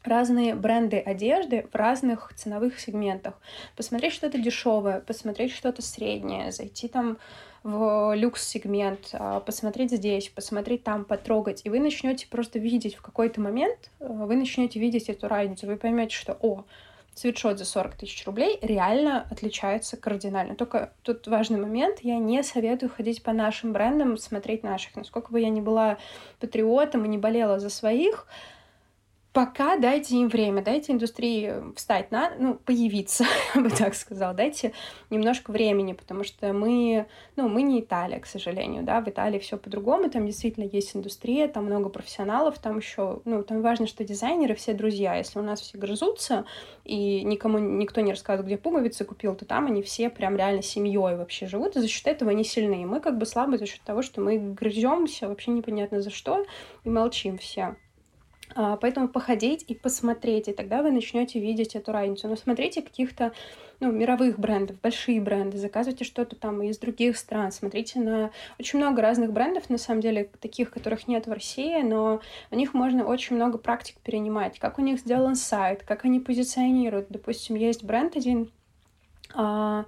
разные 0.07 0.55
бренды 0.55 0.99
одежды 0.99 1.66
в 1.71 1.75
разных 1.75 2.33
ценовых 2.35 2.79
сегментах. 2.81 3.35
Посмотреть 3.77 4.12
что-то 4.12 4.38
дешевое, 4.38 5.01
посмотреть 5.01 5.53
что-то 5.53 5.83
среднее, 5.83 6.53
зайти 6.53 6.89
там 6.89 7.18
в 7.62 8.14
люкс-сегмент, 8.14 9.09
а, 9.12 9.41
посмотреть 9.41 9.91
здесь, 9.91 10.28
посмотреть 10.28 10.85
там, 10.85 11.05
потрогать, 11.05 11.62
и 11.64 11.70
вы 11.70 11.81
начнете 11.81 12.28
просто 12.28 12.61
видеть 12.61 12.95
в 12.95 13.03
какой-то 13.03 13.41
момент, 13.41 13.91
э, 13.99 14.07
вы 14.09 14.37
начнете 14.37 14.78
видеть 14.78 15.09
эту 15.09 15.26
разницу, 15.26 15.66
вы 15.66 15.76
поймете, 15.76 16.14
что, 16.14 16.39
о, 16.41 16.64
свитшот 17.17 17.59
за 17.59 17.64
40 17.64 17.97
тысяч 17.97 18.25
рублей 18.27 18.59
реально 18.61 19.27
отличается 19.31 19.97
кардинально. 19.97 20.55
Только 20.55 20.93
тут 21.03 21.27
важный 21.27 21.59
момент, 21.59 22.01
я 22.03 22.19
не 22.19 22.43
советую 22.43 22.91
ходить 22.91 23.23
по 23.23 23.33
нашим 23.33 23.73
брендам, 23.73 24.19
смотреть 24.19 24.62
наших. 24.62 24.95
Насколько 24.97 25.33
бы 25.33 25.41
я 25.41 25.49
не 25.49 25.62
была 25.62 25.97
патриотом 26.41 27.07
и 27.07 27.09
не 27.09 27.17
болела 27.17 27.59
за 27.59 27.71
своих, 27.71 28.27
пока 29.37 29.76
дайте 29.76 30.16
им 30.16 30.30
время, 30.30 30.62
дайте 30.62 30.93
индустрии 30.93 31.53
встать 31.74 32.11
на, 32.11 32.32
ну, 32.39 32.55
появиться, 32.55 33.26
я 33.55 33.61
бы 33.61 33.68
так 33.68 33.95
сказала, 33.95 34.32
дайте 34.32 34.72
немножко 35.11 35.51
времени, 35.51 35.93
потому 35.93 36.24
что 36.24 36.55
мы, 36.55 37.05
ну, 37.37 37.47
мы 37.47 37.61
не 37.61 37.80
Италия, 37.80 38.18
к 38.18 38.24
сожалению, 38.24 38.82
да, 38.82 39.03
в 39.03 39.09
Италии 39.09 39.39
все 39.39 39.59
по-другому, 39.59 40.09
там 40.09 40.24
действительно 40.24 40.64
есть 40.64 40.97
индустрия, 40.97 41.49
там 41.49 41.66
много 41.66 41.91
профессионалов, 41.91 42.59
там 42.59 42.78
еще, 42.78 43.20
ну, 43.26 43.43
там 43.43 43.61
важно, 43.61 43.87
что 43.87 44.05
дизайнеры 44.05 44.55
все 44.55 44.72
друзья, 44.72 45.16
если 45.16 45.39
у 45.39 45.43
нас 45.43 45.61
все 45.61 45.76
грызутся, 45.76 46.47
и 46.84 47.22
никому, 47.22 47.59
никто 47.59 48.01
не 48.01 48.12
рассказывает, 48.12 48.47
где 48.47 48.57
пуговицы 48.57 49.05
купил, 49.05 49.34
то 49.34 49.45
там 49.45 49.66
они 49.66 49.82
все 49.82 50.09
прям 50.09 50.37
реально 50.37 50.62
семьей 50.62 51.14
вообще 51.14 51.47
живут, 51.47 51.76
и 51.76 51.80
за 51.80 51.89
счет 51.89 52.07
этого 52.07 52.30
они 52.30 52.43
сильные. 52.43 52.87
Мы 52.87 53.01
как 53.01 53.18
бы 53.18 53.26
слабы 53.26 53.59
за 53.59 53.66
счет 53.66 53.82
того, 53.82 54.01
что 54.01 54.22
мы 54.22 54.39
грыземся 54.39 55.28
вообще 55.28 55.51
непонятно 55.51 56.01
за 56.01 56.09
что, 56.09 56.47
и 56.84 56.89
молчим 56.89 57.37
все. 57.37 57.76
А, 58.55 58.76
поэтому 58.76 59.09
походить 59.09 59.64
и 59.68 59.74
посмотреть, 59.74 60.49
и 60.49 60.53
тогда 60.53 60.82
вы 60.82 60.90
начнете 60.90 61.40
видеть 61.40 61.74
эту 61.74 61.92
разницу. 61.92 62.28
Но 62.28 62.36
смотрите 62.36 62.82
каких-то 62.82 63.32
ну, 63.80 63.92
мировых 63.92 64.38
брендов, 64.38 64.80
большие 64.80 65.20
бренды, 65.20 65.59
заказывайте 65.59 66.05
что-то 66.05 66.36
там 66.36 66.62
из 66.62 66.78
других 66.78 67.16
стран, 67.16 67.53
смотрите 67.53 68.01
на 68.01 68.30
очень 68.59 68.78
много 68.78 69.03
разных 69.03 69.32
брендов, 69.32 69.68
на 69.68 69.78
самом 69.78 70.01
деле, 70.01 70.30
таких, 70.40 70.70
которых 70.70 71.09
нет 71.09 71.26
в 71.26 71.32
России, 71.32 71.82
но 71.82 72.20
у 72.51 72.57
них 72.57 72.72
можно 72.72 73.05
очень 73.05 73.36
много 73.36 73.59
практик 73.59 73.97
перенимать, 74.03 74.59
как 74.59 74.78
у 74.78 74.82
них 74.82 75.01
сделан 75.01 75.36
сайт, 75.36 75.82
как 75.82 76.05
они 76.05 76.20
позиционируют. 76.20 77.09
Допустим, 77.11 77.57
есть 77.57 77.84
бренд 77.84 78.16
один, 78.16 78.51
uh, 79.34 79.84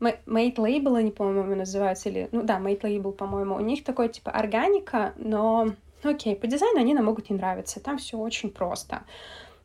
Made 0.00 0.56
Label, 0.56 0.96
они, 0.96 1.10
по-моему, 1.10 1.54
называются, 1.54 2.08
или, 2.08 2.28
ну 2.32 2.42
да, 2.42 2.58
Made 2.58 2.80
Label, 2.80 3.12
по-моему, 3.12 3.56
у 3.56 3.60
них 3.60 3.84
такой, 3.84 4.08
типа, 4.08 4.30
органика, 4.30 5.12
но 5.16 5.68
окей, 6.02 6.36
по 6.36 6.46
дизайну 6.46 6.80
они 6.80 6.94
нам 6.94 7.06
могут 7.06 7.30
не 7.30 7.36
нравиться, 7.36 7.80
там 7.80 7.98
все 7.98 8.18
очень 8.18 8.50
просто. 8.50 9.02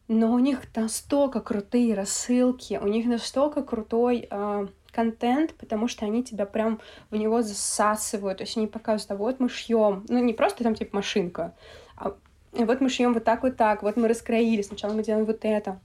Но 0.08 0.34
у 0.34 0.40
них 0.40 0.62
настолько 0.76 1.40
крутые 1.40 1.94
рассылки, 1.94 2.80
у 2.82 2.88
них 2.88 3.06
настолько 3.06 3.64
крутой 3.64 4.28
э, 4.30 4.68
контент, 4.92 5.54
потому 5.56 5.88
что 5.88 6.06
они 6.06 6.24
тебя 6.24 6.46
прям 6.46 6.82
в 7.10 7.16
него 7.16 7.42
засасывают. 7.42 8.40
То 8.40 8.44
есть 8.44 8.58
они 8.58 8.68
показывают, 8.68 9.12
а 9.12 9.16
вот 9.16 9.40
мы 9.40 9.50
шьем. 9.50 10.06
Ну, 10.10 10.20
не 10.20 10.34
просто 10.34 10.64
там 10.64 10.76
типа 10.76 10.98
машинка, 10.98 11.56
а 11.96 12.16
вот 12.52 12.82
мы 12.82 12.90
шьем 12.90 13.14
вот 13.14 13.24
так, 13.24 13.44
вот 13.44 13.56
так, 13.56 13.82
вот 13.82 13.96
мы 13.96 14.08
раскроили, 14.08 14.62
сначала 14.62 14.94
мы 14.94 15.04
делаем 15.04 15.26
вот 15.26 15.40
это 15.44 15.80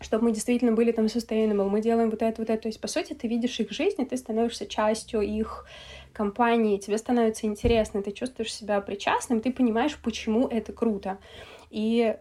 чтобы 0.00 0.24
мы 0.24 0.32
действительно 0.32 0.72
были 0.72 0.92
там 0.92 1.06
sustainable, 1.06 1.68
мы 1.68 1.80
делаем 1.80 2.10
вот 2.10 2.22
это, 2.22 2.40
вот 2.40 2.50
это. 2.50 2.62
То 2.62 2.68
есть, 2.68 2.80
по 2.80 2.88
сути, 2.88 3.14
ты 3.14 3.26
видишь 3.26 3.58
их 3.60 3.70
жизнь, 3.70 4.02
и 4.02 4.04
ты 4.04 4.16
становишься 4.16 4.66
частью 4.66 5.22
их 5.22 5.66
компании, 6.14 6.78
тебе 6.78 6.96
становится 6.96 7.46
интересно, 7.46 8.02
ты 8.02 8.12
чувствуешь 8.12 8.54
себя 8.54 8.80
причастным, 8.80 9.40
ты 9.40 9.52
понимаешь, 9.52 9.98
почему 10.02 10.48
это 10.48 10.72
круто. 10.72 11.18
И 11.70 12.16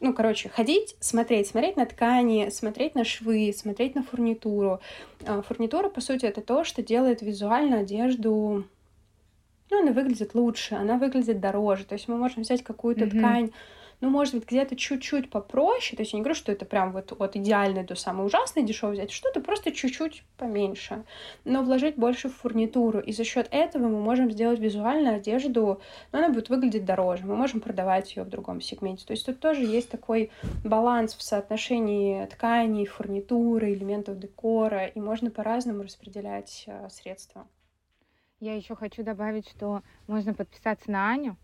ну, 0.00 0.12
короче, 0.12 0.48
ходить, 0.48 0.96
смотреть, 0.98 1.46
смотреть 1.46 1.76
на 1.76 1.86
ткани, 1.86 2.50
смотреть 2.50 2.96
на 2.96 3.04
швы, 3.04 3.54
смотреть 3.56 3.94
на 3.94 4.02
фурнитуру. 4.02 4.80
А, 5.24 5.42
фурнитура, 5.42 5.88
по 5.88 6.00
сути, 6.00 6.26
это 6.26 6.40
то, 6.40 6.64
что 6.64 6.82
делает 6.82 7.22
визуально 7.22 7.80
одежду 7.80 8.64
ну, 9.72 9.80
она 9.80 9.92
выглядит 9.92 10.34
лучше, 10.34 10.74
она 10.74 10.98
выглядит 10.98 11.40
дороже. 11.40 11.84
То 11.84 11.94
есть 11.94 12.06
мы 12.06 12.18
можем 12.18 12.42
взять 12.42 12.62
какую-то 12.62 13.04
mm-hmm. 13.04 13.18
ткань, 13.18 13.50
ну, 14.02 14.10
может 14.10 14.34
быть, 14.34 14.48
где-то 14.48 14.74
чуть-чуть 14.74 15.30
попроще, 15.30 15.96
то 15.96 16.02
есть 16.02 16.12
я 16.12 16.18
не 16.18 16.24
говорю, 16.24 16.34
что 16.34 16.50
это 16.50 16.64
прям 16.64 16.90
вот 16.90 17.12
от 17.16 17.36
идеальной 17.36 17.84
до 17.84 17.94
самой 17.94 18.26
ужасной 18.26 18.64
дешевой 18.64 18.94
взять, 18.94 19.12
что-то 19.12 19.40
просто 19.40 19.70
чуть-чуть 19.70 20.24
поменьше, 20.36 21.04
но 21.44 21.62
вложить 21.62 21.94
больше 21.94 22.28
в 22.28 22.34
фурнитуру, 22.34 22.98
и 22.98 23.12
за 23.12 23.22
счет 23.22 23.46
этого 23.52 23.86
мы 23.86 24.00
можем 24.00 24.28
сделать 24.32 24.58
визуальную 24.58 25.16
одежду, 25.16 25.80
но 26.10 26.18
она 26.18 26.30
будет 26.30 26.48
выглядеть 26.48 26.84
дороже, 26.84 27.24
мы 27.24 27.36
можем 27.36 27.60
продавать 27.60 28.16
ее 28.16 28.24
в 28.24 28.28
другом 28.28 28.60
сегменте. 28.60 29.06
То 29.06 29.12
есть 29.12 29.24
тут 29.24 29.38
тоже 29.38 29.62
есть 29.62 29.88
такой 29.88 30.32
баланс 30.64 31.14
в 31.14 31.22
соотношении 31.22 32.26
тканей, 32.26 32.86
фурнитуры, 32.86 33.72
элементов 33.72 34.18
декора, 34.18 34.86
и 34.86 34.98
можно 34.98 35.30
по-разному 35.30 35.84
распределять 35.84 36.64
э, 36.66 36.88
средства. 36.90 37.46
Я 38.40 38.56
еще 38.56 38.74
хочу 38.74 39.04
добавить, 39.04 39.48
что 39.48 39.82
можно 40.08 40.34
подписаться 40.34 40.90
на 40.90 41.08
Аню, 41.08 41.36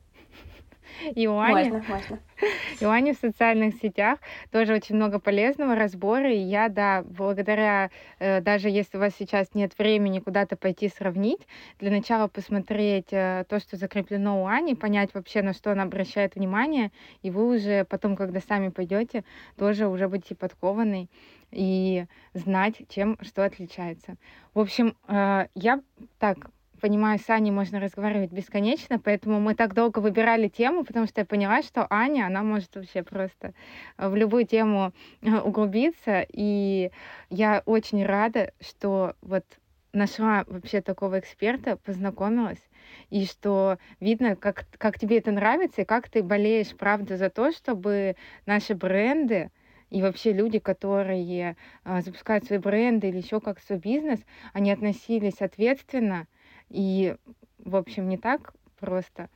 и 1.14 1.26
у 1.26 1.38
Ани, 1.38 1.70
можно, 1.70 1.84
можно. 1.88 2.18
И 2.80 2.84
у 2.84 2.90
Ани 2.90 3.12
в 3.12 3.16
социальных 3.18 3.74
сетях 3.74 4.18
тоже 4.50 4.74
очень 4.74 4.94
много 4.94 5.18
полезного, 5.18 5.74
разбора. 5.74 6.32
И 6.32 6.38
я, 6.38 6.68
да, 6.68 7.02
благодаря, 7.02 7.90
э, 8.18 8.40
даже 8.40 8.68
если 8.68 8.96
у 8.96 9.00
вас 9.00 9.12
сейчас 9.18 9.54
нет 9.54 9.76
времени 9.78 10.20
куда-то 10.20 10.56
пойти 10.56 10.88
сравнить, 10.88 11.46
для 11.78 11.90
начала 11.90 12.28
посмотреть 12.28 13.08
э, 13.12 13.44
то, 13.48 13.58
что 13.58 13.76
закреплено 13.76 14.42
у 14.42 14.46
Ани, 14.46 14.74
понять 14.74 15.14
вообще, 15.14 15.42
на 15.42 15.52
что 15.52 15.72
она 15.72 15.84
обращает 15.84 16.36
внимание, 16.36 16.92
и 17.22 17.30
вы 17.30 17.56
уже 17.56 17.84
потом, 17.84 18.16
когда 18.16 18.40
сами 18.40 18.68
пойдете, 18.68 19.24
тоже 19.56 19.88
уже 19.88 20.08
будете 20.08 20.34
подкованный 20.34 21.10
и 21.50 22.04
знать, 22.34 22.82
чем 22.88 23.18
что 23.22 23.44
отличается. 23.44 24.16
В 24.54 24.60
общем, 24.60 24.96
э, 25.08 25.46
я 25.54 25.80
так 26.18 26.50
понимаю, 26.78 27.18
с 27.18 27.28
Аней 27.28 27.50
можно 27.50 27.80
разговаривать 27.80 28.32
бесконечно, 28.32 28.98
поэтому 28.98 29.40
мы 29.40 29.54
так 29.54 29.74
долго 29.74 29.98
выбирали 29.98 30.48
тему, 30.48 30.84
потому 30.84 31.06
что 31.06 31.20
я 31.20 31.24
поняла, 31.24 31.62
что 31.62 31.86
Аня, 31.90 32.26
она 32.26 32.42
может 32.42 32.74
вообще 32.74 33.02
просто 33.02 33.52
в 33.96 34.14
любую 34.14 34.46
тему 34.46 34.92
э, 35.22 35.38
углубиться, 35.38 36.24
и 36.28 36.90
я 37.30 37.62
очень 37.66 38.04
рада, 38.04 38.52
что 38.60 39.14
вот 39.20 39.44
нашла 39.92 40.44
вообще 40.46 40.80
такого 40.80 41.18
эксперта, 41.18 41.76
познакомилась, 41.76 42.62
и 43.10 43.26
что 43.26 43.78
видно, 44.00 44.36
как, 44.36 44.66
как 44.78 44.98
тебе 44.98 45.18
это 45.18 45.30
нравится, 45.30 45.82
и 45.82 45.84
как 45.84 46.08
ты 46.08 46.22
болеешь, 46.22 46.74
правда, 46.76 47.16
за 47.16 47.30
то, 47.30 47.52
чтобы 47.52 48.16
наши 48.46 48.74
бренды, 48.74 49.50
и 49.90 50.02
вообще 50.02 50.32
люди, 50.32 50.58
которые 50.58 51.56
а, 51.84 52.02
запускают 52.02 52.44
свои 52.44 52.58
бренды 52.58 53.08
или 53.08 53.18
еще 53.18 53.40
как 53.40 53.58
свой 53.60 53.78
бизнес, 53.78 54.20
они 54.52 54.70
относились 54.70 55.40
ответственно 55.40 56.26
и, 56.70 57.16
в 57.58 57.76
общем, 57.76 58.08
не 58.08 58.18
так 58.18 58.54
просто 58.78 59.28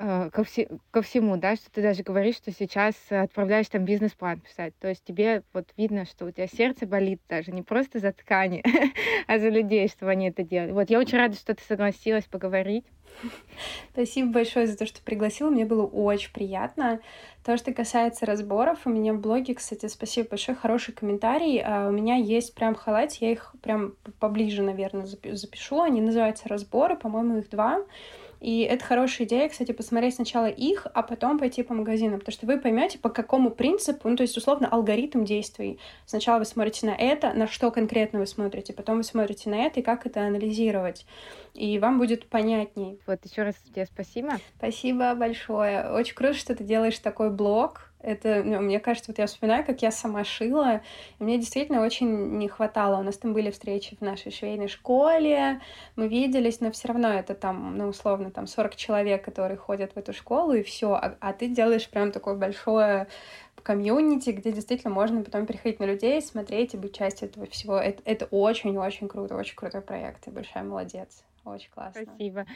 ко, 0.00 0.44
все, 0.44 0.68
ко 0.90 1.02
всему, 1.02 1.36
да, 1.36 1.56
что 1.56 1.70
ты 1.70 1.82
даже 1.82 2.02
говоришь, 2.02 2.36
что 2.36 2.52
сейчас 2.52 2.94
отправляешь 3.10 3.68
там 3.68 3.84
бизнес-план 3.84 4.40
писать. 4.40 4.74
То 4.78 4.88
есть 4.88 5.04
тебе 5.04 5.42
вот 5.52 5.68
видно, 5.76 6.06
что 6.06 6.26
у 6.26 6.30
тебя 6.30 6.46
сердце 6.46 6.86
болит 6.86 7.20
даже 7.28 7.52
не 7.52 7.62
просто 7.62 7.98
за 7.98 8.12
ткани, 8.12 8.62
а 9.26 9.38
за 9.38 9.48
людей, 9.48 9.88
чтобы 9.88 10.12
они 10.12 10.28
это 10.28 10.42
делали. 10.42 10.72
Вот 10.72 10.88
я 10.88 10.98
очень 10.98 11.18
рада, 11.18 11.36
что 11.36 11.54
ты 11.54 11.62
согласилась 11.62 12.24
поговорить. 12.24 12.84
Спасибо 13.92 14.32
большое 14.32 14.66
за 14.66 14.78
то, 14.78 14.86
что 14.86 15.02
пригласила. 15.02 15.50
Мне 15.50 15.66
было 15.66 15.84
очень 15.84 16.32
приятно. 16.32 17.00
То, 17.44 17.56
что 17.56 17.74
касается 17.74 18.24
разборов, 18.24 18.78
у 18.84 18.90
меня 18.90 19.12
в 19.12 19.20
блоге, 19.20 19.54
кстати, 19.54 19.86
спасибо 19.86 20.30
большое, 20.30 20.56
хороший 20.56 20.94
комментарий. 20.94 21.60
А, 21.62 21.88
у 21.88 21.90
меня 21.90 22.16
есть 22.16 22.54
прям 22.54 22.74
халат, 22.74 23.12
я 23.14 23.32
их 23.32 23.54
прям 23.62 23.94
поближе, 24.18 24.62
наверное, 24.62 25.06
запишу. 25.06 25.82
Они 25.82 26.00
называются 26.00 26.48
разборы, 26.48 26.96
по-моему, 26.96 27.38
их 27.38 27.50
два. 27.50 27.82
И 28.40 28.62
это 28.62 28.84
хорошая 28.84 29.26
идея, 29.26 29.48
кстати, 29.48 29.72
посмотреть 29.72 30.14
сначала 30.14 30.46
их, 30.46 30.86
а 30.94 31.02
потом 31.02 31.38
пойти 31.38 31.62
по 31.62 31.74
магазинам, 31.74 32.20
потому 32.20 32.32
что 32.32 32.46
вы 32.46 32.58
поймете, 32.58 32.98
по 32.98 33.10
какому 33.10 33.50
принципу, 33.50 34.08
ну, 34.08 34.16
то 34.16 34.22
есть, 34.22 34.36
условно, 34.36 34.66
алгоритм 34.68 35.24
действий. 35.24 35.78
Сначала 36.06 36.38
вы 36.38 36.46
смотрите 36.46 36.86
на 36.86 36.94
это, 36.94 37.34
на 37.34 37.46
что 37.46 37.70
конкретно 37.70 38.18
вы 38.18 38.26
смотрите, 38.26 38.72
потом 38.72 38.96
вы 38.96 39.04
смотрите 39.04 39.50
на 39.50 39.66
это 39.66 39.80
и 39.80 39.82
как 39.82 40.06
это 40.06 40.22
анализировать. 40.22 41.06
И 41.54 41.78
вам 41.78 41.98
будет 41.98 42.26
понятней. 42.28 42.98
Вот 43.06 43.18
еще 43.24 43.42
раз 43.42 43.56
тебе 43.56 43.86
спасибо. 43.86 44.38
Спасибо 44.56 45.14
большое. 45.14 45.90
Очень 45.90 46.14
круто, 46.14 46.34
что 46.34 46.54
ты 46.54 46.64
делаешь 46.64 46.98
такой 46.98 47.30
блог 47.30 47.89
это, 48.02 48.42
ну, 48.44 48.60
мне 48.60 48.80
кажется, 48.80 49.10
вот 49.10 49.18
я 49.18 49.26
вспоминаю, 49.26 49.64
как 49.64 49.82
я 49.82 49.90
сама 49.90 50.24
шила, 50.24 50.80
и 51.18 51.24
мне 51.24 51.38
действительно 51.38 51.82
очень 51.82 52.38
не 52.38 52.48
хватало. 52.48 52.98
У 52.98 53.02
нас 53.02 53.18
там 53.18 53.32
были 53.32 53.50
встречи 53.50 53.96
в 53.96 54.00
нашей 54.00 54.32
швейной 54.32 54.68
школе, 54.68 55.60
мы 55.96 56.08
виделись, 56.08 56.60
но 56.60 56.70
все 56.70 56.88
равно 56.88 57.08
это 57.12 57.34
там, 57.34 57.76
ну, 57.76 57.88
условно, 57.88 58.30
там 58.30 58.46
40 58.46 58.76
человек, 58.76 59.24
которые 59.24 59.56
ходят 59.56 59.92
в 59.94 59.98
эту 59.98 60.12
школу, 60.12 60.52
и 60.52 60.62
все. 60.62 60.92
А, 60.92 61.16
а 61.20 61.32
ты 61.32 61.48
делаешь 61.48 61.88
прям 61.88 62.12
такое 62.12 62.34
большое 62.34 63.06
комьюнити, 63.62 64.30
где 64.30 64.52
действительно 64.52 64.92
можно 64.92 65.22
потом 65.22 65.46
переходить 65.46 65.80
на 65.80 65.84
людей, 65.84 66.20
смотреть 66.22 66.74
и 66.74 66.78
быть 66.78 66.96
частью 66.96 67.28
этого 67.28 67.46
всего. 67.46 67.76
Это 67.78 68.26
очень-очень 68.30 69.08
круто, 69.08 69.36
очень 69.36 69.56
крутой 69.56 69.82
проект, 69.82 70.26
и 70.26 70.30
большая 70.30 70.64
молодец. 70.64 71.24
Очень 71.44 71.70
классно. 71.70 72.02
Спасибо. 72.02 72.46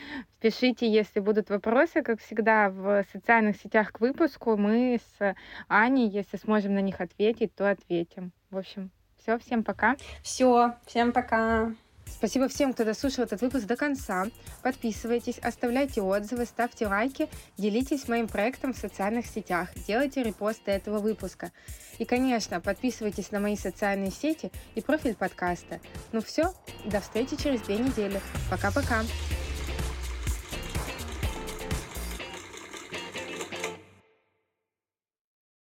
Пишите, 0.41 0.91
если 0.91 1.20
будут 1.20 1.51
вопросы, 1.51 2.03
как 2.03 2.20
всегда, 2.20 2.70
в 2.70 3.05
социальных 3.12 3.57
сетях 3.57 3.93
к 3.93 4.01
выпуску. 4.01 4.57
Мы 4.57 5.01
с 5.18 5.35
Аней, 5.68 6.09
если 6.09 6.37
сможем 6.37 6.74
на 6.74 6.80
них 6.80 7.01
ответить, 7.01 7.55
то 7.55 7.70
ответим. 7.70 8.32
В 8.51 8.59
общем, 8.59 8.91
все, 9.18 9.39
всем 9.39 9.64
пока. 9.64 9.97
Все, 10.22 10.74
всем 10.87 11.12
пока. 11.12 11.72
Спасибо 12.07 12.48
всем, 12.48 12.72
кто 12.72 12.84
дослушал 12.84 13.24
этот 13.24 13.40
выпуск 13.42 13.66
до 13.66 13.76
конца. 13.76 14.26
Подписывайтесь, 14.62 15.38
оставляйте 15.38 16.00
отзывы, 16.00 16.46
ставьте 16.46 16.86
лайки, 16.86 17.28
делитесь 17.59 18.09
моим 18.09 18.28
проектом 18.28 18.72
в 18.72 18.78
социальных 18.78 19.26
сетях, 19.26 19.68
делайте 19.86 20.22
репосты 20.22 20.70
этого 20.70 21.00
выпуска. 21.00 21.52
И, 21.98 22.05
конечно, 22.05 22.61
подписывайтесь 22.61 23.30
на 23.30 23.40
мои 23.40 23.57
социальные 23.57 24.11
сети 24.11 24.50
и 24.74 24.80
профиль 24.80 25.14
подкаста. 25.14 25.80
Ну 26.12 26.22
все, 26.22 26.55
до 26.84 27.00
встречи 27.00 27.36
через 27.36 27.61
две 27.62 27.78
недели. 27.78 28.20
Пока-пока. 28.50 29.02